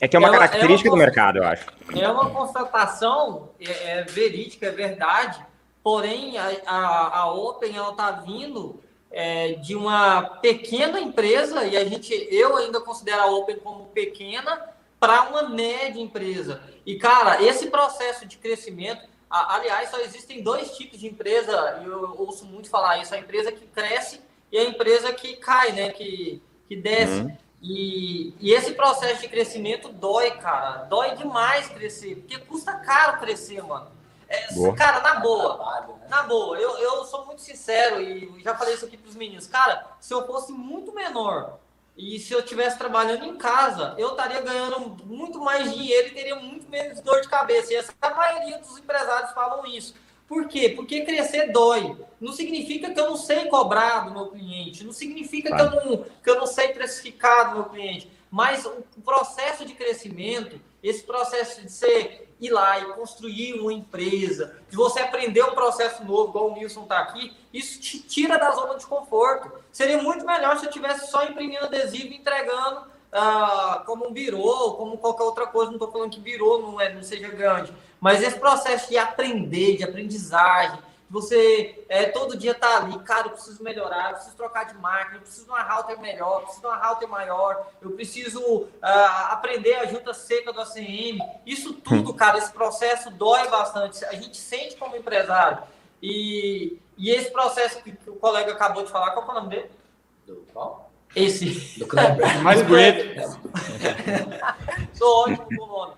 É 0.00 0.06
que 0.06 0.16
é 0.16 0.18
uma 0.18 0.30
característica 0.30 0.88
é 0.88 0.92
uma, 0.92 0.96
do 0.96 1.00
mercado, 1.00 1.38
eu 1.38 1.44
acho. 1.44 1.66
É 1.96 2.08
uma 2.08 2.30
constatação 2.30 3.50
é, 3.60 4.00
é 4.00 4.02
verídica, 4.04 4.66
é 4.66 4.70
verdade, 4.70 5.44
porém 5.82 6.38
a, 6.38 6.52
a, 6.66 7.18
a 7.20 7.32
Open 7.32 7.76
ela 7.76 7.90
está 7.90 8.10
vindo 8.12 8.80
é, 9.10 9.54
de 9.54 9.74
uma 9.74 10.22
pequena 10.22 11.00
empresa, 11.00 11.64
e 11.64 11.76
a 11.76 11.84
gente, 11.84 12.12
eu 12.30 12.56
ainda 12.56 12.80
considero 12.80 13.22
a 13.22 13.26
Open 13.26 13.56
como 13.56 13.86
pequena, 13.86 14.68
para 15.00 15.22
uma 15.22 15.44
média 15.44 16.00
empresa. 16.00 16.60
E, 16.84 16.96
cara, 16.96 17.42
esse 17.42 17.68
processo 17.68 18.26
de 18.26 18.36
crescimento, 18.36 19.02
a, 19.28 19.56
aliás, 19.56 19.90
só 19.90 19.98
existem 19.98 20.42
dois 20.42 20.76
tipos 20.76 20.98
de 21.00 21.08
empresa, 21.08 21.80
e 21.82 21.86
eu 21.86 22.14
ouço 22.18 22.44
muito 22.44 22.70
falar 22.70 22.98
isso, 22.98 23.14
a 23.14 23.18
empresa 23.18 23.50
que 23.50 23.66
cresce 23.66 24.20
e 24.52 24.58
a 24.58 24.64
empresa 24.64 25.12
que 25.12 25.36
cai, 25.36 25.72
né, 25.72 25.90
que, 25.90 26.40
que 26.68 26.76
desce. 26.76 27.20
Uhum. 27.20 27.36
E, 27.60 28.34
e 28.38 28.52
esse 28.52 28.72
processo 28.72 29.20
de 29.20 29.28
crescimento 29.28 29.88
dói, 29.88 30.30
cara, 30.32 30.84
dói 30.84 31.16
demais 31.16 31.68
crescer, 31.68 32.16
porque 32.16 32.38
custa 32.38 32.72
caro 32.74 33.18
crescer, 33.18 33.62
mano. 33.62 33.90
É, 34.28 34.46
cara, 34.76 35.00
na 35.00 35.20
boa, 35.20 35.96
na 36.08 36.22
boa, 36.24 36.58
eu, 36.58 36.76
eu 36.78 37.04
sou 37.04 37.24
muito 37.24 37.40
sincero 37.40 38.00
e 38.00 38.42
já 38.42 38.54
falei 38.54 38.74
isso 38.74 38.84
aqui 38.84 38.96
para 38.96 39.08
os 39.08 39.16
meninos. 39.16 39.46
Cara, 39.46 39.86
se 40.00 40.12
eu 40.12 40.26
fosse 40.26 40.52
muito 40.52 40.92
menor 40.92 41.58
e 41.96 42.18
se 42.20 42.32
eu 42.32 42.40
estivesse 42.40 42.78
trabalhando 42.78 43.24
em 43.24 43.36
casa, 43.36 43.94
eu 43.96 44.10
estaria 44.10 44.40
ganhando 44.42 44.80
muito 45.04 45.40
mais 45.40 45.72
dinheiro 45.72 46.08
e 46.08 46.14
teria 46.14 46.36
muito 46.36 46.68
menos 46.68 47.00
dor 47.00 47.22
de 47.22 47.28
cabeça. 47.28 47.72
E 47.72 47.76
essa, 47.76 47.92
a 48.02 48.10
maioria 48.14 48.58
dos 48.58 48.78
empresários 48.78 49.32
falam 49.32 49.66
isso. 49.66 49.94
Por 50.28 50.46
quê? 50.46 50.68
Porque 50.68 51.06
crescer 51.06 51.50
dói. 51.50 51.96
Não 52.20 52.32
significa 52.32 52.92
que 52.92 53.00
eu 53.00 53.08
não 53.10 53.16
sei 53.16 53.46
cobrar 53.46 54.00
do 54.00 54.12
meu 54.12 54.26
cliente, 54.26 54.84
não 54.84 54.92
significa 54.92 55.54
que, 55.54 55.62
eu 55.62 55.70
não, 55.70 56.04
que 56.22 56.30
eu 56.30 56.36
não 56.36 56.46
sei 56.46 56.68
precificar 56.68 57.50
do 57.50 57.56
meu 57.56 57.64
cliente. 57.64 58.10
Mas 58.30 58.66
o 58.66 59.00
processo 59.02 59.64
de 59.64 59.72
crescimento, 59.72 60.60
esse 60.82 61.02
processo 61.02 61.62
de 61.62 61.72
ser 61.72 62.28
ir 62.40 62.50
lá 62.50 62.78
e 62.78 62.84
construir 62.92 63.58
uma 63.60 63.72
empresa, 63.72 64.56
de 64.68 64.76
você 64.76 65.00
aprender 65.00 65.42
um 65.42 65.54
processo 65.54 66.04
novo, 66.04 66.30
igual 66.30 66.50
o 66.50 66.54
Nilson 66.54 66.82
está 66.82 66.98
aqui, 66.98 67.36
isso 67.52 67.80
te 67.80 68.00
tira 68.00 68.38
da 68.38 68.50
zona 68.52 68.76
de 68.76 68.86
conforto. 68.86 69.50
Seria 69.72 70.00
muito 70.00 70.24
melhor 70.24 70.58
se 70.58 70.66
eu 70.66 70.70
tivesse 70.70 71.10
só 71.10 71.24
imprimindo 71.24 71.64
adesivo 71.64 72.12
e 72.12 72.16
entregando 72.16 72.86
ah, 73.12 73.82
como 73.86 74.06
um 74.06 74.12
birô, 74.12 74.74
como 74.74 74.98
qualquer 74.98 75.24
outra 75.24 75.46
coisa. 75.46 75.70
Não 75.70 75.76
estou 75.76 75.90
falando 75.90 76.10
que 76.10 76.20
birô 76.20 76.58
não, 76.58 76.80
é, 76.80 76.92
não 76.92 77.02
seja 77.02 77.28
grande, 77.28 77.72
mas 78.00 78.22
esse 78.22 78.38
processo 78.38 78.88
de 78.88 78.96
aprender, 78.96 79.76
de 79.76 79.84
aprendizagem, 79.84 80.78
você 81.10 81.84
é, 81.88 82.04
todo 82.06 82.36
dia 82.36 82.54
tá 82.54 82.76
ali, 82.76 82.98
cara, 82.98 83.28
eu 83.28 83.30
preciso 83.30 83.62
melhorar, 83.62 84.10
eu 84.10 84.14
preciso 84.16 84.36
trocar 84.36 84.64
de 84.64 84.74
máquina, 84.74 85.16
eu 85.16 85.20
preciso 85.22 85.46
de 85.46 85.50
uma 85.50 85.62
router 85.62 85.98
melhor, 85.98 86.34
eu 86.34 86.40
preciso 86.42 86.60
de 86.60 86.66
uma 86.66 86.76
router 86.76 87.08
maior, 87.08 87.66
eu 87.80 87.90
preciso 87.92 88.40
uh, 88.40 88.68
aprender 89.30 89.74
a 89.74 89.86
junta 89.86 90.12
seca 90.12 90.52
do 90.52 90.60
ACM. 90.60 91.18
Isso 91.46 91.72
tudo, 91.74 92.12
cara, 92.12 92.36
esse 92.36 92.52
processo 92.52 93.10
dói 93.10 93.48
bastante. 93.48 94.04
A 94.04 94.14
gente 94.14 94.36
sente 94.36 94.76
como 94.76 94.96
empresário. 94.96 95.62
E, 96.02 96.78
e 96.98 97.10
esse 97.10 97.30
processo 97.30 97.82
que, 97.82 97.92
que 97.92 98.10
o 98.10 98.16
colega 98.16 98.52
acabou 98.52 98.84
de 98.84 98.90
falar, 98.90 99.12
qual 99.12 99.26
é 99.26 99.30
o 99.30 99.34
nome 99.34 99.48
dele? 99.48 99.70
Do 100.26 100.46
qual? 100.52 100.90
Esse. 101.16 101.78
Do 101.78 101.88
Mais 102.44 102.60
bonito. 102.60 103.40
Sou 104.92 105.22
ótimo 105.22 105.48
com 105.56 105.64
o 105.64 105.66
nome. 105.66 105.94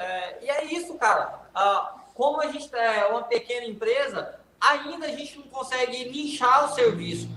É, 0.00 0.38
e 0.42 0.50
é 0.50 0.64
isso, 0.64 0.94
cara. 0.94 1.40
Uh, 1.54 2.00
como 2.14 2.40
a 2.40 2.46
gente 2.46 2.74
é 2.74 3.06
uma 3.06 3.22
pequena 3.24 3.66
empresa, 3.66 4.34
ainda 4.58 5.06
a 5.06 5.10
gente 5.10 5.38
não 5.38 5.46
consegue 5.48 6.08
nichar 6.10 6.64
o 6.64 6.74
serviço. 6.74 7.28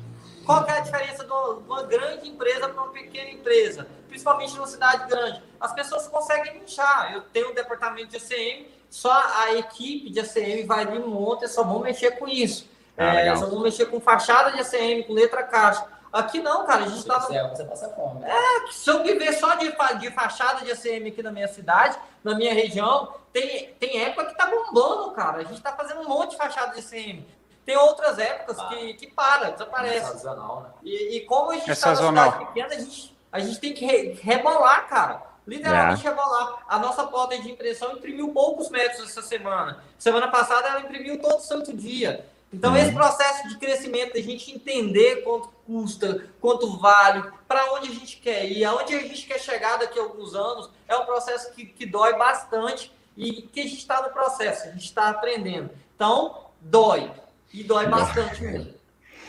Qual 0.45 0.65
é 0.65 0.77
a 0.77 0.79
diferença 0.79 1.25
de 1.25 1.31
uma 1.31 1.83
grande 1.83 2.29
empresa 2.29 2.69
para 2.69 2.81
uma 2.81 2.91
pequena 2.91 3.29
empresa? 3.29 3.87
Principalmente 4.07 4.55
numa 4.55 4.67
cidade 4.67 5.07
grande. 5.07 5.43
As 5.59 5.73
pessoas 5.73 6.07
conseguem 6.07 6.59
nichar. 6.59 7.13
Eu 7.13 7.21
tenho 7.21 7.51
um 7.51 7.53
departamento 7.53 8.07
de 8.07 8.17
ACM, 8.17 8.67
só 8.89 9.11
a 9.11 9.53
equipe 9.55 10.09
de 10.09 10.21
ACM 10.21 10.65
vai 10.65 10.85
ali 10.85 10.99
monta 10.99 11.45
e 11.45 11.49
só 11.49 11.63
vão 11.63 11.79
mexer 11.79 12.11
com 12.11 12.27
isso. 12.27 12.69
Ah, 12.97 13.15
é, 13.15 13.35
só 13.35 13.47
vão 13.47 13.61
mexer 13.61 13.87
com 13.87 13.99
fachada 13.99 14.51
de 14.51 14.59
ACM, 14.59 15.03
com 15.03 15.13
letra 15.13 15.43
caixa. 15.43 15.85
Aqui 16.13 16.43
não, 16.43 16.63
cara, 16.63 16.83
a 16.83 16.87
gente 16.87 17.03
tá. 17.07 17.19
Você 17.19 17.63
passa 17.65 17.89
fome. 17.89 18.23
É, 18.23 18.71
se 18.71 18.87
eu 18.87 19.01
viver 19.01 19.33
só 19.33 19.55
de, 19.55 19.73
de 19.99 20.11
fachada 20.11 20.63
de 20.63 20.71
ACM 20.71 21.07
aqui 21.07 21.23
na 21.23 21.31
minha 21.31 21.47
cidade, 21.47 21.97
na 22.23 22.35
minha 22.35 22.53
região, 22.53 23.15
tem, 23.33 23.73
tem 23.79 23.99
época 24.03 24.27
que 24.27 24.37
tá 24.37 24.45
bombando, 24.45 25.09
cara. 25.11 25.39
A 25.39 25.43
gente 25.43 25.59
tá 25.59 25.73
fazendo 25.73 26.01
um 26.01 26.07
monte 26.07 26.31
de 26.31 26.37
fachada 26.37 26.75
de 26.75 26.81
ACM. 26.81 27.25
Tem 27.65 27.75
outras 27.75 28.19
épocas 28.19 28.59
ah, 28.59 28.67
que, 28.67 28.93
que 28.93 29.07
para, 29.07 29.51
desaparece. 29.51 29.97
É 29.97 30.01
sazonal, 30.01 30.61
né? 30.61 30.69
E, 30.83 31.17
e 31.17 31.21
como 31.21 31.49
a 31.49 31.55
gente 31.55 31.71
é 31.71 31.75
tá 31.75 31.75
sazonal. 31.75 32.31
cidade 32.31 32.45
pequena, 32.45 32.75
a 32.75 32.79
gente, 32.79 33.17
a 33.31 33.39
gente 33.39 33.59
tem 33.59 33.73
que 33.73 33.83
re, 33.83 34.13
rebolar, 34.21 34.87
cara. 34.87 35.23
Literalmente 35.47 36.05
é. 36.05 36.09
rebolar. 36.09 36.63
A 36.67 36.77
nossa 36.77 37.07
porta 37.07 37.39
de 37.39 37.49
impressão 37.49 37.93
imprimiu 37.93 38.29
poucos 38.29 38.69
metros 38.69 39.09
essa 39.09 39.23
semana. 39.23 39.83
Semana 39.97 40.27
passada 40.27 40.67
ela 40.67 40.81
imprimiu 40.81 41.19
todo 41.19 41.41
santo 41.41 41.75
dia. 41.75 42.23
Então, 42.53 42.71
uhum. 42.71 42.77
esse 42.77 42.93
processo 42.93 43.49
de 43.49 43.57
crescimento, 43.57 44.15
a 44.15 44.21
gente 44.21 44.51
entender 44.51 45.23
quanto 45.23 45.49
custa, 45.65 46.25
quanto 46.39 46.77
vale, 46.77 47.23
para 47.47 47.73
onde 47.73 47.89
a 47.89 47.93
gente 47.93 48.17
quer 48.17 48.45
ir, 48.45 48.63
aonde 48.63 48.93
a 48.93 48.99
gente 48.99 49.25
quer 49.25 49.39
chegar 49.39 49.77
daqui 49.77 49.97
a 49.97 50.03
alguns 50.03 50.35
anos, 50.35 50.69
é 50.87 50.95
um 50.95 51.05
processo 51.05 51.51
que, 51.53 51.65
que 51.65 51.85
dói 51.85 52.15
bastante 52.15 52.93
e 53.17 53.41
que 53.41 53.61
a 53.61 53.63
gente 53.63 53.77
está 53.77 54.03
no 54.03 54.09
processo, 54.09 54.67
a 54.67 54.71
gente 54.71 54.85
está 54.85 55.09
aprendendo. 55.09 55.71
Então, 55.95 56.45
dói. 56.61 57.09
E 57.51 57.63
dói 57.63 57.87
bastante 57.87 58.41
mesmo. 58.41 58.73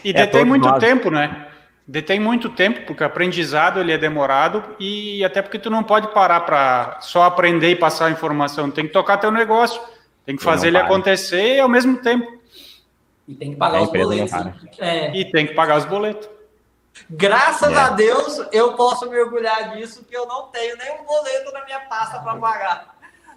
E 0.02 0.10
é 0.10 0.12
detém 0.12 0.44
muito 0.44 0.68
nós. 0.68 0.78
tempo, 0.78 1.10
né? 1.10 1.48
Detém 1.86 2.18
muito 2.18 2.48
tempo, 2.48 2.86
porque 2.86 3.02
o 3.02 3.06
aprendizado 3.06 3.80
ele 3.80 3.92
é 3.92 3.98
demorado 3.98 4.64
e 4.80 5.22
até 5.22 5.42
porque 5.42 5.58
tu 5.58 5.68
não 5.68 5.82
pode 5.82 6.08
parar 6.08 6.40
para 6.40 6.98
só 7.00 7.24
aprender 7.24 7.70
e 7.70 7.76
passar 7.76 8.06
a 8.06 8.10
informação. 8.10 8.70
Tem 8.70 8.86
que 8.86 8.92
tocar 8.92 9.18
teu 9.18 9.30
negócio, 9.30 9.80
tem 10.24 10.36
que 10.36 10.42
fazer 10.42 10.68
ele 10.68 10.78
acontecer 10.78 11.60
ao 11.60 11.68
mesmo 11.68 11.98
tempo. 11.98 12.43
E 13.26 13.34
tem 13.34 13.52
que 13.52 13.56
pagar 13.56 13.82
os 13.82 13.90
boletos. 13.90 14.32
É. 14.78 15.16
E 15.16 15.30
tem 15.30 15.46
que 15.46 15.54
pagar 15.54 15.78
os 15.78 15.84
boletos. 15.84 16.28
Graças 17.10 17.72
é. 17.72 17.76
a 17.76 17.90
Deus 17.90 18.40
eu 18.52 18.74
posso 18.74 19.08
me 19.10 19.18
orgulhar 19.18 19.74
disso, 19.74 20.04
que 20.04 20.16
eu 20.16 20.26
não 20.26 20.48
tenho 20.48 20.76
nenhum 20.76 21.04
boleto 21.04 21.52
na 21.52 21.64
minha 21.64 21.80
pasta 21.80 22.20
para 22.20 22.36
pagar. 22.36 22.94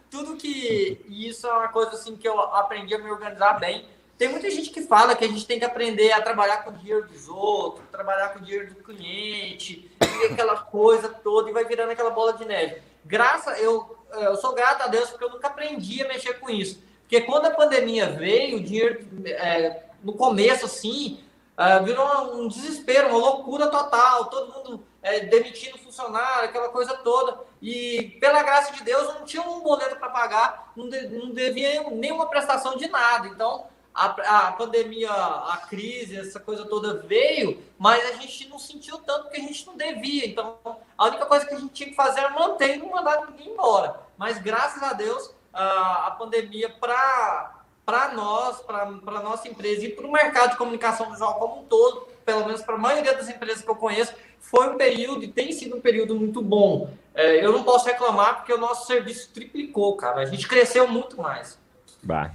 Tudo 0.10 0.36
que. 0.36 1.04
E 1.08 1.28
isso 1.28 1.48
é 1.48 1.54
uma 1.54 1.68
coisa 1.70 1.92
assim 1.92 2.16
que 2.16 2.28
eu 2.28 2.40
aprendi 2.40 2.94
a 2.94 3.00
me 3.00 3.10
organizar 3.10 3.60
bem. 3.60 3.86
Tem 4.18 4.30
muita 4.30 4.50
gente 4.50 4.72
que 4.72 4.82
fala 4.82 5.16
que 5.16 5.24
a 5.24 5.28
gente 5.28 5.46
tem 5.46 5.60
que 5.60 5.66
aprender 5.66 6.12
a 6.12 6.22
trabalhar 6.22 6.64
com 6.64 6.72
o 6.72 6.74
dinheiro 6.74 7.08
dos 7.08 7.30
outros, 7.30 7.86
trabalhar 7.92 8.30
com 8.30 8.40
o 8.40 8.42
dinheiro 8.42 8.74
do 8.74 8.84
cliente, 8.84 9.92
e 10.02 10.26
aquela 10.26 10.58
coisa 10.58 11.08
toda, 11.08 11.50
e 11.50 11.54
vai 11.54 11.66
virando 11.66 11.92
aquela 11.92 12.10
bola 12.10 12.34
de 12.34 12.44
neve. 12.44 12.82
Graças, 13.06 13.60
eu, 13.60 14.06
eu 14.14 14.36
sou 14.38 14.54
grato 14.54 14.82
a 14.82 14.88
Deus 14.88 15.12
porque 15.12 15.24
eu 15.24 15.30
nunca 15.30 15.48
aprendi 15.48 16.02
a 16.04 16.08
mexer 16.08 16.34
com 16.40 16.50
isso. 16.50 16.82
Porque 17.08 17.22
quando 17.22 17.46
a 17.46 17.52
pandemia 17.52 18.10
veio, 18.10 18.58
o 18.58 18.64
dinheiro, 18.64 19.08
é, 19.26 19.84
no 20.04 20.12
começo, 20.12 20.66
assim, 20.66 21.24
é, 21.58 21.80
virou 21.80 22.36
um 22.36 22.50
desespero, 22.50 23.08
uma 23.08 23.18
loucura 23.18 23.68
total, 23.68 24.26
todo 24.26 24.54
mundo 24.54 24.84
é, 25.02 25.22
demitindo 25.22 25.78
funcionário, 25.78 26.50
aquela 26.50 26.68
coisa 26.68 26.96
toda. 26.98 27.40
E, 27.62 28.18
pela 28.20 28.44
graça 28.44 28.74
de 28.74 28.84
Deus, 28.84 29.16
não 29.16 29.24
tinha 29.24 29.42
um 29.42 29.62
boleto 29.62 29.96
para 29.96 30.10
pagar, 30.10 30.74
não, 30.76 30.90
de, 30.90 31.08
não 31.08 31.30
devia 31.30 31.90
nenhuma 31.92 32.28
prestação 32.28 32.76
de 32.76 32.90
nada. 32.90 33.28
Então, 33.30 33.68
a, 33.96 34.48
a, 34.50 34.52
pandemia, 34.52 35.10
a 35.10 35.58
crise, 35.70 36.20
essa 36.20 36.42
coisa 36.42 36.66
toda 36.66 37.02
veio, 37.04 37.64
mas 37.80 38.06
a 38.06 38.14
gente 38.18 38.50
não 38.50 38.60
sentiu 38.60 38.98
tanto 38.98 39.24
porque 39.24 39.38
a 39.40 39.44
gente 39.44 39.66
não 39.66 39.78
devia. 39.78 40.28
Então, 40.28 40.58
a 40.98 41.06
única 41.06 41.26
coisa 41.26 41.46
que 41.46 41.54
a 41.54 41.60
gente 41.60 41.74
tinha 41.74 41.90
que 41.90 41.96
fazer 41.96 42.20
era 42.20 42.32
manter 42.32 42.76
e 42.76 42.78
não 42.80 42.90
mandar 42.90 43.26
ninguém 43.28 43.54
embora. 43.54 44.02
Mas, 44.18 44.38
graças 44.40 44.84
a 44.84 44.92
Deus, 44.92 45.32
a, 45.58 46.16
pandemia 46.18 46.70
para 46.70 48.14
nós, 48.14 48.60
para 48.62 48.84
a 48.84 49.24
nossa 49.24 49.48
empresa 49.48 49.86
e 49.86 49.90
para 49.90 50.06
o 50.06 50.12
mercado 50.12 50.52
de 50.52 50.58
comunicação 50.58 51.10
visual 51.12 51.36
como 51.36 51.62
um 51.62 51.64
todo, 51.64 52.08
pelo 52.26 52.46
menos 52.46 52.62
para 52.62 52.76
a 52.76 52.80
maioria 52.80 53.14
das 53.14 53.30
empresas 53.30 53.64
que 53.64 53.70
eu 53.70 53.76
conheço, 53.76 54.14
foi 54.40 54.70
um 54.70 54.78
período 54.78 55.24
e 55.24 55.28
tem 55.28 55.52
sido 55.52 55.76
um 55.76 55.82
período 55.82 56.16
muito 56.16 56.42
bom. 56.42 56.90
É, 57.16 57.44
eu 57.44 57.52
não 57.52 57.64
posso 57.64 57.88
reclamar 57.88 58.38
porque 58.38 58.54
o 58.54 58.58
nosso 58.58 58.86
serviço 58.86 59.30
triplicou, 59.34 59.96
cara. 59.98 60.22
A 60.22 60.26
gente 60.26 60.48
cresceu 60.48 60.88
muito 60.88 61.22
mais. 61.22 61.60
Bah. 62.04 62.32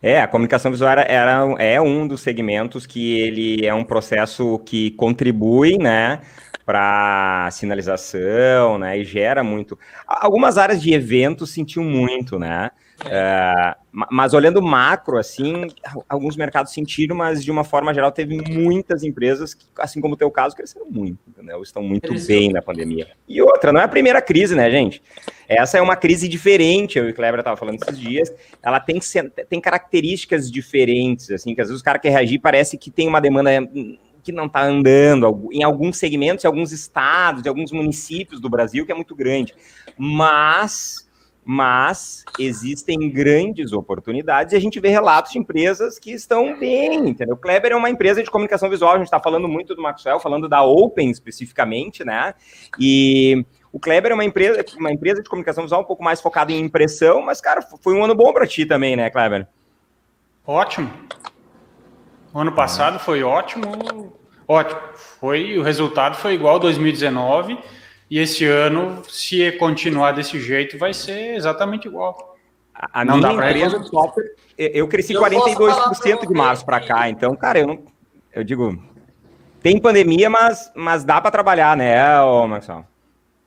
É, 0.00 0.20
a 0.20 0.28
comunicação 0.28 0.70
visual 0.70 0.92
era, 0.92 1.02
era, 1.02 1.44
é 1.58 1.80
um 1.80 2.06
dos 2.06 2.20
segmentos 2.20 2.86
que 2.86 3.18
ele 3.18 3.66
é 3.66 3.74
um 3.74 3.82
processo 3.82 4.58
que 4.60 4.92
contribui, 4.92 5.76
né, 5.76 6.20
para 6.68 7.48
sinalização, 7.50 8.76
né? 8.76 8.98
E 8.98 9.02
gera 9.02 9.42
muito. 9.42 9.78
Algumas 10.06 10.58
áreas 10.58 10.82
de 10.82 10.92
eventos 10.92 11.50
sentiu 11.50 11.82
muito, 11.82 12.38
né? 12.38 12.70
É, 13.06 13.74
mas 13.90 14.34
olhando 14.34 14.60
macro, 14.60 15.16
assim, 15.16 15.68
alguns 16.06 16.36
mercados 16.36 16.70
sentiram, 16.74 17.16
mas 17.16 17.42
de 17.42 17.50
uma 17.50 17.64
forma 17.64 17.94
geral 17.94 18.12
teve 18.12 18.36
muitas 18.50 19.02
empresas 19.02 19.54
que, 19.54 19.64
assim 19.78 19.98
como 19.98 20.12
o 20.12 20.16
teu 20.16 20.30
caso, 20.30 20.54
cresceram 20.54 20.86
muito, 20.90 21.18
entendeu? 21.26 21.62
Estão 21.62 21.82
muito 21.82 22.12
bem 22.26 22.52
na 22.52 22.60
pandemia. 22.60 23.08
E 23.26 23.40
outra, 23.40 23.72
não 23.72 23.80
é 23.80 23.84
a 23.84 23.88
primeira 23.88 24.20
crise, 24.20 24.54
né, 24.54 24.70
gente? 24.70 25.02
Essa 25.48 25.78
é 25.78 25.80
uma 25.80 25.96
crise 25.96 26.28
diferente, 26.28 26.98
eu 26.98 27.08
e 27.08 27.12
o 27.12 27.14
Kleber 27.14 27.38
estava 27.38 27.56
falando 27.56 27.82
esses 27.82 27.98
dias, 27.98 28.30
ela 28.62 28.78
tem, 28.78 29.00
tem 29.48 29.58
características 29.58 30.50
diferentes, 30.50 31.30
assim, 31.30 31.54
que 31.54 31.62
às 31.62 31.68
vezes 31.68 31.80
o 31.80 31.84
cara 31.84 31.98
quer 31.98 32.10
reagir 32.10 32.40
parece 32.40 32.76
que 32.76 32.90
tem 32.90 33.08
uma 33.08 33.20
demanda 33.20 33.50
que 34.22 34.32
não 34.32 34.46
está 34.46 34.64
andando 34.64 35.48
em 35.52 35.62
alguns 35.62 35.98
segmentos, 35.98 36.44
em 36.44 36.48
alguns 36.48 36.72
estados, 36.72 37.44
em 37.44 37.48
alguns 37.48 37.72
municípios 37.72 38.40
do 38.40 38.48
Brasil, 38.48 38.84
que 38.84 38.92
é 38.92 38.94
muito 38.94 39.14
grande. 39.14 39.54
Mas, 39.96 41.08
mas 41.44 42.24
existem 42.38 43.10
grandes 43.10 43.72
oportunidades 43.72 44.52
e 44.52 44.56
a 44.56 44.60
gente 44.60 44.80
vê 44.80 44.88
relatos 44.88 45.32
de 45.32 45.38
empresas 45.38 45.98
que 45.98 46.12
estão 46.12 46.58
bem, 46.58 47.08
entendeu? 47.08 47.34
O 47.34 47.38
Kleber 47.38 47.72
é 47.72 47.76
uma 47.76 47.90
empresa 47.90 48.22
de 48.22 48.30
comunicação 48.30 48.68
visual, 48.68 48.94
a 48.94 48.98
gente 48.98 49.06
está 49.06 49.20
falando 49.20 49.48
muito 49.48 49.74
do 49.74 49.82
Maxwell, 49.82 50.20
falando 50.20 50.48
da 50.48 50.62
Open 50.62 51.10
especificamente, 51.10 52.04
né? 52.04 52.34
E 52.78 53.44
o 53.72 53.78
Kleber 53.78 54.12
é 54.12 54.14
uma 54.14 54.24
empresa, 54.24 54.64
uma 54.76 54.92
empresa 54.92 55.22
de 55.22 55.28
comunicação 55.28 55.64
visual 55.64 55.82
um 55.82 55.86
pouco 55.86 56.02
mais 56.02 56.20
focada 56.20 56.52
em 56.52 56.60
impressão, 56.60 57.22
mas, 57.22 57.40
cara, 57.40 57.60
foi 57.62 57.94
um 57.94 58.04
ano 58.04 58.14
bom 58.14 58.32
para 58.32 58.46
ti 58.46 58.64
também, 58.64 58.96
né, 58.96 59.10
Kleber? 59.10 59.46
Ótimo. 60.46 60.90
O 62.32 62.38
ano 62.38 62.52
passado 62.52 62.98
foi 62.98 63.22
ótimo. 63.22 64.12
Ótimo. 64.46 64.80
Foi, 65.20 65.58
o 65.58 65.62
resultado 65.62 66.16
foi 66.16 66.34
igual 66.34 66.56
a 66.56 66.58
2019. 66.58 67.58
E 68.10 68.18
esse 68.18 68.44
ano, 68.46 69.02
se 69.08 69.52
continuar 69.52 70.12
desse 70.12 70.40
jeito, 70.40 70.78
vai 70.78 70.94
ser 70.94 71.34
exatamente 71.34 71.86
igual. 71.86 72.36
A, 72.74 73.00
a 73.00 73.04
não 73.04 73.18
minha 73.18 73.32
empresa 73.32 73.78
de 73.78 73.88
software, 73.88 74.34
eu 74.56 74.88
cresci 74.88 75.12
eu 75.12 75.20
42% 75.20 76.26
de 76.26 76.34
março 76.34 76.64
para 76.64 76.80
cá. 76.80 77.08
Então, 77.08 77.36
cara, 77.36 77.58
eu 77.58 77.66
não. 77.66 77.82
Eu 78.32 78.44
digo. 78.44 78.82
Tem 79.60 79.80
pandemia, 79.80 80.30
mas, 80.30 80.70
mas 80.74 81.04
dá 81.04 81.20
para 81.20 81.30
trabalhar, 81.30 81.76
né, 81.76 82.20
ô 82.22 82.46
Marcelo? 82.46 82.86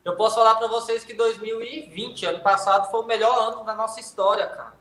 Eu 0.04 0.16
posso 0.16 0.36
falar 0.36 0.56
para 0.56 0.68
vocês 0.68 1.04
que 1.06 1.14
2020, 1.14 2.26
ano 2.26 2.40
passado, 2.40 2.90
foi 2.92 3.02
o 3.02 3.06
melhor 3.06 3.54
ano 3.54 3.64
da 3.64 3.74
nossa 3.74 4.00
história, 4.00 4.48
cara. 4.48 4.74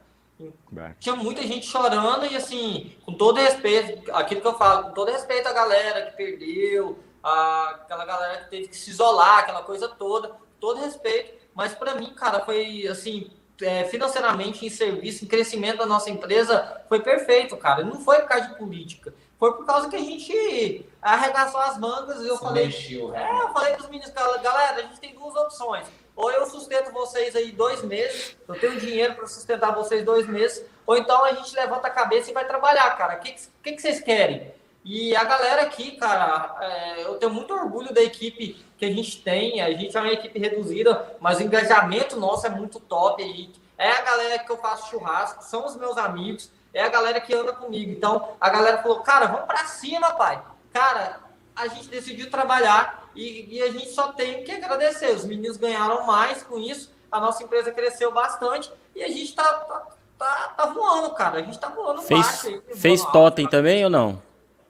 Tinha 0.98 1.16
muita 1.16 1.42
gente 1.42 1.66
chorando 1.66 2.26
e 2.26 2.36
assim, 2.36 2.96
com 3.04 3.12
todo 3.12 3.40
respeito, 3.40 4.10
aquilo 4.14 4.40
que 4.40 4.46
eu 4.46 4.58
falo, 4.58 4.84
com 4.84 4.92
todo 4.92 5.10
respeito 5.10 5.46
à 5.48 5.52
galera 5.52 6.06
que 6.06 6.16
perdeu, 6.16 6.98
a, 7.22 7.70
aquela 7.82 8.04
galera 8.04 8.44
que 8.44 8.50
teve 8.50 8.68
que 8.68 8.76
se 8.76 8.90
isolar, 8.90 9.40
aquela 9.40 9.62
coisa 9.62 9.88
toda, 9.88 10.32
todo 10.58 10.80
respeito. 10.80 11.40
Mas 11.54 11.74
para 11.74 11.94
mim, 11.94 12.14
cara, 12.14 12.40
foi 12.40 12.86
assim, 12.86 13.30
é, 13.60 13.84
financeiramente, 13.84 14.64
em 14.64 14.70
serviço, 14.70 15.24
em 15.24 15.28
crescimento 15.28 15.78
da 15.78 15.86
nossa 15.86 16.10
empresa, 16.10 16.82
foi 16.88 17.00
perfeito, 17.00 17.56
cara. 17.56 17.84
Não 17.84 18.00
foi 18.00 18.20
por 18.20 18.28
causa 18.28 18.48
de 18.48 18.54
política. 18.56 19.14
Foi 19.38 19.54
por 19.54 19.64
causa 19.64 19.88
que 19.88 19.96
a 19.96 20.00
gente 20.00 20.86
arregaçou 21.00 21.60
as 21.60 21.78
mangas 21.78 22.20
e 22.22 22.28
eu 22.28 22.36
Se 22.36 22.42
falei. 22.42 22.66
Mexeu, 22.66 23.08
né? 23.08 23.22
é, 23.22 23.42
eu 23.42 23.48
falei 23.52 23.72
para 23.72 23.82
os 23.82 23.88
meninos, 23.90 24.12
galera, 24.12 24.76
a 24.76 24.82
gente 24.82 25.00
tem 25.00 25.14
duas 25.14 25.34
opções 25.34 25.86
ou 26.20 26.30
eu 26.30 26.46
sustento 26.46 26.92
vocês 26.92 27.34
aí 27.34 27.50
dois 27.50 27.82
meses, 27.82 28.36
eu 28.46 28.58
tenho 28.60 28.78
dinheiro 28.78 29.14
para 29.14 29.26
sustentar 29.26 29.74
vocês 29.74 30.04
dois 30.04 30.26
meses, 30.28 30.64
ou 30.86 30.96
então 30.96 31.24
a 31.24 31.32
gente 31.32 31.54
levanta 31.54 31.88
a 31.88 31.90
cabeça 31.90 32.30
e 32.30 32.34
vai 32.34 32.46
trabalhar, 32.46 32.94
cara. 32.96 33.16
O 33.16 33.20
que, 33.20 33.34
que, 33.62 33.72
que 33.72 33.80
vocês 33.80 34.00
querem? 34.00 34.52
E 34.84 35.14
a 35.16 35.24
galera 35.24 35.62
aqui, 35.62 35.92
cara, 35.92 36.56
é, 36.60 37.04
eu 37.04 37.14
tenho 37.16 37.32
muito 37.32 37.54
orgulho 37.54 37.92
da 37.92 38.02
equipe 38.02 38.64
que 38.76 38.84
a 38.84 38.90
gente 38.90 39.22
tem. 39.22 39.60
A 39.60 39.70
gente 39.72 39.96
é 39.96 40.00
uma 40.00 40.12
equipe 40.12 40.38
reduzida, 40.38 41.16
mas 41.20 41.38
o 41.38 41.42
engajamento 41.42 42.18
nosso 42.18 42.46
é 42.46 42.50
muito 42.50 42.80
top. 42.80 43.22
Aí. 43.22 43.50
É 43.76 43.90
a 43.90 44.02
galera 44.02 44.38
que 44.38 44.50
eu 44.50 44.58
faço 44.58 44.90
churrasco, 44.90 45.42
são 45.42 45.64
os 45.64 45.76
meus 45.76 45.96
amigos, 45.96 46.50
é 46.72 46.82
a 46.82 46.88
galera 46.88 47.20
que 47.20 47.34
anda 47.34 47.52
comigo. 47.52 47.92
Então 47.92 48.36
a 48.40 48.50
galera 48.50 48.82
falou, 48.82 49.00
cara, 49.00 49.26
vamos 49.26 49.46
para 49.46 49.66
cima, 49.66 50.12
pai. 50.12 50.42
Cara, 50.72 51.20
a 51.56 51.66
gente 51.66 51.88
decidiu 51.88 52.30
trabalhar 52.30 52.99
e, 53.14 53.56
e, 53.56 53.62
a 53.62 53.70
gente 53.70 53.90
só 53.90 54.12
tem 54.12 54.44
que 54.44 54.52
agradecer. 54.52 55.10
Os 55.10 55.24
meninos 55.24 55.56
ganharam 55.56 56.06
mais 56.06 56.42
com 56.42 56.58
isso, 56.58 56.92
a 57.10 57.20
nossa 57.20 57.42
empresa 57.42 57.72
cresceu 57.72 58.12
bastante 58.12 58.70
e 58.94 59.02
a 59.02 59.08
gente 59.08 59.34
tá, 59.34 59.44
tá, 59.44 59.86
tá, 60.18 60.54
tá 60.56 60.66
voando, 60.66 61.10
cara. 61.14 61.38
A 61.38 61.42
gente 61.42 61.58
tá 61.58 61.68
voando 61.68 62.02
fez, 62.02 62.20
baixo. 62.20 62.62
fez 62.74 63.04
totem 63.06 63.48
também 63.48 63.84
ou 63.84 63.90
não? 63.90 64.22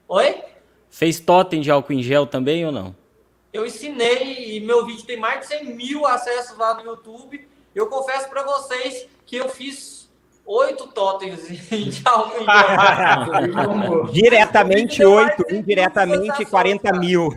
Oi? 0.07 0.43
Fez 0.89 1.19
totem 1.19 1.61
de 1.61 1.71
álcool 1.71 1.93
em 1.93 2.03
gel 2.03 2.25
também 2.25 2.65
ou 2.65 2.71
não? 2.71 2.95
Eu 3.53 3.65
ensinei 3.65 4.55
e 4.55 4.59
meu 4.61 4.85
vídeo 4.85 5.05
tem 5.05 5.17
mais 5.17 5.41
de 5.41 5.47
100 5.47 5.75
mil 5.75 6.05
acessos 6.05 6.57
lá 6.57 6.73
no 6.73 6.83
YouTube. 6.83 7.47
Eu 7.75 7.87
confesso 7.87 8.29
para 8.29 8.43
vocês 8.43 9.07
que 9.25 9.35
eu 9.35 9.49
fiz 9.49 10.09
oito 10.45 10.87
totens 10.87 11.47
de 11.47 12.01
álcool 12.05 12.45
Diretamente 14.11 15.03
oito, 15.03 15.45
indiretamente 15.49 16.45
40 16.45 16.93
mil. 16.93 17.29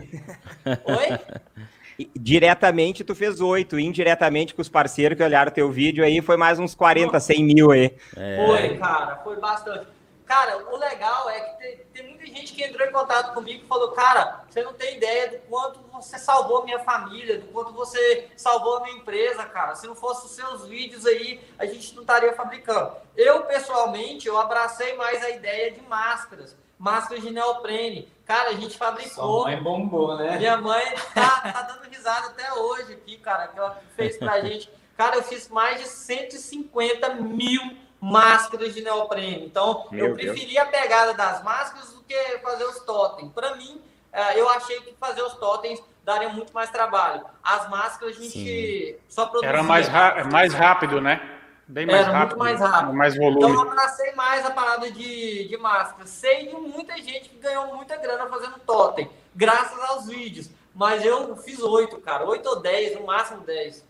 Oi? 0.85 2.07
Diretamente 2.15 3.03
tu 3.03 3.15
fez 3.15 3.39
oito, 3.39 3.79
indiretamente 3.79 4.53
com 4.53 4.61
os 4.61 4.67
parceiros 4.67 5.17
que 5.17 5.23
olharam 5.23 5.51
teu 5.51 5.71
vídeo 5.71 6.03
aí, 6.03 6.21
foi 6.21 6.35
mais 6.35 6.59
uns 6.59 6.75
40, 6.75 7.17
100 7.19 7.43
mil 7.43 7.71
aí. 7.71 7.95
É. 8.17 8.45
Foi, 8.45 8.77
cara, 8.77 9.15
foi 9.23 9.39
bastante. 9.39 9.87
Cara, 10.25 10.57
o 10.73 10.77
legal 10.77 11.29
é 11.29 11.39
que 11.39 11.59
tem, 11.59 11.77
tem, 11.93 12.09
muita 12.09 12.25
gente 12.25 12.53
que 12.53 12.63
entrou 12.63 12.87
em 12.87 12.91
contato 12.91 13.33
comigo 13.33 13.63
e 13.63 13.67
falou, 13.67 13.91
cara, 13.91 14.43
você 14.49 14.63
não 14.63 14.73
tem 14.73 14.97
ideia 14.97 15.29
do 15.29 15.37
quanto 15.47 15.79
você 15.91 16.17
salvou 16.17 16.61
a 16.61 16.65
minha 16.65 16.79
família, 16.79 17.37
do 17.37 17.45
quanto 17.47 17.71
você 17.71 18.27
salvou 18.35 18.77
a 18.77 18.83
minha 18.83 18.97
empresa, 18.97 19.45
cara. 19.45 19.75
Se 19.75 19.85
não 19.85 19.95
fosse 19.95 20.25
os 20.25 20.31
seus 20.31 20.67
vídeos 20.67 21.05
aí, 21.05 21.39
a 21.59 21.65
gente 21.67 21.93
não 21.93 22.01
estaria 22.01 22.33
fabricando. 22.33 22.93
Eu, 23.15 23.43
pessoalmente, 23.43 24.27
eu 24.27 24.37
abracei 24.37 24.95
mais 24.95 25.23
a 25.23 25.29
ideia 25.29 25.71
de 25.71 25.81
máscaras. 25.81 26.57
Máscaras 26.77 27.23
de 27.23 27.29
neoprene. 27.29 28.11
Cara, 28.25 28.49
a 28.49 28.53
gente 28.53 28.77
fabricou. 28.77 29.41
Sua 29.41 29.43
mãe 29.43 29.61
bombou, 29.61 30.17
né? 30.17 30.37
Minha 30.37 30.57
mãe 30.57 30.83
tá, 31.13 31.41
tá 31.41 31.61
dando 31.61 31.87
risada 31.89 32.27
até 32.27 32.51
hoje 32.53 32.93
aqui, 32.93 33.17
cara, 33.17 33.47
que 33.47 33.57
ela 33.57 33.79
fez 33.95 34.17
pra 34.17 34.41
gente. 34.45 34.69
Cara, 34.97 35.17
eu 35.17 35.23
fiz 35.23 35.47
mais 35.49 35.79
de 35.79 35.87
150 35.87 37.13
mil 37.15 37.61
máscaras 37.99 38.73
de 38.73 38.81
neoprene. 38.81 39.45
Então, 39.45 39.87
Meu 39.91 40.07
eu 40.07 40.13
preferi 40.13 40.57
a 40.57 40.65
pegada 40.65 41.13
das 41.13 41.43
máscaras 41.43 41.91
do 41.91 42.01
que 42.03 42.15
fazer 42.39 42.63
os 42.65 42.79
totens. 42.79 43.31
Para 43.31 43.55
mim, 43.55 43.81
é, 44.11 44.39
eu 44.39 44.49
achei 44.49 44.79
que 44.81 44.95
fazer 44.99 45.21
os 45.21 45.33
totens 45.33 45.83
daria 46.03 46.29
muito 46.29 46.53
mais 46.53 46.69
trabalho. 46.69 47.25
As 47.43 47.69
máscaras 47.69 48.15
a 48.15 48.21
gente 48.21 48.31
Sim. 48.31 48.95
só 49.09 49.25
produzia. 49.25 49.49
Era 49.49 49.63
mais, 49.63 49.87
mais 50.31 50.53
rápido, 50.53 51.01
né? 51.01 51.34
Bem 51.67 51.85
mais 51.85 52.01
Era 52.01 52.11
rápido. 52.11 52.37
muito 52.37 52.39
mais 52.39 52.59
rápido. 52.59 52.93
Mais 52.93 53.17
volume. 53.17 53.37
Então, 53.37 53.53
eu 53.53 53.61
abracei 53.61 54.13
mais 54.13 54.45
a 54.45 54.51
parada 54.51 54.91
de, 54.91 55.47
de 55.47 55.57
máscara. 55.57 56.05
Sei 56.05 56.47
de 56.47 56.55
muita 56.55 56.95
gente 56.97 57.29
que 57.29 57.39
ganhou 57.39 57.75
muita 57.75 57.97
grana 57.97 58.27
fazendo 58.27 58.59
totem, 58.59 59.09
graças 59.35 59.79
aos 59.89 60.07
vídeos. 60.07 60.49
Mas 60.75 61.03
eu 61.03 61.35
fiz 61.37 61.59
oito, 61.59 61.99
cara. 62.01 62.25
Oito 62.25 62.47
ou 62.47 62.61
dez, 62.61 62.99
no 62.99 63.05
máximo 63.05 63.41
dez. 63.41 63.83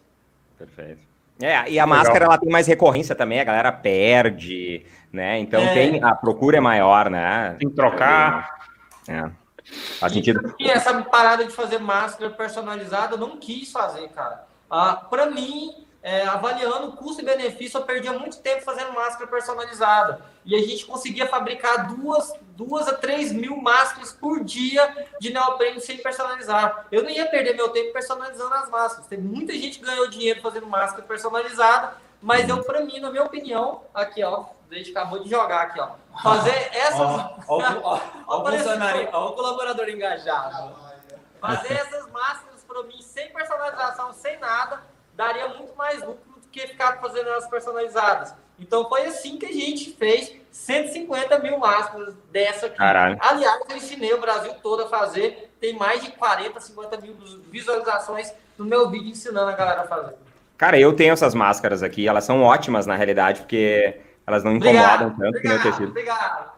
Perfeito. 0.57 1.01
É, 1.41 1.49
e 1.49 1.53
a 1.53 1.84
Legal. 1.84 1.88
máscara 1.88 2.26
ela 2.26 2.38
tem 2.38 2.49
mais 2.49 2.65
recorrência 2.65 3.13
também, 3.13 3.41
a 3.41 3.43
galera 3.43 3.71
perde, 3.71 4.86
né? 5.11 5.38
Então 5.39 5.59
é. 5.59 5.73
tem 5.73 6.01
a 6.01 6.15
procura 6.15 6.57
é 6.57 6.61
maior, 6.61 7.09
né? 7.09 7.57
Tem 7.59 7.67
que 7.67 7.76
trocar. 7.76 8.69
É. 9.07 9.30
Faz 9.99 10.13
sentido. 10.13 10.55
E 10.57 10.69
essa 10.69 10.93
parada 11.01 11.43
de 11.43 11.51
fazer 11.51 11.80
máscara 11.80 12.30
personalizada, 12.30 13.15
eu 13.15 13.19
não 13.19 13.38
quis 13.38 13.71
fazer, 13.71 14.07
cara. 14.09 14.45
Ah, 14.69 14.95
para 14.95 15.26
mim, 15.26 15.84
é, 16.06 16.22
avaliando 16.28 16.91
custo 16.91 17.24
e 17.24 17.26
benefício, 17.26 17.80
eu 17.80 17.84
perdia 17.84 18.14
muito 18.14 18.38
tempo 18.38 18.62
fazendo 18.62 18.93
máscara 18.93 19.26
personalizada. 19.26 20.22
E 20.45 20.53
a 20.53 20.60
gente 20.60 20.86
conseguia 20.86 21.26
fabricar 21.26 21.88
duas, 21.88 22.32
duas 22.49 22.88
a 22.88 22.93
três 22.93 23.32
mil 23.32 23.58
máscaras 23.58 24.14
por 24.14 24.43
dia 24.43 25.08
de 25.20 25.34
neoprene 25.34 25.82
sem 25.82 25.97
personalizar. 25.97 26.86
Eu 26.91 27.01
não 27.01 27.10
ia 27.10 27.26
perder 27.26 27.56
meu 27.56 27.70
tempo 27.70 27.91
personalizando 27.91 28.53
as 28.53 28.70
máscaras. 28.70 29.08
Tem 29.08 29.18
muita 29.18 29.53
gente 29.53 29.80
que 29.80 29.86
ganhou 29.86 30.08
dinheiro 30.08 30.43
fazendo 30.43 30.68
máscara 30.68 31.01
personalizada, 31.01 31.97
mas 32.22 32.47
eu, 32.47 32.64
para 32.64 32.82
mim, 32.82 32.99
na 32.99 33.10
minha 33.10 33.24
opinião, 33.24 33.82
aqui, 33.91 34.24
ó, 34.24 34.45
desde 34.70 34.91
acabou 34.91 35.24
de 35.24 35.28
jogar 35.28 35.64
aqui, 35.64 35.80
ó. 35.80 35.89
Fazer 36.22 36.70
essas. 36.72 36.99
Ó, 36.99 37.39
ó, 37.47 37.62
ó, 37.82 37.99
ó, 39.12 39.30
o 39.30 39.34
colaborador 39.34 39.89
engajado. 39.89 40.72
Fazer 41.41 41.74
essas 41.74 42.08
máscaras 42.12 42.64
para 42.64 42.84
mim 42.84 43.01
sem 43.01 43.34
personalização, 43.34 44.14
sem 44.14 44.38
nada 44.38 44.93
daria 45.16 45.49
muito 45.49 45.76
mais 45.76 45.99
lucro 46.01 46.39
do 46.41 46.47
que 46.51 46.68
ficar 46.68 46.99
fazendo 46.99 47.30
elas 47.30 47.47
personalizadas. 47.47 48.34
Então 48.59 48.88
foi 48.88 49.05
assim 49.05 49.38
que 49.38 49.45
a 49.45 49.51
gente 49.51 49.91
fez 49.91 50.34
150 50.51 51.39
mil 51.39 51.57
máscaras 51.57 52.13
dessa 52.32 52.68
aqui. 52.68 52.78
Caralho. 52.78 53.18
Aliás, 53.20 53.61
eu 53.70 53.76
ensinei 53.76 54.13
o 54.13 54.22
Brasil 54.22 54.53
todo 54.63 54.84
a 54.84 54.88
fazer. 54.88 55.53
Tem 55.59 55.74
mais 55.74 56.03
de 56.03 56.11
40, 56.11 56.59
50 56.59 57.01
mil 57.01 57.16
visualizações 57.51 58.34
no 58.57 58.66
meu 58.66 58.89
vídeo 58.89 59.09
ensinando 59.09 59.49
a 59.49 59.55
galera 59.55 59.82
a 59.82 59.88
fazer. 59.88 60.16
Cara, 60.57 60.80
eu 60.80 60.93
tenho 60.93 61.11
essas 61.11 61.34
máscaras 61.34 61.84
aqui, 61.84 62.07
elas 62.07 62.24
são 62.24 62.41
ótimas 62.41 62.86
na 62.86 62.95
realidade, 62.95 63.41
porque 63.41 63.99
elas 64.26 64.41
não 64.41 64.53
incomodam 64.53 65.07
obrigado, 65.07 65.18
tanto 65.18 65.28
obrigado, 65.28 65.41
que 65.41 65.47
nem 65.47 65.57
o 65.57 65.61
tecido. 65.61 65.89
Obrigado. 65.89 66.51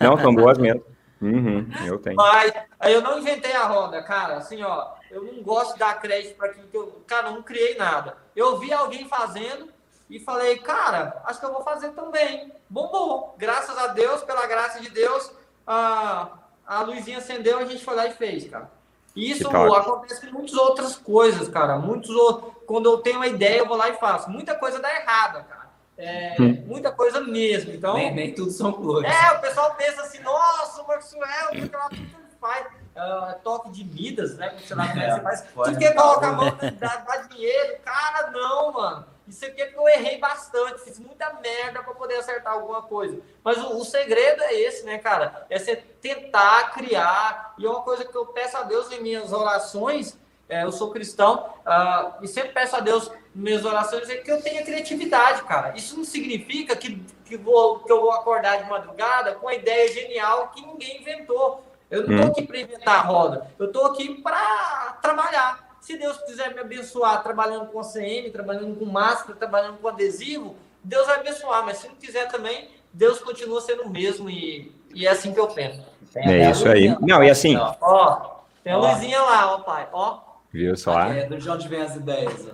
Não, 0.00 0.16
são 0.18 0.34
boas 0.34 0.56
mesmo. 0.56 0.82
Uhum, 1.20 1.68
eu 1.84 1.98
tenho. 1.98 2.16
Mas 2.16 2.52
eu 2.84 3.00
não 3.02 3.18
inventei 3.18 3.52
a 3.52 3.66
roda, 3.66 4.02
cara. 4.02 4.36
Assim, 4.36 4.62
ó, 4.62 4.92
eu 5.10 5.22
não 5.24 5.42
gosto 5.42 5.74
de 5.74 5.80
dar 5.80 6.00
crédito 6.00 6.36
para 6.36 6.48
aquilo 6.48 6.68
que 6.68 6.76
eu. 6.76 7.02
Cara, 7.06 7.28
eu 7.28 7.34
não 7.34 7.42
criei 7.42 7.76
nada. 7.76 8.16
Eu 8.36 8.58
vi 8.58 8.72
alguém 8.72 9.08
fazendo 9.08 9.68
e 10.08 10.20
falei, 10.20 10.58
cara, 10.58 11.20
acho 11.26 11.40
que 11.40 11.46
eu 11.46 11.52
vou 11.52 11.62
fazer 11.62 11.90
também. 11.90 12.52
Bombou. 12.68 13.34
Graças 13.36 13.76
a 13.76 13.88
Deus, 13.88 14.22
pela 14.22 14.46
graça 14.46 14.80
de 14.80 14.90
Deus, 14.90 15.30
a, 15.66 16.28
a 16.66 16.82
luzinha 16.82 17.18
acendeu 17.18 17.60
e 17.60 17.64
a 17.64 17.66
gente 17.66 17.84
foi 17.84 17.94
lá 17.94 18.06
e 18.06 18.12
fez, 18.12 18.48
cara. 18.48 18.70
Isso 19.16 19.48
acontece 19.48 20.26
com 20.26 20.38
muitas 20.38 20.56
outras 20.56 20.96
coisas, 20.96 21.48
cara. 21.48 21.76
Muitos 21.78 22.10
outros. 22.10 22.52
Quando 22.66 22.88
eu 22.88 22.98
tenho 22.98 23.16
uma 23.16 23.26
ideia, 23.26 23.58
eu 23.58 23.66
vou 23.66 23.76
lá 23.76 23.88
e 23.88 23.96
faço. 23.96 24.30
Muita 24.30 24.54
coisa 24.54 24.78
dá 24.78 24.94
errada, 24.94 25.42
cara. 25.42 25.57
É, 25.98 26.36
hum. 26.38 26.64
Muita 26.64 26.92
coisa 26.92 27.20
mesmo. 27.20 27.72
Então, 27.72 27.94
nem, 27.94 28.14
nem 28.14 28.32
tudo 28.32 28.52
são 28.52 28.72
flores. 28.72 29.10
É, 29.10 29.32
o 29.32 29.40
pessoal 29.40 29.74
pensa 29.74 30.02
assim, 30.02 30.20
nossa, 30.20 30.80
o 30.80 30.86
Maxwell, 30.86 31.48
porque 31.50 31.76
lá 31.76 31.88
tudo 31.88 32.02
ele 32.02 32.36
faz 32.40 32.66
uh, 32.66 33.38
toque 33.42 33.70
de 33.70 33.84
Midas, 33.84 34.36
né? 34.36 34.50
Como 34.50 34.60
você 34.60 34.74
lá 34.76 34.88
conhece, 34.92 35.20
mas 35.20 35.42
tudo 35.42 35.78
que 35.78 35.92
coloca 35.92 36.26
a 36.28 36.32
mão 36.32 36.56
dá, 36.78 36.96
dá 36.96 37.16
dinheiro. 37.28 37.78
Cara, 37.84 38.30
não, 38.30 38.72
mano. 38.72 39.06
Isso 39.26 39.44
aqui 39.44 39.60
é 39.60 39.66
que 39.66 39.76
eu 39.76 39.86
errei 39.86 40.18
bastante, 40.18 40.80
fiz 40.80 40.98
muita 40.98 41.30
merda 41.34 41.82
para 41.82 41.92
poder 41.92 42.14
acertar 42.14 42.54
alguma 42.54 42.80
coisa. 42.80 43.20
Mas 43.44 43.58
o, 43.58 43.76
o, 43.76 43.84
segredo 43.84 44.42
é 44.42 44.54
esse, 44.54 44.86
né, 44.86 44.96
cara? 44.96 45.46
É 45.50 45.58
você 45.58 45.76
tentar 45.76 46.70
criar. 46.70 47.54
E 47.58 47.66
é 47.66 47.68
uma 47.68 47.82
coisa 47.82 48.06
que 48.06 48.16
eu 48.16 48.24
peço 48.24 48.56
a 48.56 48.62
Deus 48.62 48.90
em 48.90 49.02
minhas 49.02 49.30
orações. 49.30 50.18
É, 50.48 50.64
eu 50.64 50.72
sou 50.72 50.90
cristão 50.90 51.52
uh, 51.66 52.14
e 52.22 52.26
sempre 52.26 52.52
peço 52.52 52.74
a 52.74 52.80
Deus 52.80 53.10
minhas 53.38 53.64
orações 53.64 54.10
é 54.10 54.16
que 54.16 54.30
eu 54.30 54.42
tenha 54.42 54.64
criatividade, 54.64 55.42
cara. 55.44 55.72
Isso 55.76 55.96
não 55.96 56.04
significa 56.04 56.74
que, 56.74 57.00
que, 57.24 57.36
vou, 57.36 57.78
que 57.78 57.92
eu 57.92 58.00
vou 58.00 58.10
acordar 58.10 58.60
de 58.60 58.68
madrugada 58.68 59.34
com 59.36 59.46
uma 59.46 59.54
ideia 59.54 59.92
genial 59.92 60.48
que 60.48 60.60
ninguém 60.60 61.00
inventou. 61.00 61.62
Eu 61.88 62.06
não 62.06 62.16
estou 62.16 62.26
hum. 62.26 62.32
aqui 62.32 62.42
para 62.42 62.60
inventar 62.60 62.94
a 62.96 63.02
roda, 63.02 63.50
eu 63.58 63.66
estou 63.66 63.86
aqui 63.86 64.20
para 64.20 64.98
trabalhar. 65.00 65.68
Se 65.80 65.96
Deus 65.96 66.18
quiser 66.24 66.52
me 66.52 66.60
abençoar 66.60 67.22
trabalhando 67.22 67.66
com 67.66 67.80
CM, 67.80 68.28
trabalhando 68.30 68.76
com 68.76 68.84
máscara, 68.84 69.38
trabalhando 69.38 69.78
com 69.78 69.88
adesivo, 69.88 70.56
Deus 70.82 71.06
vai 71.06 71.20
abençoar. 71.20 71.64
Mas 71.64 71.78
se 71.78 71.88
não 71.88 71.94
quiser 71.94 72.28
também, 72.28 72.68
Deus 72.92 73.20
continua 73.20 73.60
sendo 73.60 73.84
o 73.84 73.90
mesmo 73.90 74.28
e, 74.28 74.74
e 74.92 75.06
é 75.06 75.10
assim 75.10 75.32
que 75.32 75.38
eu 75.38 75.46
penso. 75.46 75.80
é 76.16 76.50
isso 76.50 76.68
aí. 76.68 76.94
Não, 77.00 77.22
e 77.22 77.30
assim. 77.30 77.56
Ó, 77.56 78.40
tem 78.64 78.72
a 78.72 78.76
luzinha 78.76 79.22
lá, 79.22 79.54
ó, 79.54 79.58
pai. 79.60 79.88
Ó. 79.92 80.27
Viu 80.58 80.76
só? 80.76 81.00
É 81.12 81.24
do 81.24 81.38
João 81.38 81.56
de 81.56 81.68
vem 81.68 81.82
as 81.82 81.94
ideias. 81.94 82.48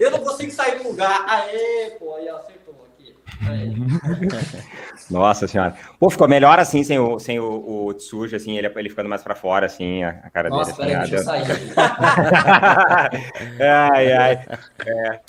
eu 0.00 0.10
não 0.10 0.20
consigo 0.20 0.50
sair 0.50 0.78
do 0.78 0.88
lugar. 0.88 1.26
Aê, 1.28 1.90
pô, 1.98 2.14
aí 2.14 2.26
acertou. 2.26 2.72
Nossa 5.10 5.46
senhora. 5.46 5.74
Pô, 5.98 6.08
ficou 6.08 6.26
melhor 6.28 6.58
assim, 6.58 6.82
sem 6.82 6.98
o, 6.98 7.18
sem 7.18 7.38
o, 7.38 7.86
o 7.86 7.94
Tsuji, 7.94 8.36
assim, 8.36 8.56
ele, 8.56 8.72
ele 8.74 8.88
ficando 8.88 9.08
mais 9.10 9.22
pra 9.22 9.34
fora, 9.34 9.66
assim, 9.66 10.02
a, 10.02 10.10
a 10.24 10.30
cara 10.30 10.48
Nossa, 10.48 10.72
dele. 10.80 10.94
Nossa, 10.94 11.14
assim, 11.16 11.24
peraí, 11.26 11.44
deixa 11.44 11.74
eu 11.74 11.74
sair. 11.76 11.92
ai, 13.60 14.12
ai. 14.12 14.46
É. 14.86 15.20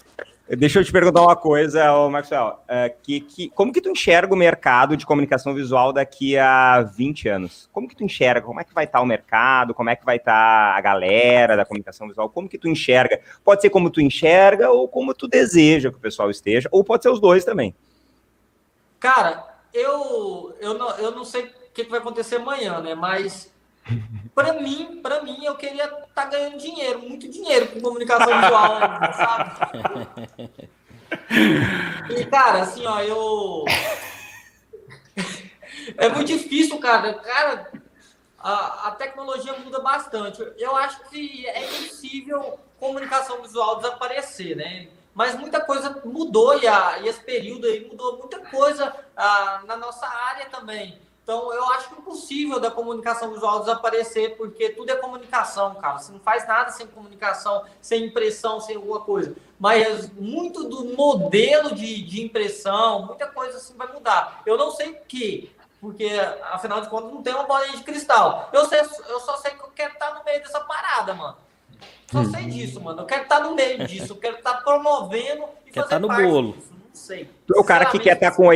Deixa 0.50 0.80
eu 0.80 0.84
te 0.84 0.92
perguntar 0.92 1.22
uma 1.22 1.38
coisa, 1.38 2.10
Maxwell. 2.10 2.60
É, 2.68 2.90
que, 2.90 3.22
que, 3.22 3.50
como 3.52 3.72
que 3.72 3.80
tu 3.80 3.90
enxerga 3.90 4.34
o 4.34 4.38
mercado 4.38 4.98
de 4.98 5.06
comunicação 5.06 5.54
visual 5.54 5.94
daqui 5.94 6.38
a 6.38 6.82
20 6.82 7.30
anos? 7.30 7.70
Como 7.72 7.88
que 7.88 7.96
tu 7.96 8.04
enxerga? 8.04 8.46
Como 8.46 8.60
é 8.60 8.66
que 8.66 8.74
vai 8.74 8.84
estar 8.84 9.00
o 9.00 9.06
mercado? 9.06 9.74
Como 9.74 9.90
é 9.90 9.96
que 9.96 10.04
vai 10.04 10.18
estar 10.18 10.76
a 10.76 10.82
galera 10.82 11.56
da 11.56 11.66
comunicação 11.66 12.10
visual? 12.10 12.30
Como 12.30 12.50
que 12.50 12.58
tu 12.58 12.68
enxerga? 12.68 13.22
Pode 13.42 13.62
ser 13.62 13.70
como 13.70 13.90
tu 13.90 14.02
enxerga 14.02 14.70
ou 14.70 14.86
como 14.86 15.14
tu 15.14 15.30
deseja 15.30 15.90
que 15.90 15.98
o 15.98 16.02
pessoal 16.02 16.30
esteja, 16.30 16.68
ou 16.74 16.84
pode 16.84 17.04
ser 17.04 17.10
os 17.10 17.22
dois 17.22 17.46
também. 17.46 17.74
Cara, 19.00 19.46
eu, 19.74 20.56
eu, 20.60 20.78
não, 20.78 20.98
eu 20.98 21.12
não 21.12 21.24
sei 21.24 21.46
o 21.46 21.50
que, 21.74 21.86
vai 21.86 22.00
acontecer 22.00 22.36
amanhã, 22.36 22.82
né? 22.82 22.94
Mas 22.94 23.50
para 24.34 24.54
mim, 24.54 25.00
para 25.02 25.22
mim, 25.24 25.44
eu 25.46 25.56
queria 25.56 25.86
estar 25.86 26.08
tá 26.14 26.26
ganhando 26.26 26.58
dinheiro, 26.58 27.00
muito 27.00 27.28
dinheiro 27.30 27.68
com 27.68 27.82
comunicação 27.82 28.42
visual, 28.42 28.80
sabe? 29.14 29.52
E, 32.10 32.26
cara, 32.26 32.62
assim, 32.62 32.86
ó, 32.86 33.00
eu. 33.02 33.66
É 35.98 36.08
muito 36.08 36.28
difícil, 36.28 36.80
cara. 36.80 37.14
Cara, 37.16 37.70
a, 38.38 38.88
a 38.88 38.92
tecnologia 38.92 39.54
muda 39.60 39.80
bastante. 39.80 40.42
Eu 40.58 40.78
acho 40.78 41.10
que 41.10 41.46
é 41.46 41.66
impossível 41.66 42.58
comunicação 42.80 43.42
visual 43.42 43.78
desaparecer, 43.78 44.56
né? 44.56 44.88
mas 45.14 45.36
muita 45.36 45.62
coisa 45.62 46.02
mudou 46.04 46.60
e, 46.60 46.68
a, 46.68 47.00
e 47.00 47.08
esse 47.08 47.22
período 47.22 47.68
aí 47.68 47.86
mudou 47.88 48.18
muita 48.18 48.40
coisa 48.40 48.94
ah, 49.16 49.62
na 49.68 49.78
nossa 49.78 50.08
área 50.08 50.46
também. 50.50 51.00
Então, 51.24 51.54
eu 51.54 51.64
acho 51.72 51.94
impossível 51.94 52.60
da 52.60 52.70
comunicação 52.70 53.32
visual 53.32 53.62
desaparecer, 53.62 54.36
porque 54.36 54.70
tudo 54.70 54.90
é 54.92 54.96
comunicação, 54.96 55.74
cara. 55.76 55.98
Você 55.98 56.12
não 56.12 56.20
faz 56.20 56.46
nada 56.46 56.70
sem 56.70 56.86
comunicação, 56.86 57.64
sem 57.82 58.06
impressão, 58.08 58.60
sem 58.60 58.76
alguma 58.76 59.00
coisa. 59.00 59.34
Mas 59.58 60.12
muito 60.12 60.66
do 60.66 60.84
modelo 60.98 61.74
de, 61.74 62.02
de 62.04 62.22
impressão, 62.22 63.06
muita 63.06 63.26
coisa 63.28 63.58
assim 63.58 63.74
vai 63.78 63.88
mudar. 63.94 64.42
Eu 64.46 64.58
não 64.58 64.72
sei 64.72 64.90
o 64.90 64.98
que, 65.08 65.50
porque 65.80 66.10
afinal 66.52 66.82
de 66.82 66.90
contas 66.90 67.14
não 67.14 67.24
tem 67.24 67.34
uma 67.34 67.46
bolinha 67.46 67.78
de 67.78 67.84
cristal. 67.84 68.50
Eu, 68.52 68.66
sei, 68.66 68.82
eu 68.82 69.20
só 69.22 69.38
sei 69.38 69.52
que 69.52 69.64
eu 69.64 69.72
quero 69.74 69.94
estar 69.94 70.14
no 70.16 70.26
meio 70.26 70.42
dessa 70.42 70.60
parada, 70.60 71.14
mano. 71.14 71.38
Só 72.12 72.20
hum. 72.20 72.32
sei 72.32 72.46
disso, 72.48 72.82
mano. 72.82 73.02
Eu 73.02 73.06
quero 73.06 73.24
estar 73.24 73.40
no 73.40 73.56
meio 73.56 73.88
disso, 73.88 74.12
eu 74.12 74.18
quero 74.18 74.38
estar 74.40 74.56
promovendo 74.62 75.46
e 75.66 75.72
quer 75.72 75.84
fazer 75.84 75.96
estar 75.96 76.00
no 76.00 76.10
bolo. 76.10 76.52
Disso. 76.52 76.74
Não 76.74 76.94
sei. 76.94 77.30
É 77.56 77.60
o 77.60 77.64
cara 77.64 77.86
que 77.86 77.98
quer 77.98 78.16
estar 78.16 78.32
com 78.32 78.52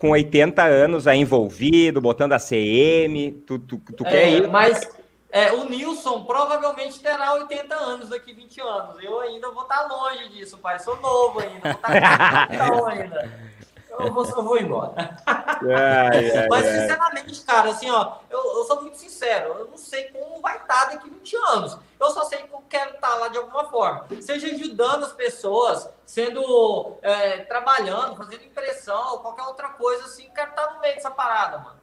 com 0.00 0.10
80 0.10 0.62
anos 0.64 1.06
aí 1.06 1.20
envolvido, 1.20 2.00
botando 2.00 2.32
a 2.32 2.38
CM, 2.38 3.32
tu, 3.46 3.58
tu, 3.58 3.78
tu 3.78 4.06
é, 4.06 4.10
quer 4.10 4.28
ir? 4.30 4.48
Mas 4.48 4.90
é, 5.30 5.52
o 5.52 5.68
Nilson 5.68 6.24
provavelmente 6.24 6.98
terá 7.00 7.34
80 7.34 7.74
anos 7.74 8.08
daqui 8.08 8.32
20 8.32 8.60
anos. 8.62 8.96
Eu 9.02 9.20
ainda 9.20 9.50
vou 9.50 9.62
estar 9.62 9.86
longe 9.86 10.30
disso, 10.30 10.56
pai. 10.56 10.78
Sou 10.78 10.96
novo 11.00 11.40
ainda, 11.40 11.60
vou 11.60 11.70
estar 11.94 12.88
ainda 12.88 13.49
eu 13.98 14.12
vou, 14.12 14.24
eu 14.24 14.42
vou 14.42 14.58
embora. 14.58 15.16
Mas, 16.48 16.66
sinceramente, 16.66 17.42
cara, 17.42 17.70
assim, 17.70 17.90
ó, 17.90 18.18
eu, 18.30 18.38
eu, 18.38 18.64
sou 18.64 18.82
muito 18.82 18.96
sincero, 18.96 19.54
eu 19.58 19.68
não 19.68 19.76
sei 19.76 20.04
como 20.04 20.40
vai 20.40 20.56
estar 20.56 20.86
daqui 20.86 21.10
20 21.10 21.36
anos. 21.36 21.78
Eu 21.98 22.10
só 22.10 22.24
sei 22.24 22.38
que 22.38 22.52
eu 22.52 22.62
quero 22.68 22.94
estar 22.94 23.14
lá 23.16 23.28
de 23.28 23.36
alguma 23.38 23.68
forma. 23.68 24.06
Seja 24.20 24.46
ajudando 24.46 25.04
as 25.04 25.12
pessoas, 25.12 25.88
sendo 26.06 26.98
é, 27.02 27.38
trabalhando, 27.38 28.16
fazendo 28.16 28.44
impressão, 28.44 29.18
qualquer 29.18 29.42
outra 29.42 29.70
coisa, 29.70 30.04
assim, 30.04 30.30
quero 30.34 30.50
estar 30.50 30.74
no 30.74 30.80
meio 30.80 30.94
dessa 30.94 31.10
parada, 31.10 31.58
mano. 31.58 31.80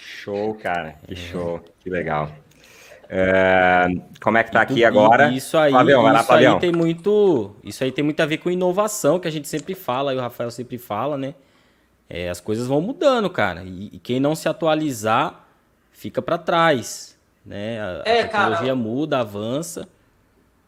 Show, 0.00 0.54
cara. 0.56 0.98
Que 1.06 1.16
show. 1.16 1.60
Que 1.80 1.88
legal. 1.88 2.30
É, 3.10 3.86
como 4.20 4.36
é 4.36 4.44
que 4.44 4.52
tá 4.52 4.60
aqui 4.60 4.84
agora? 4.84 5.30
Isso 5.30 5.56
aí, 5.56 5.70
Flavião, 5.70 6.14
isso 6.14 6.32
aí 6.32 6.58
tem 6.60 6.70
muito, 6.70 7.56
isso 7.64 7.82
aí 7.82 7.90
tem 7.90 8.04
muito 8.04 8.20
a 8.20 8.26
ver 8.26 8.36
com 8.38 8.50
inovação 8.50 9.18
que 9.18 9.26
a 9.26 9.30
gente 9.30 9.48
sempre 9.48 9.74
fala, 9.74 10.12
e 10.12 10.16
o 10.16 10.20
Rafael 10.20 10.50
sempre 10.50 10.76
fala, 10.76 11.16
né? 11.16 11.34
É, 12.08 12.28
as 12.28 12.40
coisas 12.40 12.66
vão 12.66 12.80
mudando, 12.80 13.30
cara. 13.30 13.62
E, 13.64 13.86
e 13.94 13.98
quem 13.98 14.20
não 14.20 14.34
se 14.34 14.48
atualizar 14.48 15.46
fica 15.90 16.20
para 16.20 16.36
trás, 16.36 17.18
né? 17.44 17.80
A, 17.80 18.02
é, 18.04 18.20
a 18.20 18.22
tecnologia 18.24 18.58
cara, 18.58 18.74
muda, 18.74 19.20
avança. 19.20 19.88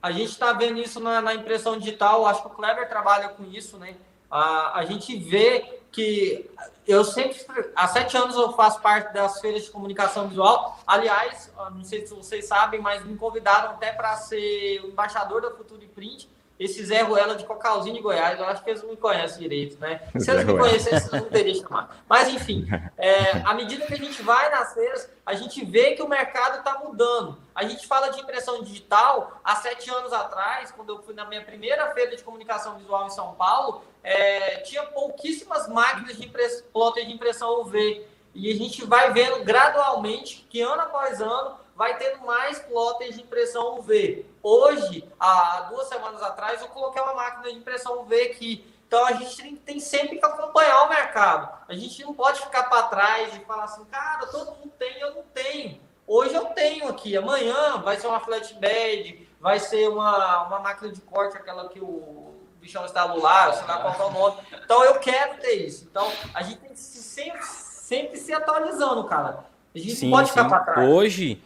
A 0.02 0.10
gente 0.10 0.30
está 0.30 0.52
vendo 0.54 0.78
isso 0.80 0.98
na, 0.98 1.20
na, 1.20 1.34
impressão 1.34 1.78
digital. 1.78 2.26
Acho 2.26 2.42
que 2.42 2.48
o 2.48 2.50
Kleber 2.50 2.88
trabalha 2.88 3.28
com 3.28 3.44
isso, 3.44 3.76
né? 3.76 3.94
A, 4.30 4.78
a 4.78 4.84
gente 4.84 5.16
vê 5.16 5.80
que 5.90 6.48
eu 6.86 7.04
sempre, 7.04 7.38
há 7.74 7.88
sete 7.88 8.16
anos 8.16 8.36
eu 8.36 8.52
faço 8.52 8.80
parte 8.80 9.12
das 9.12 9.40
feiras 9.40 9.64
de 9.64 9.70
comunicação 9.70 10.28
visual. 10.28 10.78
Aliás, 10.86 11.52
não 11.72 11.84
sei 11.84 12.06
se 12.06 12.14
vocês 12.14 12.46
sabem, 12.46 12.80
mas 12.80 13.04
me 13.04 13.16
convidaram 13.16 13.70
até 13.70 13.92
para 13.92 14.16
ser 14.16 14.80
o 14.84 14.88
embaixador 14.88 15.42
da 15.42 15.50
Future 15.50 15.86
Print 15.88 16.28
esse 16.60 16.84
Zé 16.84 17.00
Ruela 17.00 17.36
de 17.36 17.44
Cocalzinho 17.46 17.96
de 17.96 18.02
Goiás, 18.02 18.38
eu 18.38 18.44
acho 18.44 18.62
que 18.62 18.68
eles 18.68 18.82
não 18.82 18.90
me 18.90 18.96
conhecem 18.98 19.38
direito, 19.38 19.80
né? 19.80 20.02
Se 20.18 20.30
eles 20.30 20.44
me 20.44 20.58
conhecessem, 20.58 21.18
não 21.18 21.26
teria 21.30 21.54
chamado. 21.54 21.88
Mas, 22.06 22.28
enfim, 22.28 22.68
é, 22.98 23.30
à 23.46 23.54
medida 23.54 23.86
que 23.86 23.94
a 23.94 23.96
gente 23.96 24.20
vai 24.20 24.50
nas 24.50 24.74
feiras, 24.74 25.10
a 25.24 25.32
gente 25.32 25.64
vê 25.64 25.92
que 25.92 26.02
o 26.02 26.08
mercado 26.08 26.58
está 26.58 26.78
mudando. 26.80 27.38
A 27.54 27.64
gente 27.64 27.86
fala 27.86 28.10
de 28.10 28.20
impressão 28.20 28.62
digital, 28.62 29.40
há 29.42 29.56
sete 29.56 29.90
anos 29.90 30.12
atrás, 30.12 30.70
quando 30.70 30.90
eu 30.90 31.02
fui 31.02 31.14
na 31.14 31.24
minha 31.24 31.42
primeira 31.42 31.94
feira 31.94 32.14
de 32.14 32.22
comunicação 32.22 32.76
visual 32.76 33.06
em 33.06 33.10
São 33.10 33.32
Paulo, 33.36 33.82
é, 34.04 34.58
tinha 34.58 34.82
pouquíssimas 34.82 35.66
máquinas 35.66 36.18
de 36.18 36.26
impress... 36.26 36.62
plotter 36.70 37.06
de 37.06 37.12
impressão 37.12 37.62
UV. 37.62 38.06
E 38.34 38.52
a 38.52 38.54
gente 38.54 38.84
vai 38.84 39.10
vendo 39.14 39.42
gradualmente 39.44 40.46
que 40.50 40.60
ano 40.60 40.82
após 40.82 41.22
ano 41.22 41.58
vai 41.74 41.96
tendo 41.96 42.20
mais 42.26 42.58
plotters 42.58 43.14
de 43.14 43.22
impressão 43.22 43.78
UV. 43.78 44.26
Hoje, 44.42 45.04
há 45.18 45.66
duas 45.68 45.88
semanas 45.88 46.22
atrás, 46.22 46.60
eu 46.60 46.68
coloquei 46.68 47.00
uma 47.02 47.14
máquina 47.14 47.52
de 47.52 47.58
impressão 47.58 48.00
UV 48.00 48.22
aqui. 48.22 48.64
Então 48.86 49.06
a 49.06 49.12
gente 49.12 49.56
tem 49.58 49.78
sempre 49.78 50.18
que 50.18 50.24
acompanhar 50.24 50.82
o 50.82 50.88
mercado. 50.88 51.48
A 51.68 51.74
gente 51.74 52.02
não 52.02 52.12
pode 52.12 52.40
ficar 52.40 52.64
para 52.64 52.84
trás 52.84 53.34
e 53.36 53.40
falar 53.40 53.64
assim, 53.64 53.84
cara, 53.84 54.26
todo 54.26 54.52
mundo 54.56 54.72
tem, 54.78 54.98
eu 54.98 55.14
não 55.14 55.22
tenho. 55.34 55.80
Hoje 56.06 56.34
eu 56.34 56.46
tenho 56.46 56.88
aqui, 56.88 57.16
amanhã 57.16 57.78
vai 57.78 57.96
ser 58.00 58.08
uma 58.08 58.18
flatbed, 58.18 59.28
vai 59.40 59.60
ser 59.60 59.88
uma, 59.88 60.42
uma 60.48 60.58
máquina 60.58 60.92
de 60.92 61.00
corte, 61.02 61.36
aquela 61.36 61.68
que 61.68 61.80
o 61.80 62.34
bichão 62.60 62.84
está 62.84 63.06
sei 63.06 63.16
lá 63.16 63.78
qual 63.78 63.94
é 63.94 64.10
o 64.10 64.12
nome. 64.12 64.36
Então 64.64 64.84
eu 64.84 64.98
quero 64.98 65.38
ter 65.38 65.54
isso. 65.66 65.86
Então 65.88 66.10
a 66.34 66.42
gente 66.42 66.58
tem 66.58 66.70
que 66.70 66.78
sempre, 66.80 67.42
sempre 67.44 68.18
se 68.18 68.32
atualizando, 68.32 69.04
cara. 69.04 69.44
A 69.72 69.78
gente 69.78 69.94
sim, 69.94 70.10
pode 70.10 70.30
ficar 70.30 70.48
para 70.48 70.60
trás. 70.60 70.90
Hoje, 70.90 71.40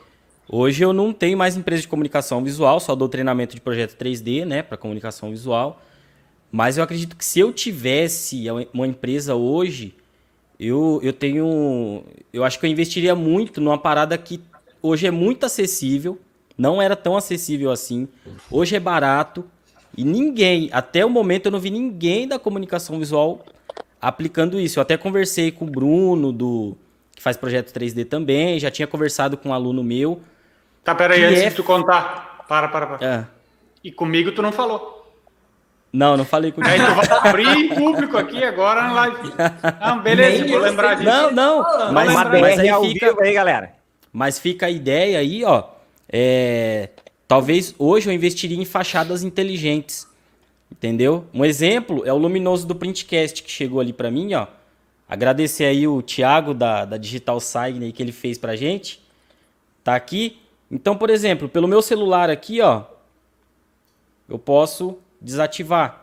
Hoje 0.48 0.84
eu 0.84 0.92
não 0.92 1.12
tenho 1.12 1.38
mais 1.38 1.56
empresa 1.56 1.82
de 1.82 1.88
comunicação 1.88 2.42
visual, 2.44 2.78
só 2.78 2.94
dou 2.94 3.08
treinamento 3.08 3.54
de 3.54 3.60
projeto 3.60 3.96
3D, 3.96 4.44
né, 4.44 4.62
para 4.62 4.76
comunicação 4.76 5.30
visual. 5.30 5.80
Mas 6.52 6.76
eu 6.76 6.84
acredito 6.84 7.16
que 7.16 7.24
se 7.24 7.40
eu 7.40 7.52
tivesse 7.52 8.44
uma 8.72 8.86
empresa 8.86 9.34
hoje, 9.34 9.94
eu, 10.58 11.00
eu 11.02 11.12
tenho. 11.12 12.04
Eu 12.32 12.44
acho 12.44 12.60
que 12.60 12.66
eu 12.66 12.70
investiria 12.70 13.14
muito 13.14 13.60
numa 13.60 13.78
parada 13.78 14.16
que 14.16 14.40
hoje 14.80 15.06
é 15.06 15.10
muito 15.10 15.44
acessível, 15.46 16.18
não 16.56 16.80
era 16.80 16.94
tão 16.94 17.16
acessível 17.16 17.72
assim. 17.72 18.06
Hoje 18.50 18.76
é 18.76 18.80
barato 18.80 19.44
e 19.96 20.04
ninguém, 20.04 20.68
até 20.72 21.04
o 21.04 21.10
momento 21.10 21.46
eu 21.46 21.52
não 21.52 21.58
vi 21.58 21.70
ninguém 21.70 22.28
da 22.28 22.38
comunicação 22.38 22.98
visual 22.98 23.44
aplicando 24.00 24.60
isso. 24.60 24.78
Eu 24.78 24.82
até 24.82 24.96
conversei 24.96 25.50
com 25.50 25.64
o 25.64 25.70
Bruno, 25.70 26.32
do 26.32 26.76
que 27.16 27.22
faz 27.22 27.36
projeto 27.36 27.72
3D 27.72 28.04
também, 28.04 28.60
já 28.60 28.70
tinha 28.70 28.86
conversado 28.86 29.36
com 29.36 29.48
um 29.48 29.52
aluno 29.52 29.82
meu. 29.82 30.20
Tá, 30.84 30.94
peraí, 30.94 31.24
antes 31.24 31.42
é... 31.42 31.48
de 31.48 31.56
tu 31.56 31.64
contar. 31.64 32.44
Para, 32.46 32.68
para, 32.68 32.86
para. 32.86 33.06
É. 33.06 33.24
E 33.82 33.90
comigo 33.90 34.32
tu 34.32 34.42
não 34.42 34.52
falou. 34.52 34.94
Não, 35.92 36.16
não 36.16 36.24
falei 36.24 36.50
contigo. 36.50 36.74
Aí 36.74 36.80
tu 36.80 36.94
vai 36.94 37.18
abrir 37.28 37.48
em 37.48 37.68
público 37.68 38.16
aqui 38.16 38.42
agora 38.42 38.82
na 38.82 38.92
live. 38.92 39.32
Não, 39.80 40.02
beleza, 40.02 40.44
vou 40.44 40.58
lembrar 40.58 40.94
disso. 40.94 41.08
Não, 41.08 41.30
não. 41.30 41.92
Mas, 41.92 42.12
mas 42.12 42.58
aí 42.58 42.92
fica, 42.92 43.22
aí, 43.22 43.32
galera. 43.32 43.74
Mas 44.12 44.36
fica 44.40 44.66
a 44.66 44.70
ideia 44.70 45.20
aí, 45.20 45.44
ó. 45.44 45.62
É, 46.08 46.88
talvez 47.28 47.76
hoje 47.78 48.08
eu 48.08 48.12
investiria 48.12 48.60
em 48.60 48.64
fachadas 48.64 49.22
inteligentes. 49.22 50.08
Entendeu? 50.70 51.26
Um 51.32 51.44
exemplo 51.44 52.02
é 52.04 52.12
o 52.12 52.18
luminoso 52.18 52.66
do 52.66 52.74
Printcast 52.74 53.44
que 53.44 53.50
chegou 53.50 53.80
ali 53.80 53.92
para 53.92 54.10
mim, 54.10 54.34
ó. 54.34 54.48
Agradecer 55.08 55.66
aí 55.66 55.86
o 55.86 56.02
Thiago 56.02 56.52
da, 56.52 56.84
da 56.84 56.96
Digital 56.96 57.38
Sign 57.38 57.92
que 57.92 58.02
ele 58.02 58.10
fez 58.10 58.36
pra 58.36 58.56
gente. 58.56 59.00
Tá 59.84 59.94
aqui. 59.94 60.40
Então, 60.70 60.96
por 60.96 61.10
exemplo, 61.10 61.48
pelo 61.48 61.68
meu 61.68 61.82
celular 61.82 62.30
aqui, 62.30 62.60
ó, 62.60 62.84
eu 64.28 64.38
posso 64.38 64.98
desativar. 65.20 66.02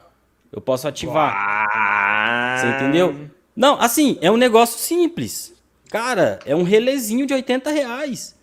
Eu 0.51 0.61
posso 0.61 0.87
ativar. 0.87 1.33
Uau. 1.33 2.57
Você 2.57 2.67
entendeu? 2.75 3.29
Não, 3.55 3.79
assim, 3.79 4.17
é 4.21 4.29
um 4.29 4.37
negócio 4.37 4.79
simples. 4.79 5.53
Cara, 5.89 6.39
é 6.45 6.55
um 6.55 6.63
relezinho 6.63 7.25
de 7.25 7.33
80 7.33 7.69
reais 7.69 8.35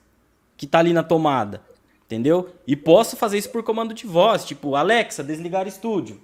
que 0.56 0.66
tá 0.66 0.78
ali 0.78 0.92
na 0.92 1.02
tomada. 1.02 1.62
Entendeu? 2.04 2.54
E 2.66 2.74
posso 2.74 3.16
fazer 3.16 3.36
isso 3.36 3.50
por 3.50 3.62
comando 3.62 3.92
de 3.92 4.06
voz. 4.06 4.44
Tipo, 4.44 4.74
Alexa, 4.74 5.22
desligar 5.22 5.66
estúdio. 5.66 6.20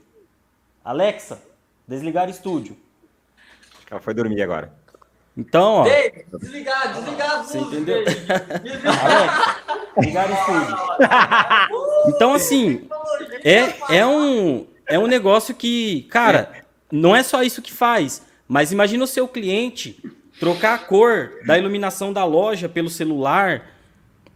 Alexa, 0.82 1.42
desligar 1.86 2.28
estúdio. 2.28 2.76
Ela 3.90 4.01
foi 4.01 4.14
dormir 4.14 4.42
agora. 4.42 4.72
Então, 5.37 5.72
ó. 5.74 5.87
Ei, 5.87 6.24
desligar, 6.39 6.95
desligar 6.95 7.41
as 7.41 7.47
Você 7.49 7.59
entendeu? 7.59 8.05
Desligar 9.97 10.30
o 10.30 10.35
estúdio. 10.35 10.76
Então, 12.09 12.35
assim, 12.35 12.89
é, 13.45 13.97
é, 13.99 14.07
um, 14.07 14.66
é 14.89 14.99
um 14.99 15.07
negócio 15.07 15.55
que, 15.55 16.03
cara, 16.05 16.64
não 16.91 17.14
é 17.14 17.22
só 17.22 17.43
isso 17.43 17.62
que 17.62 17.72
faz. 17.72 18.22
Mas 18.47 18.72
imagina 18.72 19.03
o 19.03 19.09
seu 19.09 19.26
cliente 19.26 20.03
trocar 20.39 20.74
a 20.74 20.78
cor 20.78 21.32
da 21.47 21.59
iluminação 21.59 22.12
da 22.12 22.24
loja 22.24 22.68
pelo 22.68 22.91
celular, 22.91 23.70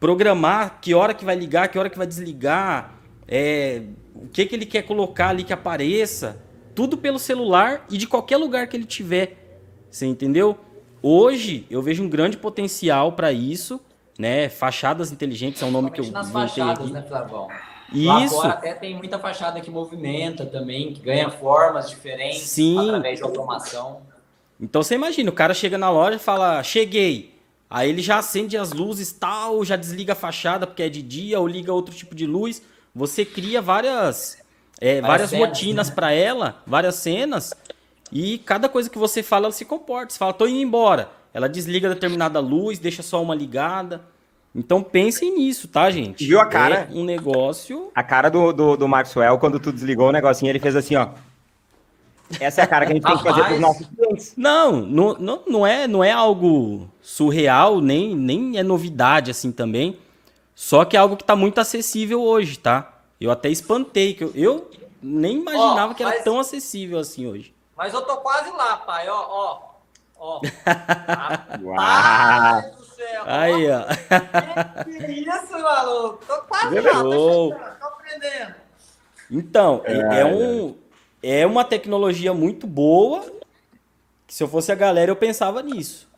programar 0.00 0.78
que 0.80 0.94
hora 0.94 1.14
que 1.14 1.24
vai 1.24 1.36
ligar, 1.36 1.68
que 1.68 1.78
hora 1.78 1.90
que 1.90 1.98
vai 1.98 2.06
desligar, 2.06 2.94
é, 3.26 3.82
o 4.14 4.26
que, 4.28 4.46
que 4.46 4.54
ele 4.54 4.66
quer 4.66 4.82
colocar 4.82 5.28
ali 5.28 5.44
que 5.44 5.52
apareça. 5.52 6.42
Tudo 6.74 6.96
pelo 6.96 7.18
celular 7.18 7.84
e 7.90 7.98
de 7.98 8.06
qualquer 8.06 8.36
lugar 8.36 8.68
que 8.68 8.76
ele 8.76 8.84
tiver. 8.84 9.36
Você 9.90 10.06
entendeu? 10.06 10.58
Hoje 11.02 11.66
eu 11.70 11.80
vejo 11.80 12.02
um 12.02 12.08
grande 12.08 12.36
potencial 12.36 13.12
para 13.12 13.32
isso, 13.32 13.80
né? 14.18 14.48
Fachadas 14.48 15.12
inteligentes 15.12 15.62
é 15.62 15.66
um 15.66 15.70
nome 15.70 15.90
que 15.90 16.00
eu 16.00 16.10
nas 16.10 16.30
fachadas, 16.30 16.84
aqui. 16.84 16.92
né, 16.92 17.02
Flavão? 17.02 17.48
Isso. 17.92 18.36
Lá 18.38 18.50
até 18.50 18.74
tem 18.74 18.94
muita 18.96 19.18
fachada 19.18 19.60
que 19.60 19.70
movimenta 19.70 20.44
também, 20.44 20.92
que 20.92 21.00
ganha 21.00 21.30
formas 21.30 21.88
diferentes 21.88 22.42
Sim. 22.42 22.78
através 22.78 23.18
de 23.18 23.24
automação. 23.24 24.02
Então 24.60 24.82
você 24.82 24.94
imagina, 24.94 25.30
o 25.30 25.32
cara 25.32 25.54
chega 25.54 25.78
na 25.78 25.90
loja 25.90 26.16
e 26.16 26.18
fala, 26.18 26.62
cheguei. 26.62 27.38
Aí 27.70 27.88
ele 27.88 28.02
já 28.02 28.18
acende 28.18 28.56
as 28.56 28.72
luzes 28.72 29.12
tal, 29.12 29.64
já 29.64 29.76
desliga 29.76 30.14
a 30.14 30.16
fachada 30.16 30.66
porque 30.66 30.82
é 30.82 30.88
de 30.88 31.02
dia 31.02 31.38
ou 31.38 31.46
liga 31.46 31.72
outro 31.72 31.94
tipo 31.94 32.14
de 32.14 32.26
luz. 32.26 32.60
Você 32.94 33.24
cria 33.24 33.62
várias, 33.62 34.38
é, 34.80 35.00
várias, 35.00 35.06
várias 35.06 35.30
cenas, 35.30 35.48
rotinas 35.48 35.88
né? 35.88 35.94
para 35.94 36.12
ela, 36.12 36.62
várias 36.66 36.94
cenas 36.96 37.54
e 38.12 38.38
cada 38.38 38.68
coisa 38.68 38.88
que 38.88 38.98
você 38.98 39.22
fala, 39.22 39.46
ela 39.46 39.52
se 39.52 39.64
comporta. 39.64 40.12
Você 40.12 40.18
fala, 40.18 40.32
tô 40.32 40.46
indo 40.46 40.58
embora. 40.58 41.10
ela 41.32 41.48
desliga 41.48 41.88
determinada 41.88 42.40
luz, 42.40 42.78
deixa 42.78 43.02
só 43.02 43.22
uma 43.22 43.34
ligada. 43.34 44.02
Então 44.54 44.82
pensem 44.82 45.36
nisso, 45.36 45.68
tá, 45.68 45.90
gente? 45.90 46.26
Viu 46.26 46.40
a 46.40 46.46
cara? 46.46 46.88
É 46.90 46.94
um 46.94 47.04
negócio. 47.04 47.90
A 47.94 48.02
cara 48.02 48.28
do, 48.28 48.52
do, 48.52 48.76
do 48.76 48.88
Maxwell, 48.88 49.38
quando 49.38 49.60
tu 49.60 49.72
desligou 49.72 50.08
o 50.08 50.12
negocinho, 50.12 50.50
ele 50.50 50.58
fez 50.58 50.74
assim, 50.74 50.96
ó. 50.96 51.08
Essa 52.40 52.60
é 52.60 52.64
a 52.64 52.66
cara 52.66 52.84
que 52.84 52.92
a 52.92 52.94
gente 52.94 53.04
tem 53.04 53.16
que 53.16 53.22
fazer 53.22 53.42
para 53.42 53.54
os 53.54 53.60
nossos 53.60 53.86
clientes. 53.86 54.34
Não, 54.36 54.72
não, 54.72 55.14
não, 55.14 55.42
não, 55.46 55.66
é, 55.66 55.86
não 55.86 56.04
é 56.04 56.10
algo 56.10 56.88
surreal, 57.00 57.80
nem, 57.80 58.14
nem 58.14 58.58
é 58.58 58.62
novidade 58.62 59.30
assim 59.30 59.52
também. 59.52 59.98
Só 60.54 60.84
que 60.84 60.96
é 60.96 61.00
algo 61.00 61.16
que 61.16 61.22
está 61.22 61.36
muito 61.36 61.60
acessível 61.60 62.20
hoje, 62.20 62.58
tá? 62.58 63.00
Eu 63.20 63.30
até 63.30 63.48
espantei, 63.48 64.14
que 64.14 64.24
eu, 64.24 64.32
eu 64.34 64.70
nem 65.02 65.38
imaginava 65.38 65.94
que 65.94 66.02
era 66.02 66.16
mas, 66.16 66.24
tão 66.24 66.38
acessível 66.38 66.98
assim 66.98 67.26
hoje. 67.26 67.54
Mas 67.78 67.94
eu 67.94 68.02
tô 68.02 68.16
quase 68.16 68.50
lá, 68.50 68.76
pai, 68.78 69.08
ó, 69.08 69.26
ó. 69.30 69.68
Ó. 70.18 70.40
Uau! 71.62 72.62
do 72.76 72.84
céu. 72.84 73.22
Aí, 73.24 73.70
ó. 73.70 73.84
Que, 74.84 74.98
que 74.98 75.12
isso, 75.12 75.52
maluco? 75.62 76.26
Tô 76.26 76.42
quase 76.42 76.80
lá, 76.80 76.90
tô, 76.90 77.54
tô 77.54 77.86
aprendendo. 77.86 78.54
Então, 79.30 79.80
é, 79.84 80.20
é 80.22 80.24
um 80.24 80.74
é 81.22 81.46
uma 81.46 81.64
tecnologia 81.64 82.34
muito 82.34 82.66
boa. 82.66 83.24
Que 84.26 84.34
se 84.34 84.42
eu 84.42 84.48
fosse 84.48 84.72
a 84.72 84.74
galera, 84.74 85.12
eu 85.12 85.16
pensava 85.16 85.62
nisso. 85.62 86.08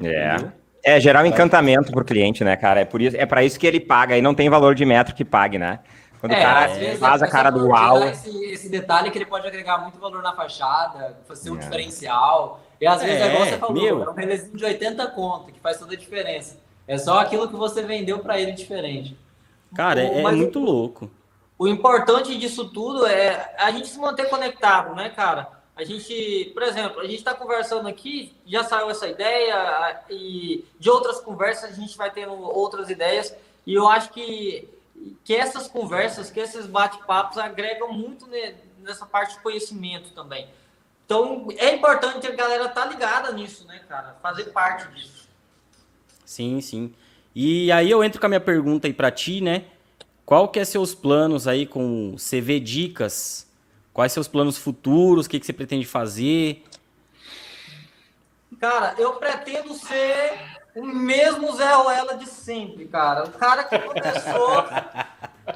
É. 0.00 0.34
Entendeu? 0.34 0.52
É, 0.84 1.00
gerar 1.00 1.24
um 1.24 1.26
encantamento 1.26 1.90
pro 1.90 2.04
cliente, 2.04 2.44
né, 2.44 2.56
cara? 2.56 2.80
É 2.80 2.84
por 2.84 3.02
isso, 3.02 3.16
é 3.16 3.26
para 3.26 3.42
isso 3.42 3.58
que 3.58 3.66
ele 3.66 3.80
paga 3.80 4.16
e 4.16 4.22
não 4.22 4.34
tem 4.34 4.48
valor 4.48 4.76
de 4.76 4.84
metro 4.84 5.14
que 5.14 5.24
pague, 5.24 5.58
né? 5.58 5.80
Quando 6.20 6.32
é, 6.32 6.38
o 6.38 6.42
cara 6.42 6.96
faz 6.98 7.22
a 7.22 7.28
cara 7.28 7.50
do 7.50 7.68
uau. 7.68 8.02
Esse, 8.04 8.44
esse, 8.46 8.68
detalhe 8.68 9.10
que 9.10 9.18
ele 9.18 9.26
pode 9.26 9.46
agregar 9.46 9.78
muito 9.78 9.98
valor 9.98 10.22
na 10.22 10.34
fachada, 10.34 11.18
fazer 11.26 11.50
um 11.50 11.56
é. 11.56 11.60
diferencial. 11.60 12.60
E 12.80 12.86
às 12.86 13.02
vezes 13.02 13.20
é, 13.20 13.28
igual 13.28 13.46
você 13.46 13.58
falou, 13.58 13.74
meu. 13.74 14.02
é 14.04 14.10
um 14.10 14.14
relezinho 14.14 14.56
de 14.56 14.64
80 14.64 15.06
conto, 15.08 15.52
que 15.52 15.60
faz 15.60 15.78
toda 15.78 15.94
a 15.94 15.96
diferença. 15.96 16.58
É 16.86 16.96
só 16.98 17.18
aquilo 17.18 17.48
que 17.48 17.56
você 17.56 17.82
vendeu 17.82 18.18
para 18.18 18.40
ele 18.40 18.52
diferente. 18.52 19.16
Cara, 19.74 20.02
é, 20.02 20.20
é 20.20 20.32
muito 20.32 20.58
louco. 20.58 21.10
O 21.58 21.66
importante 21.66 22.36
disso 22.38 22.68
tudo 22.70 23.06
é 23.06 23.54
a 23.58 23.70
gente 23.70 23.88
se 23.88 23.98
manter 23.98 24.28
conectado, 24.30 24.94
né, 24.94 25.10
cara? 25.10 25.58
A 25.76 25.84
gente, 25.84 26.50
por 26.54 26.62
exemplo, 26.62 27.00
a 27.00 27.04
gente 27.04 27.18
está 27.18 27.34
conversando 27.34 27.86
aqui, 27.86 28.34
já 28.46 28.64
saiu 28.64 28.90
essa 28.90 29.06
ideia, 29.06 30.00
e 30.10 30.64
de 30.78 30.90
outras 30.90 31.20
conversas 31.20 31.70
a 31.70 31.74
gente 31.74 31.96
vai 31.96 32.10
tendo 32.10 32.32
outras 32.32 32.90
ideias, 32.90 33.34
e 33.66 33.74
eu 33.74 33.88
acho 33.88 34.10
que, 34.10 34.68
que 35.24 35.34
essas 35.34 35.68
conversas, 35.68 36.30
que 36.30 36.40
esses 36.40 36.66
bate-papos 36.66 37.38
agregam 37.38 37.92
muito 37.92 38.26
nessa 38.80 39.06
parte 39.06 39.36
de 39.36 39.42
conhecimento 39.42 40.10
também. 40.10 40.48
Então, 41.04 41.48
é 41.56 41.74
importante 41.74 42.26
a 42.26 42.30
galera 42.30 42.66
estar 42.66 42.82
tá 42.82 42.86
ligada 42.86 43.32
nisso, 43.32 43.66
né, 43.66 43.80
cara? 43.88 44.16
Fazer 44.22 44.44
parte 44.44 44.88
disso. 44.94 45.28
Sim, 46.24 46.60
sim. 46.60 46.94
E 47.34 47.72
aí 47.72 47.90
eu 47.90 48.04
entro 48.04 48.20
com 48.20 48.26
a 48.26 48.28
minha 48.28 48.40
pergunta 48.40 48.86
aí 48.86 48.92
para 48.92 49.10
ti, 49.10 49.40
né? 49.40 49.64
Qual 50.26 50.48
que 50.48 50.60
é 50.60 50.64
seus 50.64 50.94
planos 50.94 51.48
aí 51.48 51.66
com 51.66 52.14
CV 52.16 52.60
Dicas? 52.60 53.46
Quais 53.94 54.12
seus 54.12 54.28
planos 54.28 54.58
futuros? 54.58 55.24
O 55.24 55.30
que, 55.30 55.40
que 55.40 55.46
você 55.46 55.52
pretende 55.52 55.86
fazer? 55.86 56.62
Cara, 58.60 58.94
eu 58.98 59.14
pretendo 59.14 59.72
ser 59.74 60.57
o 60.78 60.86
mesmo 60.86 61.54
Zé 61.56 61.72
Ruela 61.74 62.16
de 62.16 62.26
sempre, 62.26 62.86
cara. 62.86 63.24
O 63.24 63.32
cara 63.32 63.64
que 63.64 63.78
começou, 63.78 64.64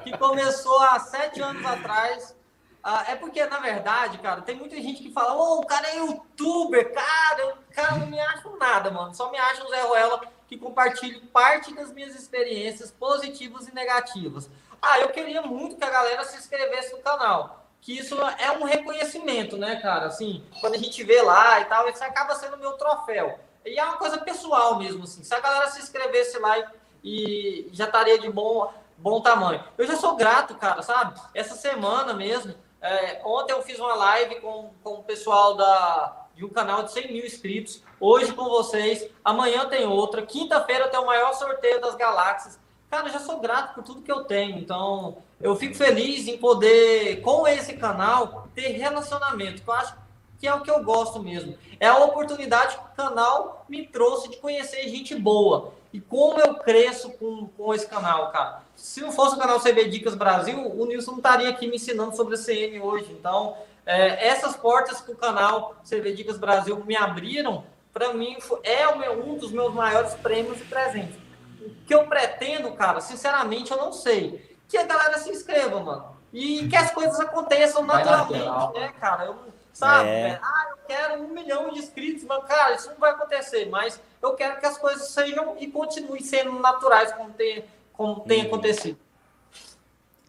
que 0.03 0.19
começou 0.19 0.81
há 0.81 0.99
sete 0.99 1.41
anos 1.41 1.65
atrás. 1.65 2.37
Ah, 2.83 3.05
é 3.09 3.15
porque, 3.15 3.45
na 3.47 3.61
verdade, 3.61 4.19
cara, 4.19 4.43
tem 4.43 4.57
muita 4.57 4.75
gente 4.77 5.01
que 5.03 5.13
fala, 5.13 5.35
ô, 5.35 5.59
oh, 5.59 5.61
o 5.61 5.67
cara 5.67 5.89
é 5.89 5.99
youtuber, 5.99 6.93
cara, 6.93 7.55
o 7.55 7.75
cara 7.75 7.97
não 7.97 8.09
me 8.09 8.19
acha 8.19 8.51
nada, 8.59 8.91
mano. 8.91 9.15
Só 9.15 9.31
me 9.31 9.39
acha 9.39 9.65
o 9.65 9.69
Zé 9.69 9.83
Ruela 9.83 10.21
que 10.49 10.59
compartilha 10.59 11.23
parte 11.33 11.73
das 11.73 11.93
minhas 11.93 12.17
experiências 12.17 12.91
positivas 12.91 13.69
e 13.69 13.75
negativas. 13.75 14.51
Ah, 14.81 14.99
eu 14.99 15.11
queria 15.11 15.43
muito 15.43 15.77
que 15.77 15.85
a 15.85 15.91
galera 15.91 16.25
se 16.25 16.37
inscrevesse 16.37 16.93
no 16.93 17.03
canal. 17.03 17.65
Que 17.81 17.97
isso 17.97 18.17
é 18.21 18.51
um 18.51 18.65
reconhecimento, 18.65 19.57
né, 19.57 19.77
cara? 19.77 20.07
Assim, 20.07 20.45
quando 20.61 20.75
a 20.75 20.79
gente 20.79 21.03
vê 21.05 21.23
lá 21.23 21.61
e 21.61 21.65
tal, 21.67 21.89
isso 21.89 22.03
acaba 22.03 22.35
sendo 22.35 22.57
meu 22.57 22.73
troféu. 22.73 23.39
E 23.65 23.79
é 23.79 23.85
uma 23.85 23.97
coisa 23.97 24.19
pessoal 24.19 24.79
mesmo, 24.79 25.05
assim. 25.05 25.23
Se 25.23 25.35
a 25.35 25.41
galera 25.41 25.71
se 25.71 25.81
inscrevesse 25.81 26.39
lá 26.39 26.73
e, 27.03 27.69
já 27.73 27.85
estaria 27.85 28.19
de 28.19 28.31
bom, 28.31 28.73
bom 28.99 29.21
tamanho. 29.21 29.63
Eu 29.77 29.87
já 29.87 29.97
sou 29.97 30.17
grato, 30.17 30.55
cara, 30.55 30.83
sabe? 30.83 31.21
Essa 31.35 31.55
semana 31.55 32.15
mesmo, 32.15 32.55
é, 32.81 33.21
ontem 33.25 33.53
eu 33.53 33.63
fiz 33.63 33.79
uma 33.79 33.95
live 33.95 34.41
com, 34.41 34.71
com 34.83 34.95
o 34.95 35.03
pessoal 35.05 35.55
da, 35.55 36.27
de 36.35 36.45
um 36.45 36.49
canal 36.49 36.83
de 36.83 36.93
100 36.93 37.13
mil 37.13 37.25
inscritos. 37.25 37.83
Hoje 38.01 38.33
com 38.33 38.49
vocês. 38.49 39.09
Amanhã 39.25 39.67
tem 39.67 39.87
outra. 39.87 40.23
Quinta-feira 40.23 40.89
tem 40.89 40.99
o 40.99 41.07
maior 41.07 41.33
sorteio 41.35 41.81
das 41.81 41.95
galáxias. 41.95 42.59
Cara, 42.91 43.09
eu 43.09 43.13
já 43.13 43.21
sou 43.21 43.41
grato 43.41 43.75
por 43.75 43.85
tudo 43.85 44.03
que 44.03 44.13
eu 44.13 44.25
tenho. 44.25 44.59
Então, 44.59 45.17
eu 45.41 45.57
fico 45.57 45.75
feliz 45.75 46.29
em 46.29 46.37
poder, 46.37 47.23
com 47.23 47.47
esse 47.49 47.75
canal, 47.75 48.49
ter 48.55 48.69
relacionamento. 48.69 49.63
Eu 49.67 49.73
acho 49.73 49.97
que 50.43 50.49
é 50.49 50.53
o 50.53 50.61
que 50.61 50.71
eu 50.73 50.83
gosto 50.83 51.23
mesmo. 51.23 51.57
É 51.79 51.87
a 51.87 51.99
oportunidade 51.99 52.77
que 52.77 52.83
o 52.83 52.97
canal 52.97 53.65
me 53.69 53.87
trouxe 53.87 54.29
de 54.29 54.39
conhecer 54.39 54.89
gente 54.89 55.15
boa. 55.15 55.73
E 55.93 56.01
como 56.01 56.41
eu 56.41 56.57
cresço 56.57 57.11
com, 57.13 57.47
com 57.57 57.73
esse 57.73 57.87
canal, 57.87 58.33
cara. 58.33 58.63
Se 58.75 59.01
não 59.01 59.13
fosse 59.13 59.37
o 59.37 59.39
canal 59.39 59.61
CB 59.61 59.89
Dicas 59.89 60.17
Brasil, 60.17 60.59
o 60.59 60.85
Nilson 60.85 61.13
não 61.13 61.19
estaria 61.19 61.49
aqui 61.49 61.69
me 61.69 61.77
ensinando 61.77 62.17
sobre 62.17 62.35
a 62.35 62.39
CM 62.39 62.81
hoje. 62.81 63.13
Então, 63.13 63.57
é, 63.87 64.27
essas 64.27 64.57
portas 64.57 65.01
que 65.01 65.13
o 65.13 65.17
canal 65.17 65.77
CB 65.89 66.13
Dicas 66.13 66.39
Brasil 66.39 66.83
me 66.85 66.97
abriram, 66.97 67.63
para 67.93 68.13
mim, 68.13 68.37
é 68.65 68.93
meu, 68.97 69.25
um 69.25 69.37
dos 69.37 69.53
meus 69.53 69.73
maiores 69.73 70.13
prêmios 70.15 70.61
e 70.61 70.65
presentes 70.65 71.23
o 71.65 71.71
que 71.87 71.95
eu 71.95 72.09
pretendo, 72.09 72.73
cara, 72.73 73.01
sinceramente, 73.01 73.71
eu 73.71 73.77
não 73.77 73.93
sei. 73.93 74.59
Que 74.67 74.77
a 74.77 74.83
galera 74.83 75.19
se 75.19 75.31
inscreva, 75.31 75.79
mano. 75.79 76.17
E 76.33 76.67
que 76.67 76.77
as 76.77 76.91
coisas 76.91 77.21
aconteçam 77.21 77.85
naturalmente, 77.85 78.81
né, 78.81 78.93
cara? 78.99 79.27
Eu, 79.27 79.52
sabe? 79.73 80.09
É. 80.09 80.39
Ah, 80.43 80.67
eu 80.71 80.77
quero 80.87 81.23
um 81.23 81.29
milhão 81.29 81.71
de 81.71 81.79
inscritos, 81.79 82.25
mas, 82.25 82.45
cara, 82.45 82.75
isso 82.75 82.91
não 82.91 82.99
vai 82.99 83.11
acontecer. 83.13 83.67
Mas 83.67 84.01
eu 84.23 84.35
quero 84.35 84.59
que 84.61 84.67
as 84.67 84.79
coisas 84.79 85.09
sejam 85.09 85.57
e 85.59 85.67
continuem 85.67 86.23
sendo 86.23 86.59
naturais, 86.59 87.13
como 87.13 87.31
tem, 87.31 87.65
como 87.93 88.21
tem 88.21 88.43
hum. 88.43 88.47
acontecido. 88.47 88.99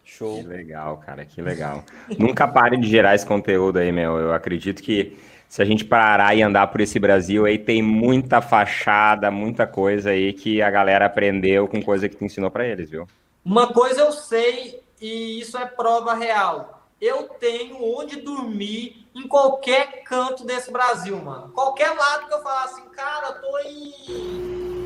Show. 0.04 0.42
Que 0.42 0.46
legal, 0.46 0.98
cara, 0.98 1.24
que 1.24 1.42
legal. 1.42 1.82
Nunca 2.18 2.46
pare 2.46 2.76
de 2.76 2.88
gerar 2.88 3.14
esse 3.14 3.26
conteúdo 3.26 3.78
aí, 3.78 3.90
meu. 3.90 4.16
Eu 4.16 4.32
acredito 4.32 4.80
que 4.80 5.18
se 5.48 5.62
a 5.62 5.64
gente 5.64 5.84
parar 5.84 6.34
e 6.34 6.42
andar 6.42 6.66
por 6.68 6.80
esse 6.80 6.98
Brasil 6.98 7.44
aí, 7.44 7.58
tem 7.58 7.82
muita 7.82 8.40
fachada, 8.40 9.30
muita 9.30 9.66
coisa 9.66 10.10
aí 10.10 10.32
que 10.32 10.62
a 10.62 10.70
galera 10.70 11.06
aprendeu 11.06 11.68
com 11.68 11.82
coisa 11.82 12.08
que 12.08 12.16
tu 12.16 12.24
ensinou 12.24 12.50
para 12.50 12.66
eles, 12.66 12.90
viu? 12.90 13.06
Uma 13.44 13.72
coisa 13.72 14.00
eu 14.00 14.12
sei, 14.12 14.82
e 15.00 15.40
isso 15.40 15.58
é 15.58 15.66
prova 15.66 16.14
real. 16.14 16.83
Eu 17.00 17.28
tenho 17.28 17.82
onde 17.82 18.20
dormir 18.20 19.08
em 19.14 19.26
qualquer 19.28 20.02
canto 20.04 20.44
desse 20.44 20.70
Brasil, 20.70 21.16
mano. 21.16 21.52
Qualquer 21.52 21.90
lado 21.90 22.26
que 22.26 22.34
eu 22.34 22.42
falar 22.42 22.64
assim, 22.64 22.88
cara, 22.90 23.28
eu 23.28 23.40
tô 23.40 23.58
em. 23.60 23.94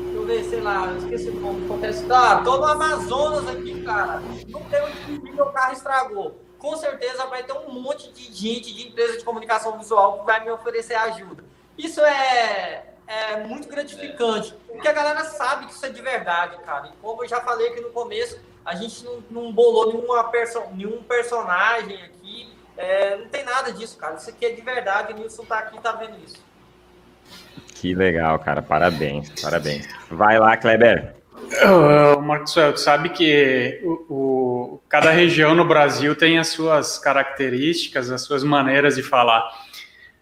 Deixa 0.03 0.15
eu 0.15 0.25
ver, 0.25 0.43
sei 0.43 0.61
lá, 0.61 0.93
esqueci 0.97 1.29
o 1.29 1.39
nome 1.39 1.65
acontece. 1.65 2.05
Ah, 2.11 2.41
tô 2.43 2.57
no 2.57 2.65
Amazonas 2.65 3.47
aqui, 3.47 3.83
cara. 3.83 4.21
Não 4.47 4.61
tem 4.63 4.81
onde 4.81 4.99
dormir, 5.05 5.31
meu 5.31 5.51
carro 5.51 5.73
estragou 5.73 6.49
com 6.59 6.75
certeza 6.75 7.25
vai 7.25 7.41
ter 7.43 7.53
um 7.53 7.71
monte 7.71 8.11
de 8.11 8.23
gente 8.33 8.73
de 8.73 8.87
empresa 8.89 9.17
de 9.17 9.23
comunicação 9.23 9.77
visual 9.79 10.19
que 10.19 10.25
vai 10.25 10.43
me 10.43 10.51
oferecer 10.51 10.93
ajuda. 10.93 11.43
Isso 11.77 12.01
é, 12.01 12.93
é 13.07 13.37
muito 13.47 13.69
gratificante, 13.69 14.53
porque 14.67 14.87
a 14.87 14.93
galera 14.93 15.23
sabe 15.23 15.65
que 15.65 15.71
isso 15.71 15.85
é 15.85 15.89
de 15.89 16.01
verdade, 16.01 16.57
cara. 16.63 16.89
E 16.89 16.97
como 17.01 17.23
eu 17.23 17.27
já 17.27 17.39
falei 17.39 17.69
aqui 17.69 17.79
no 17.79 17.89
começo, 17.91 18.39
a 18.65 18.75
gente 18.75 19.03
não, 19.03 19.23
não 19.29 19.51
bolou 19.51 19.93
nenhuma 19.93 20.23
perso 20.25 20.61
nenhum 20.75 21.01
personagem 21.03 22.01
aqui, 22.03 22.49
é, 22.77 23.17
não 23.17 23.27
tem 23.27 23.43
nada 23.43 23.71
disso, 23.73 23.97
cara. 23.97 24.15
Isso 24.15 24.29
aqui 24.29 24.45
é 24.45 24.51
de 24.51 24.61
verdade, 24.61 25.13
o 25.13 25.15
Nilson 25.17 25.43
tá 25.43 25.59
aqui 25.59 25.79
tá 25.81 25.91
vendo 25.93 26.17
isso. 26.23 26.43
Que 27.75 27.95
legal, 27.95 28.37
cara. 28.39 28.61
Parabéns, 28.61 29.29
parabéns. 29.41 29.87
Vai 30.09 30.37
lá, 30.37 30.57
Kleber. 30.57 31.15
Uh, 31.33 32.21
Maxwell, 32.21 32.73
tu 32.73 32.79
sabe 32.79 33.09
que 33.09 33.79
o, 33.83 33.91
o, 34.09 34.81
cada 34.89 35.09
região 35.11 35.55
no 35.55 35.65
Brasil 35.65 36.15
tem 36.15 36.37
as 36.37 36.49
suas 36.49 36.99
características, 36.99 38.11
as 38.11 38.21
suas 38.21 38.43
maneiras 38.43 38.95
de 38.95 39.03
falar. 39.03 39.49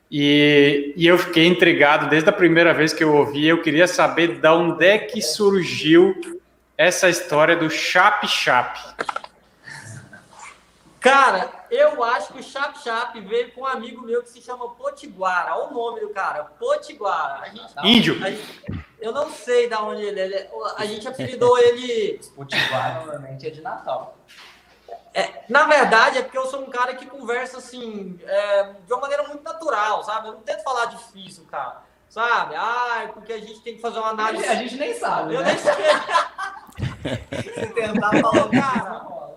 E, 0.10 0.94
e, 0.96 1.06
eu 1.06 1.18
fiquei 1.18 1.46
intrigado 1.48 2.10
desde 2.10 2.30
a 2.30 2.32
primeira 2.32 2.74
vez 2.74 2.94
que 2.94 3.04
eu 3.04 3.14
ouvi. 3.14 3.46
Eu 3.46 3.62
queria 3.62 3.88
saber 3.88 4.40
de 4.40 4.48
onde 4.48 4.86
é 4.86 4.98
que 4.98 5.22
surgiu 5.22 6.16
essa 6.78 7.10
história 7.10 7.56
do 7.56 7.70
chap-chap. 7.70 8.80
Cara, 11.00 11.50
eu 11.72 12.04
acho 12.04 12.34
que 12.34 12.40
o 12.40 12.44
Chap 12.44 12.80
Chap 12.80 13.20
veio 13.22 13.52
com 13.54 13.62
um 13.62 13.66
amigo 13.66 14.02
meu 14.02 14.24
que 14.24 14.30
se 14.30 14.42
chama 14.42 14.70
Potiguara. 14.72 15.56
Olha 15.56 15.70
o 15.70 15.74
nome 15.74 16.02
do 16.02 16.10
cara, 16.10 16.44
Potiguara. 16.44 17.44
A 17.44 17.50
gente, 17.50 17.74
Índio. 17.84 18.26
A 18.26 18.30
gente, 18.30 18.86
eu 19.00 19.12
não 19.12 19.30
sei 19.32 19.70
de 19.70 19.76
onde 19.76 20.02
ele 20.02 20.20
é. 20.20 20.50
A 20.76 20.86
gente 20.86 21.08
apelidou 21.08 21.58
ele. 21.60 22.20
Potiguara 22.36 23.06
normalmente 23.06 23.48
é 23.48 23.50
de 23.50 23.62
Natal. 23.62 24.18
É, 25.14 25.44
na 25.48 25.66
verdade, 25.66 26.18
é 26.18 26.24
porque 26.24 26.38
eu 26.38 26.48
sou 26.48 26.62
um 26.62 26.70
cara 26.70 26.94
que 26.96 27.06
conversa 27.06 27.60
assim, 27.60 28.20
é, 28.26 28.74
de 28.86 28.92
uma 28.94 29.02
maneira 29.02 29.24
muito 29.24 29.44
natural, 29.44 30.04
sabe? 30.04 30.28
Eu 30.28 30.34
não 30.34 30.42
tento 30.42 30.64
falar 30.64 30.86
difícil, 30.86 31.46
cara. 31.46 31.87
Sabe? 32.10 32.56
Ai, 32.56 33.12
porque 33.14 33.34
a 33.34 33.40
gente 33.40 33.60
tem 33.62 33.76
que 33.76 33.82
fazer 33.82 34.00
uma 34.00 34.10
análise. 34.10 34.46
A 34.46 34.56
gente 34.56 34.76
nem 34.76 34.94
sabe. 34.94 35.36
Eu 35.36 35.42
né? 35.42 35.54
nem 35.54 35.58
sei. 35.58 35.74
Se 37.54 37.68
tentar 37.68 38.12
falar, 38.22 38.50
Cara, 38.50 39.08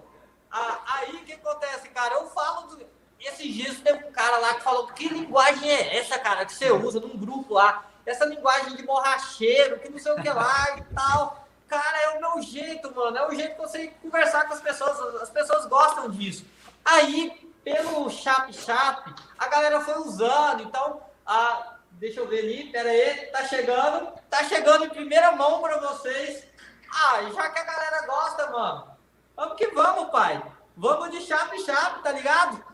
Ah, 0.51 0.81
aí 0.85 1.15
o 1.15 1.25
que 1.25 1.33
acontece, 1.33 1.89
cara? 1.91 2.15
Eu 2.15 2.27
falo. 2.27 2.67
Do... 2.67 2.85
Esses 3.21 3.55
dias 3.55 3.79
teve 3.81 4.05
um 4.05 4.13
cara 4.13 4.39
lá 4.39 4.55
que 4.55 4.63
falou: 4.63 4.89
que 4.89 5.09
linguagem 5.09 5.71
é 5.71 5.99
essa, 5.99 6.19
cara, 6.19 6.45
que 6.45 6.53
você 6.53 6.71
usa 6.73 6.99
num 7.01 7.17
grupo 7.17 7.55
lá? 7.55 7.85
Essa 8.05 8.25
linguagem 8.25 8.75
de 8.75 8.83
borracheiro, 8.83 9.79
que 9.79 9.89
não 9.89 9.99
sei 9.99 10.13
o 10.13 10.17
que 10.21 10.29
lá 10.29 10.77
e 10.79 10.83
tal. 10.95 11.47
Cara, 11.69 12.03
é 12.03 12.19
o 12.19 12.21
meu 12.21 12.43
jeito, 12.43 12.93
mano. 12.95 13.17
É 13.17 13.29
o 13.29 13.35
jeito 13.35 13.55
que 13.55 13.61
você 13.61 13.89
conversar 14.03 14.49
com 14.49 14.55
as 14.55 14.61
pessoas. 14.61 15.23
As 15.23 15.31
pessoas 15.31 15.67
gostam 15.67 16.11
disso. 16.11 16.45
Aí, 16.85 17.55
pelo 17.63 18.11
Chap 18.11 18.53
Chap, 18.53 19.15
a 19.39 19.49
galera 19.49 19.81
foi 19.81 19.99
usando. 19.99 20.63
Então, 20.63 21.01
a... 21.25 21.77
deixa 22.01 22.19
eu 22.19 22.27
ver 22.27 22.41
ali, 22.41 22.73
pera 22.73 22.89
aí, 22.89 23.27
tá 23.27 23.45
chegando. 23.45 24.09
Tá 24.31 24.43
chegando 24.45 24.87
em 24.87 24.91
primeira 24.91 25.33
mão 25.33 25.61
para 25.61 25.77
vocês. 25.79 26.47
Ah, 26.93 27.23
e 27.23 27.33
já 27.33 27.49
que 27.51 27.59
a 27.59 27.65
galera 27.65 28.07
gosta, 28.07 28.51
mano. 28.51 28.89
Vamos 29.37 29.57
que 29.57 29.69
vamos, 29.69 30.11
pai. 30.11 30.43
Vamos 30.77 31.11
de 31.11 31.21
Chap 31.21 31.57
Chap, 31.61 32.03
tá 32.03 32.11
ligado? 32.11 32.65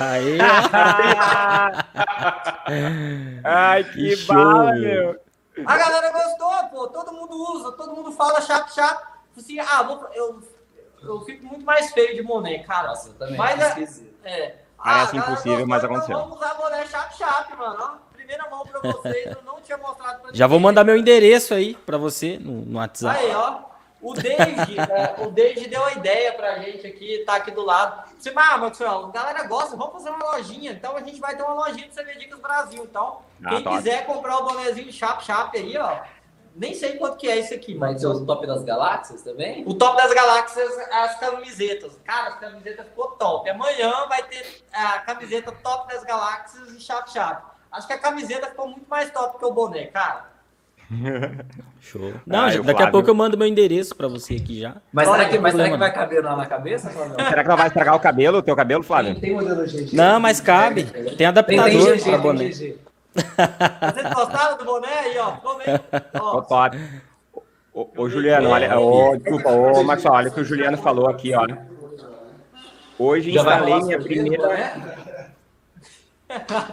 Aí, 0.00 0.38
Ai, 3.44 3.84
que, 3.84 4.16
Que 4.16 4.24
bala, 4.24 4.72
meu. 4.72 5.20
A 5.64 5.76
galera 5.76 6.10
gostou, 6.10 6.68
pô. 6.70 6.88
Todo 6.88 7.12
mundo 7.12 7.36
usa, 7.54 7.70
todo 7.72 7.94
mundo 7.94 8.10
fala 8.12 8.40
Chap 8.40 8.74
Chap. 8.74 9.06
Assim, 9.36 9.60
ah, 9.60 9.82
vou, 9.84 10.08
eu, 10.12 10.42
eu 11.00 11.20
fico 11.20 11.46
muito 11.46 11.64
mais 11.64 11.92
feio 11.92 12.16
de 12.16 12.24
boné, 12.24 12.58
cara. 12.64 12.88
Nossa, 12.88 13.10
eu 13.10 13.14
também. 13.14 13.36
Mas 13.36 13.60
é-. 13.60 13.86
É. 14.24 14.56
Parece 14.76 15.16
a 15.16 15.20
galera 15.20 15.22
impossível, 15.32 15.52
gostou, 15.52 15.68
mas 15.68 15.84
então 15.84 15.96
aconteceu. 15.96 16.18
Vamos 16.18 16.36
usar 16.36 16.54
boné 16.54 16.84
Chap 16.86 17.16
Chap, 17.16 17.56
mano. 17.56 18.07
Primeira 18.28 18.50
mão 18.50 18.62
pra 18.62 18.78
vocês, 18.92 19.24
eu 19.34 19.42
não 19.42 19.58
tinha 19.62 19.78
mostrado 19.78 20.20
pra 20.20 20.30
já 20.34 20.46
vou 20.46 20.60
mandar 20.60 20.84
meu 20.84 20.98
endereço 20.98 21.54
aí 21.54 21.74
pra 21.74 21.96
você 21.96 22.38
no, 22.38 22.60
no 22.60 22.78
WhatsApp. 22.78 23.18
Aí, 23.18 23.34
ó. 23.34 23.60
O 24.02 24.12
Deide, 24.12 24.76
é, 24.78 25.24
o 25.24 25.30
Deide 25.30 25.66
deu 25.66 25.82
a 25.82 25.92
ideia 25.94 26.34
pra 26.34 26.58
gente 26.58 26.86
aqui, 26.86 27.24
tá 27.24 27.36
aqui 27.36 27.50
do 27.50 27.64
lado. 27.64 28.06
Você, 28.18 28.30
ah, 28.36 28.58
Maxwell, 28.58 29.06
a 29.06 29.10
galera 29.10 29.44
gosta, 29.44 29.74
vamos 29.76 29.94
fazer 29.94 30.10
uma 30.10 30.32
lojinha. 30.32 30.72
Então 30.72 30.94
a 30.94 31.00
gente 31.00 31.18
vai 31.18 31.34
ter 31.34 31.42
uma 31.42 31.54
lojinha 31.54 31.88
do 31.88 31.94
CV 31.94 32.16
Dicas 32.18 32.38
Brasil. 32.38 32.84
Então, 32.84 33.22
Ah, 33.42 33.48
quem 33.48 33.62
top. 33.62 33.76
quiser 33.78 34.04
comprar 34.04 34.36
o 34.36 34.44
bonezinho 34.44 34.92
Chap 34.92 35.24
Chap 35.24 35.56
aí, 35.56 35.78
ó. 35.78 35.96
Nem 36.54 36.74
sei 36.74 36.98
quanto 36.98 37.16
que 37.16 37.30
é 37.30 37.38
esse 37.38 37.54
aqui, 37.54 37.74
mas 37.74 38.04
o 38.04 38.26
top 38.26 38.46
das 38.46 38.62
galáxias 38.62 39.22
também? 39.22 39.64
o 39.66 39.72
top 39.72 39.96
das 39.96 40.12
galáxias, 40.12 40.76
as 40.92 41.18
camisetas. 41.18 41.98
Cara, 42.04 42.34
as 42.34 42.40
camisetas 42.40 42.86
ficou 42.88 43.12
top. 43.12 43.48
Amanhã 43.48 44.06
vai 44.06 44.22
ter 44.24 44.62
a 44.70 44.98
camiseta 44.98 45.50
top 45.50 45.90
das 45.94 46.04
galáxias 46.04 46.68
e 46.74 46.80
Chap 46.80 47.10
Chap. 47.10 47.57
Acho 47.72 47.86
que 47.86 47.92
a 47.92 47.98
camiseta 47.98 48.46
ficou 48.48 48.68
muito 48.68 48.86
mais 48.88 49.10
top 49.10 49.38
que 49.38 49.44
o 49.44 49.52
boné, 49.52 49.84
cara. 49.86 50.24
Show. 51.80 52.14
Não, 52.26 52.44
Ah, 52.44 52.50
já- 52.50 52.58
daqui 52.60 52.70
a 52.70 52.76
Flávio? 52.76 52.92
pouco 52.92 53.10
eu 53.10 53.14
mando 53.14 53.36
meu 53.36 53.46
endereço 53.46 53.94
pra 53.94 54.08
você 54.08 54.36
aqui 54.36 54.60
já. 54.60 54.76
Mas, 54.90 55.06
Olha, 55.06 55.18
será 55.18 55.30
que, 55.30 55.38
mas 55.38 55.54
será 55.54 55.70
que 55.70 55.76
vai 55.76 55.92
caber 55.92 56.24
lá 56.24 56.34
na 56.36 56.46
cabeça? 56.46 56.90
Será 56.90 57.42
que 57.42 57.48
ela 57.48 57.56
vai 57.56 57.66
estragar 57.66 57.94
o 57.94 58.00
cabelo, 58.00 58.38
o 58.38 58.42
teu 58.42 58.56
cabelo, 58.56 58.82
Flávio? 58.82 59.20
Tem 59.20 59.34
modelo 59.34 59.64
GG. 59.66 59.94
Não, 59.94 60.18
mas 60.18 60.40
cabe. 60.40 60.84
Tem 60.84 61.14
Tem, 61.16 61.26
adaptador 61.26 61.64
tem 61.64 61.78
GG, 61.78 62.02
pra 62.02 62.12
tem 62.12 62.20
boné. 62.20 62.44
Vocês 62.52 64.14
gostaram 64.14 64.56
do 64.58 64.64
boné 64.64 64.88
aí, 64.98 65.18
ó? 65.18 65.32
Top. 66.42 66.78
Ô, 67.74 67.88
ô, 67.96 68.08
Juliano, 68.08 68.48
olha, 68.48 68.78
ô, 68.78 69.14
desculpa, 69.16 69.50
ô, 69.50 69.84
Maxwell, 69.84 70.14
olha 70.14 70.28
o 70.30 70.32
que 70.32 70.40
o 70.40 70.44
Juliano 70.44 70.78
falou 70.78 71.08
aqui, 71.10 71.34
ó. 71.34 71.46
Hoje 72.98 73.30
Já 73.32 73.40
instalei 73.42 73.80
minha 73.82 74.00
primeira. 74.00 74.74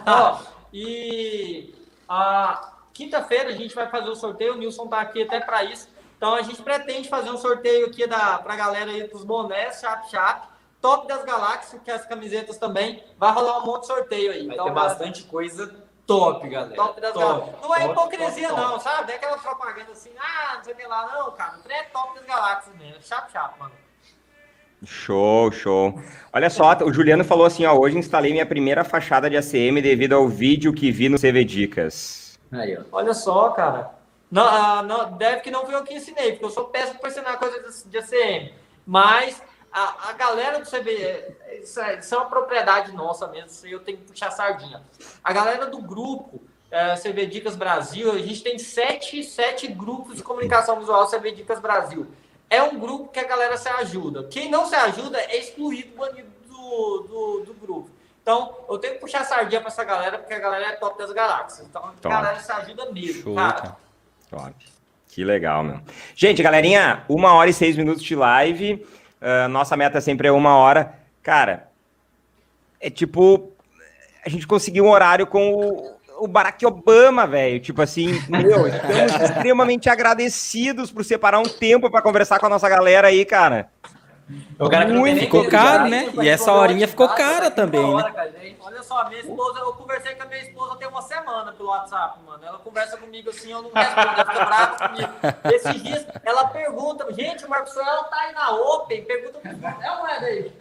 Ó, 0.06 0.38
e 0.78 1.74
a 2.06 2.72
quinta-feira 2.92 3.48
a 3.48 3.52
gente 3.52 3.74
vai 3.74 3.88
fazer 3.88 4.10
o 4.10 4.14
sorteio. 4.14 4.52
O 4.52 4.58
Nilson 4.58 4.86
tá 4.88 5.00
aqui 5.00 5.22
até 5.22 5.40
para 5.40 5.64
isso. 5.64 5.88
Então 6.18 6.34
a 6.34 6.42
gente 6.42 6.62
pretende 6.62 7.08
fazer 7.08 7.30
um 7.30 7.38
sorteio 7.38 7.86
aqui 7.86 8.06
da 8.06 8.38
pra 8.38 8.56
galera 8.56 8.90
aí 8.90 9.08
dos 9.08 9.24
bonés, 9.24 9.80
chap 9.80 10.10
chap, 10.10 10.48
top 10.82 11.08
das 11.08 11.24
galáxias, 11.24 11.80
que 11.82 11.90
é 11.90 11.94
as 11.94 12.04
camisetas 12.04 12.58
também. 12.58 13.02
Vai 13.16 13.32
rolar 13.32 13.60
um 13.60 13.64
monte 13.64 13.82
de 13.82 13.86
sorteio 13.86 14.32
aí. 14.32 14.46
Vai 14.46 14.54
então, 14.54 14.66
ter 14.66 14.72
bastante 14.72 15.22
coisa 15.24 15.74
top, 16.06 16.46
galera. 16.46 16.74
Top 16.74 17.00
das 17.00 17.12
Top, 17.14 17.24
galáxias. 17.24 17.62
Não 17.62 17.74
é 17.74 17.80
top, 17.80 17.92
hipocrisia, 17.92 18.48
top, 18.50 18.60
não, 18.60 18.80
sabe? 18.80 19.06
Não 19.06 19.14
é 19.14 19.16
aquela 19.16 19.38
propaganda 19.38 19.92
assim, 19.92 20.12
ah, 20.18 20.56
não 20.56 20.64
sei 20.64 20.74
o 20.74 20.76
que 20.76 20.86
lá, 20.86 21.06
não, 21.06 21.30
cara. 21.32 21.56
O 21.56 21.62
trem 21.62 21.78
é 21.78 21.84
top 21.84 22.14
das 22.16 22.26
galáxias 22.26 22.76
mesmo. 22.76 23.02
Chap 23.02 23.32
chap, 23.32 23.58
mano. 23.58 23.72
Show, 24.84 25.50
show. 25.52 26.00
Olha 26.32 26.50
só, 26.50 26.76
o 26.84 26.92
Juliano 26.92 27.24
falou 27.24 27.46
assim, 27.46 27.64
ó, 27.64 27.74
hoje 27.74 27.96
instalei 27.96 28.32
minha 28.32 28.44
primeira 28.44 28.84
fachada 28.84 29.30
de 29.30 29.36
ACM 29.36 29.80
devido 29.80 30.14
ao 30.14 30.28
vídeo 30.28 30.72
que 30.72 30.92
vi 30.92 31.08
no 31.08 31.18
CV 31.18 31.44
Dicas. 31.44 32.38
Aí, 32.52 32.76
ó. 32.76 32.82
Olha 32.92 33.14
só, 33.14 33.50
cara. 33.50 33.90
Não, 34.30 34.44
ah, 34.44 34.82
não, 34.82 35.12
deve 35.12 35.40
que 35.40 35.50
não 35.50 35.64
fui 35.64 35.74
eu 35.74 35.84
que 35.84 35.94
ensinei, 35.94 36.32
porque 36.32 36.44
eu 36.44 36.50
sou 36.50 36.64
péssimo 36.64 36.98
para 36.98 37.10
ensinar 37.10 37.38
coisas 37.38 37.86
de 37.88 37.98
ACM. 37.98 38.52
Mas 38.84 39.42
a, 39.72 40.10
a 40.10 40.12
galera 40.12 40.58
do 40.58 40.68
CB, 40.68 41.36
isso 41.62 41.80
é, 41.80 41.98
isso 41.98 42.14
é 42.14 42.18
uma 42.18 42.26
propriedade 42.26 42.92
nossa 42.92 43.26
mesmo, 43.28 43.66
eu 43.68 43.80
tenho 43.80 43.98
que 43.98 44.04
puxar 44.04 44.30
sardinha. 44.30 44.82
A 45.22 45.32
galera 45.32 45.66
do 45.66 45.80
grupo 45.80 46.42
é, 46.70 46.94
CB 46.96 47.26
Dicas 47.26 47.56
Brasil, 47.56 48.10
a 48.10 48.18
gente 48.18 48.42
tem 48.42 48.58
sete, 48.58 49.22
sete 49.22 49.66
grupos 49.68 50.16
de 50.16 50.22
comunicação 50.22 50.78
visual 50.78 51.08
CB 51.08 51.32
Dicas 51.32 51.60
Brasil. 51.60 52.06
É 52.48 52.62
um 52.62 52.78
grupo 52.78 53.08
que 53.08 53.18
a 53.18 53.24
galera 53.26 53.56
se 53.56 53.68
ajuda. 53.68 54.24
Quem 54.28 54.50
não 54.50 54.66
se 54.66 54.74
ajuda 54.74 55.18
é 55.18 55.38
excluído, 55.38 55.96
banido 55.96 56.28
do, 56.48 56.98
do, 57.08 57.44
do 57.46 57.54
grupo. 57.54 57.90
Então, 58.22 58.56
eu 58.68 58.78
tenho 58.78 58.94
que 58.94 59.00
puxar 59.00 59.24
sardinha 59.24 59.60
para 59.60 59.68
essa 59.68 59.84
galera, 59.84 60.18
porque 60.18 60.34
a 60.34 60.38
galera 60.38 60.66
é 60.66 60.72
top 60.76 60.98
das 60.98 61.12
galáxias. 61.12 61.66
Então, 61.68 61.82
a 61.84 61.92
Top. 61.92 62.08
galera 62.08 62.38
se 62.40 62.50
ajuda 62.50 62.90
mesmo, 62.92 63.22
Show, 63.22 63.34
cara. 63.34 63.52
cara. 63.52 63.76
Top. 64.30 64.54
Que 65.08 65.24
legal, 65.24 65.62
meu. 65.62 65.80
Gente, 66.14 66.42
galerinha, 66.42 67.04
uma 67.08 67.32
hora 67.34 67.48
e 67.48 67.54
seis 67.54 67.76
minutos 67.76 68.02
de 68.02 68.14
live. 68.14 68.84
Ah, 69.20 69.48
nossa 69.48 69.76
meta 69.76 70.00
sempre 70.00 70.28
é 70.28 70.32
uma 70.32 70.56
hora. 70.56 70.94
Cara, 71.22 71.70
é 72.80 72.90
tipo. 72.90 73.52
A 74.24 74.28
gente 74.28 74.46
conseguiu 74.46 74.84
um 74.84 74.90
horário 74.90 75.26
com 75.26 75.52
o, 75.52 75.95
o 76.18 76.26
Barack 76.26 76.64
Obama, 76.66 77.26
velho. 77.26 77.60
Tipo 77.60 77.82
assim, 77.82 78.20
meu, 78.28 78.66
estamos 78.66 79.14
extremamente 79.30 79.88
agradecidos 79.88 80.90
por 80.90 81.04
separar 81.04 81.38
um 81.38 81.44
tempo 81.44 81.90
para 81.90 82.02
conversar 82.02 82.38
com 82.38 82.46
a 82.46 82.50
nossa 82.50 82.68
galera 82.68 83.08
aí, 83.08 83.24
cara. 83.24 83.70
O 84.58 84.68
cara 84.68 84.86
que 84.86 84.92
não 84.92 85.04
tem 85.04 85.14
nem 85.14 85.24
Ficou 85.24 85.48
caro, 85.48 85.88
né? 85.88 86.12
E 86.20 86.28
essa 86.28 86.52
horinha 86.52 86.88
ficou 86.88 87.08
cara 87.08 87.48
também, 87.48 87.94
né? 87.94 88.56
Olha 88.60 88.82
só, 88.82 89.08
minha 89.08 89.20
esposa, 89.20 89.60
eu 89.60 89.72
conversei 89.74 90.16
com 90.16 90.24
a 90.24 90.26
minha 90.26 90.40
esposa 90.40 90.76
tem 90.76 90.88
uma 90.88 91.02
semana 91.02 91.52
pelo 91.52 91.68
WhatsApp, 91.68 92.18
mano. 92.26 92.44
Ela 92.44 92.58
conversa 92.58 92.96
comigo 92.96 93.30
assim, 93.30 93.52
eu 93.52 93.62
não 93.62 93.70
respondo, 93.70 94.00
ela 94.00 94.24
fica 94.24 94.44
brava 94.44 94.88
comigo. 94.88 95.12
Esses 95.54 95.82
dias, 95.82 96.06
ela 96.24 96.48
pergunta, 96.48 97.06
gente, 97.12 97.44
o 97.44 97.48
Marcos 97.48 97.72
Soel 97.72 98.04
tá 98.04 98.16
aí 98.16 98.32
na 98.32 98.50
Open, 98.50 99.04
pergunta 99.04 99.40
é 99.44 99.90
uma 99.90 100.00
moeda 100.00 100.26
aí. 100.26 100.52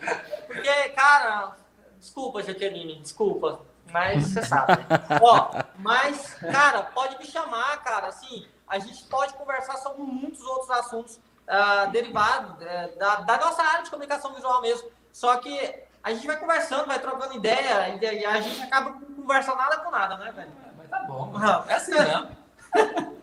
Porque, 0.46 0.90
cara, 0.90 1.54
desculpa, 2.00 2.44
Jaqueline, 2.44 3.00
desculpa, 3.02 3.62
mas 3.96 4.28
você 4.28 4.44
sabe. 4.44 4.74
né? 4.74 5.20
Ó, 5.22 5.52
mas, 5.80 6.34
cara, 6.36 6.82
pode 6.84 7.18
me 7.18 7.26
chamar, 7.26 7.82
cara, 7.82 8.08
assim, 8.08 8.46
a 8.68 8.78
gente 8.78 9.06
pode 9.06 9.34
conversar 9.36 9.78
sobre 9.78 10.02
muitos 10.02 10.42
outros 10.44 10.70
assuntos 10.70 11.18
ah, 11.48 11.86
derivados 11.86 12.62
é, 12.62 12.90
da, 13.00 13.16
da 13.22 13.38
nossa 13.38 13.64
área 13.64 13.84
de 13.84 13.90
comunicação 13.90 14.34
visual 14.34 14.62
mesmo. 14.62 14.90
Só 15.14 15.38
que 15.38 15.74
a 16.04 16.14
gente 16.14 16.28
vai 16.28 16.36
conversando, 16.38 16.86
vai 16.88 17.00
trocando 17.00 17.36
ideia, 17.36 17.88
e 17.90 18.04
e 18.04 18.26
a 18.26 18.42
gente 18.42 18.62
acaba 18.62 18.90
não 18.90 19.24
conversando 19.24 19.58
nada 19.58 19.78
com 19.78 19.90
nada, 19.90 20.18
né, 20.18 20.32
velho? 20.34 20.52
Mas 20.78 20.90
tá 20.90 21.00
bom, 21.08 21.28
mano. 21.32 21.64
É 21.70 21.74
assim 21.76 21.94
mesmo. 21.94 22.28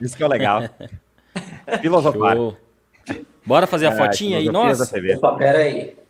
Isso 0.00 0.16
que 0.16 0.22
é 0.22 0.26
o 0.26 0.28
legal. 0.30 0.62
Filosofar. 1.82 2.36
Show. 2.36 2.56
Bora 3.44 3.66
fazer 3.66 3.88
a 3.88 3.90
É, 3.90 3.96
fotinha 3.96 4.38
aí, 4.38 4.46
nossa? 4.50 4.90
Opa, 5.16 5.36
pera 5.36 5.58
aí. 5.58 6.01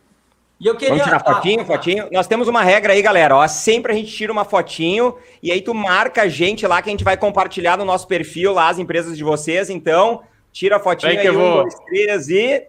E 0.59 0.67
eu 0.67 0.75
queria. 0.75 0.89
Vamos 0.95 1.03
tirar 1.03 1.19
fotinho, 1.19 1.61
ah, 1.61 1.65
fotinho? 1.65 2.07
Nós 2.11 2.27
temos 2.27 2.47
uma 2.47 2.63
regra 2.63 2.93
aí, 2.93 3.01
galera. 3.01 3.35
Ó, 3.35 3.47
sempre 3.47 3.91
a 3.91 3.95
gente 3.95 4.11
tira 4.11 4.31
uma 4.31 4.45
fotinho 4.45 5.17
e 5.41 5.51
aí 5.51 5.61
tu 5.61 5.73
marca 5.73 6.21
a 6.23 6.27
gente 6.27 6.65
lá 6.65 6.81
que 6.81 6.89
a 6.89 6.91
gente 6.91 7.03
vai 7.03 7.17
compartilhar 7.17 7.77
no 7.77 7.83
nosso 7.85 8.07
perfil 8.07 8.53
lá 8.53 8.69
as 8.69 8.79
empresas 8.79 9.17
de 9.17 9.23
vocês. 9.23 9.69
Então, 9.69 10.23
tira 10.51 10.77
a 10.77 10.79
fotinho 10.79 11.11
aí, 11.11 11.17
que 11.17 11.27
eu 11.27 11.33
um, 11.33 11.37
vou- 11.37 11.61
dois, 11.63 11.75
três 11.85 12.29
e... 12.29 12.67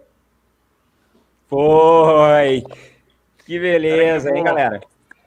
Foi! 1.49 2.65
Que 3.47 3.61
beleza, 3.61 4.35
hein, 4.35 4.43
galera? 4.43 4.81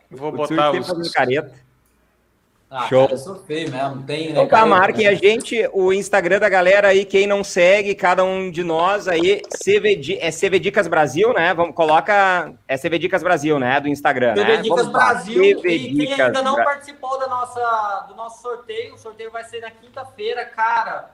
Vou 0.09 0.31
botar 0.31 0.71
os... 0.71 1.11
careta. 1.11 1.66
Ah, 2.69 2.85
Show. 2.89 3.03
cara, 3.03 3.13
eu 3.13 3.17
sou 3.17 3.35
feio 3.43 3.71
mesmo. 3.71 4.03
Tem, 4.03 4.25
né, 4.25 4.31
Então 4.31 4.47
tá, 4.47 4.65
marquem 4.65 5.07
a 5.07 5.13
gente, 5.13 5.69
o 5.71 5.93
Instagram 5.93 6.37
da 6.37 6.49
galera 6.49 6.89
aí, 6.89 7.05
quem 7.05 7.25
não 7.25 7.41
segue, 7.41 7.95
cada 7.95 8.25
um 8.25 8.51
de 8.51 8.61
nós 8.61 9.07
aí, 9.07 9.41
CV, 9.63 10.17
é 10.19 10.29
CV 10.31 10.59
Dicas 10.59 10.85
Brasil, 10.85 11.33
né? 11.33 11.53
Vamos, 11.53 11.73
coloca, 11.73 12.53
é 12.67 12.77
CV 12.77 12.99
Dicas 12.99 13.23
Brasil, 13.23 13.57
né? 13.57 13.79
Do 13.79 13.87
Instagram, 13.87 14.33
TV 14.33 14.57
né? 14.57 14.61
Dicas 14.61 14.79
Vamos 14.79 14.93
lá, 14.93 15.13
Brasil. 15.13 15.41
CV 15.61 15.69
E 15.77 15.83
quem 15.95 15.95
Dicas 16.07 16.19
ainda 16.19 16.41
não 16.41 16.55
Bra- 16.55 16.65
participou 16.65 17.17
da 17.17 17.27
nossa, 17.27 18.05
do 18.09 18.15
nosso 18.15 18.41
sorteio, 18.41 18.95
o 18.95 18.97
sorteio 18.97 19.31
vai 19.31 19.45
ser 19.45 19.61
na 19.61 19.71
quinta-feira, 19.71 20.43
cara. 20.43 21.11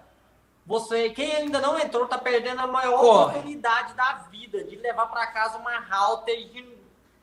Você, 0.66 1.10
quem 1.12 1.36
ainda 1.36 1.60
não 1.62 1.78
entrou, 1.78 2.08
tá 2.08 2.18
perdendo 2.18 2.62
a 2.62 2.68
maior 2.68 3.00
Corre. 3.00 3.26
oportunidade 3.32 3.94
da 3.94 4.22
vida 4.32 4.64
de 4.64 4.76
levar 4.78 5.06
para 5.08 5.28
casa 5.28 5.58
uma 5.60 5.72
router 5.92 6.36
de 6.50 6.66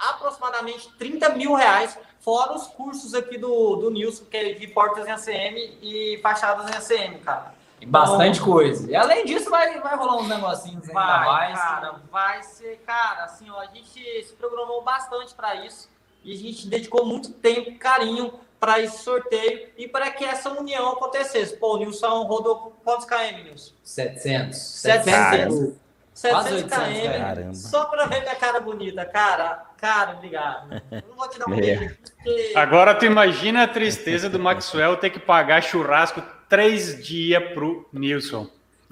aproximadamente 0.01 0.91
30 0.99 1.29
mil 1.31 1.55
reais 1.55 1.99
Fora 2.21 2.53
os 2.55 2.67
cursos 2.67 3.15
aqui 3.15 3.39
do, 3.39 3.77
do 3.77 3.91
Nilson, 3.91 4.25
que 4.27 4.37
é 4.37 4.53
de 4.53 4.67
portas 4.69 5.07
em 5.07 5.11
ACM 5.11 5.79
e 5.81 6.21
fachadas 6.23 6.71
em 6.71 6.75
ACM, 6.75 7.19
cara. 7.21 7.55
E 7.81 7.87
bastante 7.87 8.39
então, 8.39 8.53
coisa. 8.53 8.91
E 8.91 8.95
além 8.95 9.25
disso, 9.25 9.49
vai, 9.49 9.81
vai 9.81 9.97
rolar 9.97 10.19
uns 10.19 10.29
negocinhos 10.29 10.83
ainda 10.83 10.93
vai, 10.93 11.25
mais. 11.27 11.59
Cara, 11.59 11.95
vai 12.13 12.43
ser, 12.43 12.79
cara, 12.87 13.25
assim, 13.25 13.49
ó, 13.49 13.59
a 13.59 13.67
gente 13.67 14.25
se 14.25 14.35
programou 14.35 14.83
bastante 14.83 15.35
para 15.35 15.65
isso 15.65 15.89
e 16.23 16.35
a 16.35 16.37
gente 16.37 16.69
dedicou 16.69 17.07
muito 17.07 17.33
tempo, 17.33 17.79
carinho 17.79 18.35
para 18.59 18.79
esse 18.81 18.99
sorteio 18.99 19.71
e 19.79 19.89
para 19.89 20.11
que 20.11 20.23
essa 20.23 20.51
união 20.51 20.91
acontecesse. 20.91 21.57
Pô, 21.57 21.77
o 21.77 21.79
Nilson 21.79 22.25
rodou 22.25 22.77
quantos 22.85 23.07
km, 23.07 23.45
Nilson? 23.45 23.73
700. 23.83 24.59
700. 24.59 25.55
700 25.55 25.90
km. 26.23 27.55
Só 27.55 27.85
para 27.87 28.07
ver 28.07 28.21
minha 28.21 28.35
cara 28.37 28.61
bonita. 28.61 29.05
Cara, 29.05 29.65
cara, 29.79 30.13
obrigado. 30.13 30.69
não 30.91 31.17
vou 31.17 31.29
te 31.29 31.39
dar 31.39 31.49
um 31.49 31.55
é. 31.55 31.61
beijo. 31.61 31.97
Porque... 32.17 32.53
Agora 32.55 32.95
tu 32.95 33.07
imagina 33.07 33.65
a 33.65 33.69
tristeza 33.69 34.29
do 34.29 34.39
Maxwell 34.39 34.97
ter 34.97 35.11
que 35.11 35.19
pagar 35.19 35.63
churrasco 35.63 36.23
três 36.49 37.03
dias 37.05 37.43
pro 37.55 37.89
Nilson. 37.93 38.49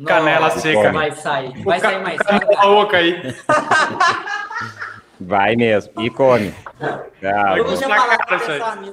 Canela 0.06 0.46
Nossa, 0.46 0.60
seca. 0.60 0.92
Vai 0.92 1.10
sair. 1.12 1.62
Vai 1.64 1.80
sair 1.80 2.02
mais 2.02 2.18
caro. 2.18 2.46
Tá 2.46 2.96
aí. 2.96 3.34
Vai 5.20 5.56
mesmo. 5.56 6.00
E 6.00 6.10
come. 6.10 6.54
Ah, 6.80 7.58
eu 7.58 7.64
vou 7.64 7.76
cara, 7.76 8.92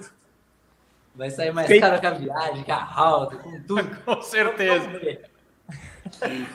Vai 1.13 1.29
sair 1.29 1.53
mais 1.53 1.79
caro 1.79 1.99
que 1.99 2.07
a 2.07 2.11
viagem, 2.11 2.63
que 2.63 2.71
a 2.71 2.79
com 2.85 3.61
tudo. 3.67 3.97
com 4.03 4.21
certeza. 4.21 4.89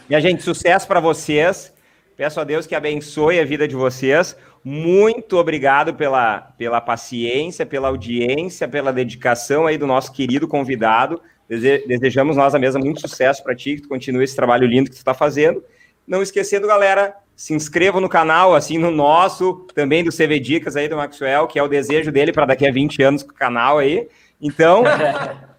Minha 0.09 0.21
gente, 0.21 0.43
sucesso 0.43 0.87
para 0.87 1.01
vocês. 1.01 1.73
Peço 2.17 2.39
a 2.41 2.45
Deus 2.45 2.67
que 2.67 2.75
abençoe 2.75 3.41
a 3.41 3.45
vida 3.45 3.67
de 3.67 3.75
vocês. 3.75 4.37
Muito 4.63 5.39
obrigado 5.39 5.95
pela, 5.95 6.53
pela 6.59 6.81
paciência, 6.81 7.65
pela 7.65 7.89
audiência, 7.89 8.69
pela 8.69 8.93
dedicação 8.93 9.67
aí 9.67 9.79
do 9.79 9.87
nosso 9.87 10.13
querido 10.13 10.47
convidado. 10.47 11.21
Dese 11.49 11.85
desejamos 11.87 12.37
nós 12.37 12.55
a 12.55 12.59
mesa 12.59 12.79
muito 12.79 13.01
sucesso 13.01 13.43
para 13.43 13.57
ti, 13.57 13.77
que 13.77 13.83
tu 13.83 13.89
continue 13.89 14.23
esse 14.23 14.37
trabalho 14.37 14.67
lindo 14.67 14.91
que 14.91 14.97
tu 14.97 14.99
está 14.99 15.15
fazendo. 15.15 15.65
Não 16.07 16.23
esquecendo, 16.23 16.67
galera, 16.67 17.17
se 17.35 17.55
inscreva 17.55 18.01
no 18.01 18.09
canal, 18.09 18.55
assim 18.55 18.77
no 18.77 18.91
nosso, 18.91 19.67
também 19.75 20.05
do 20.05 20.11
CV 20.11 20.39
Dicas 20.39 20.77
aí 20.77 20.89
do 20.89 20.97
Maxwell, 20.97 21.47
que 21.47 21.59
é 21.59 21.63
o 21.63 21.69
desejo 21.69 22.13
dele 22.13 22.33
para 22.33 22.45
daqui 22.45 22.69
a 22.69 22.71
20 22.71 23.03
anos 23.03 23.23
com 23.23 23.31
o 23.31 23.35
canal 23.35 23.79
aí. 23.79 24.07
Então, 24.41 24.85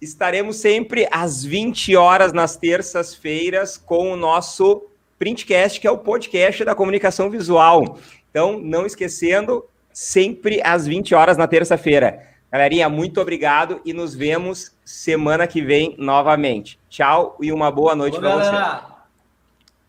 estaremos 0.00 0.56
sempre 0.56 1.08
às 1.10 1.44
20 1.44 1.96
horas 1.96 2.32
nas 2.32 2.56
terças-feiras 2.56 3.76
com 3.76 4.12
o 4.12 4.16
nosso 4.16 4.86
Printcast, 5.18 5.80
que 5.80 5.86
é 5.86 5.90
o 5.90 5.98
podcast 5.98 6.64
da 6.64 6.74
comunicação 6.74 7.28
visual. 7.28 7.98
Então, 8.30 8.58
não 8.58 8.86
esquecendo, 8.86 9.64
sempre 9.92 10.60
às 10.62 10.86
20 10.86 11.14
horas 11.14 11.36
na 11.36 11.48
terça-feira. 11.48 12.26
Galerinha, 12.50 12.88
muito 12.88 13.20
obrigado 13.20 13.80
e 13.84 13.92
nos 13.92 14.14
vemos 14.14 14.72
semana 14.84 15.46
que 15.46 15.60
vem 15.60 15.94
novamente. 15.98 16.78
Tchau 16.88 17.36
e 17.42 17.52
uma 17.52 17.70
boa 17.70 17.94
noite 17.94 18.18
para 18.18 18.34
vocês. 18.36 18.54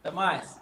Até 0.02 0.12
mais. 0.12 0.59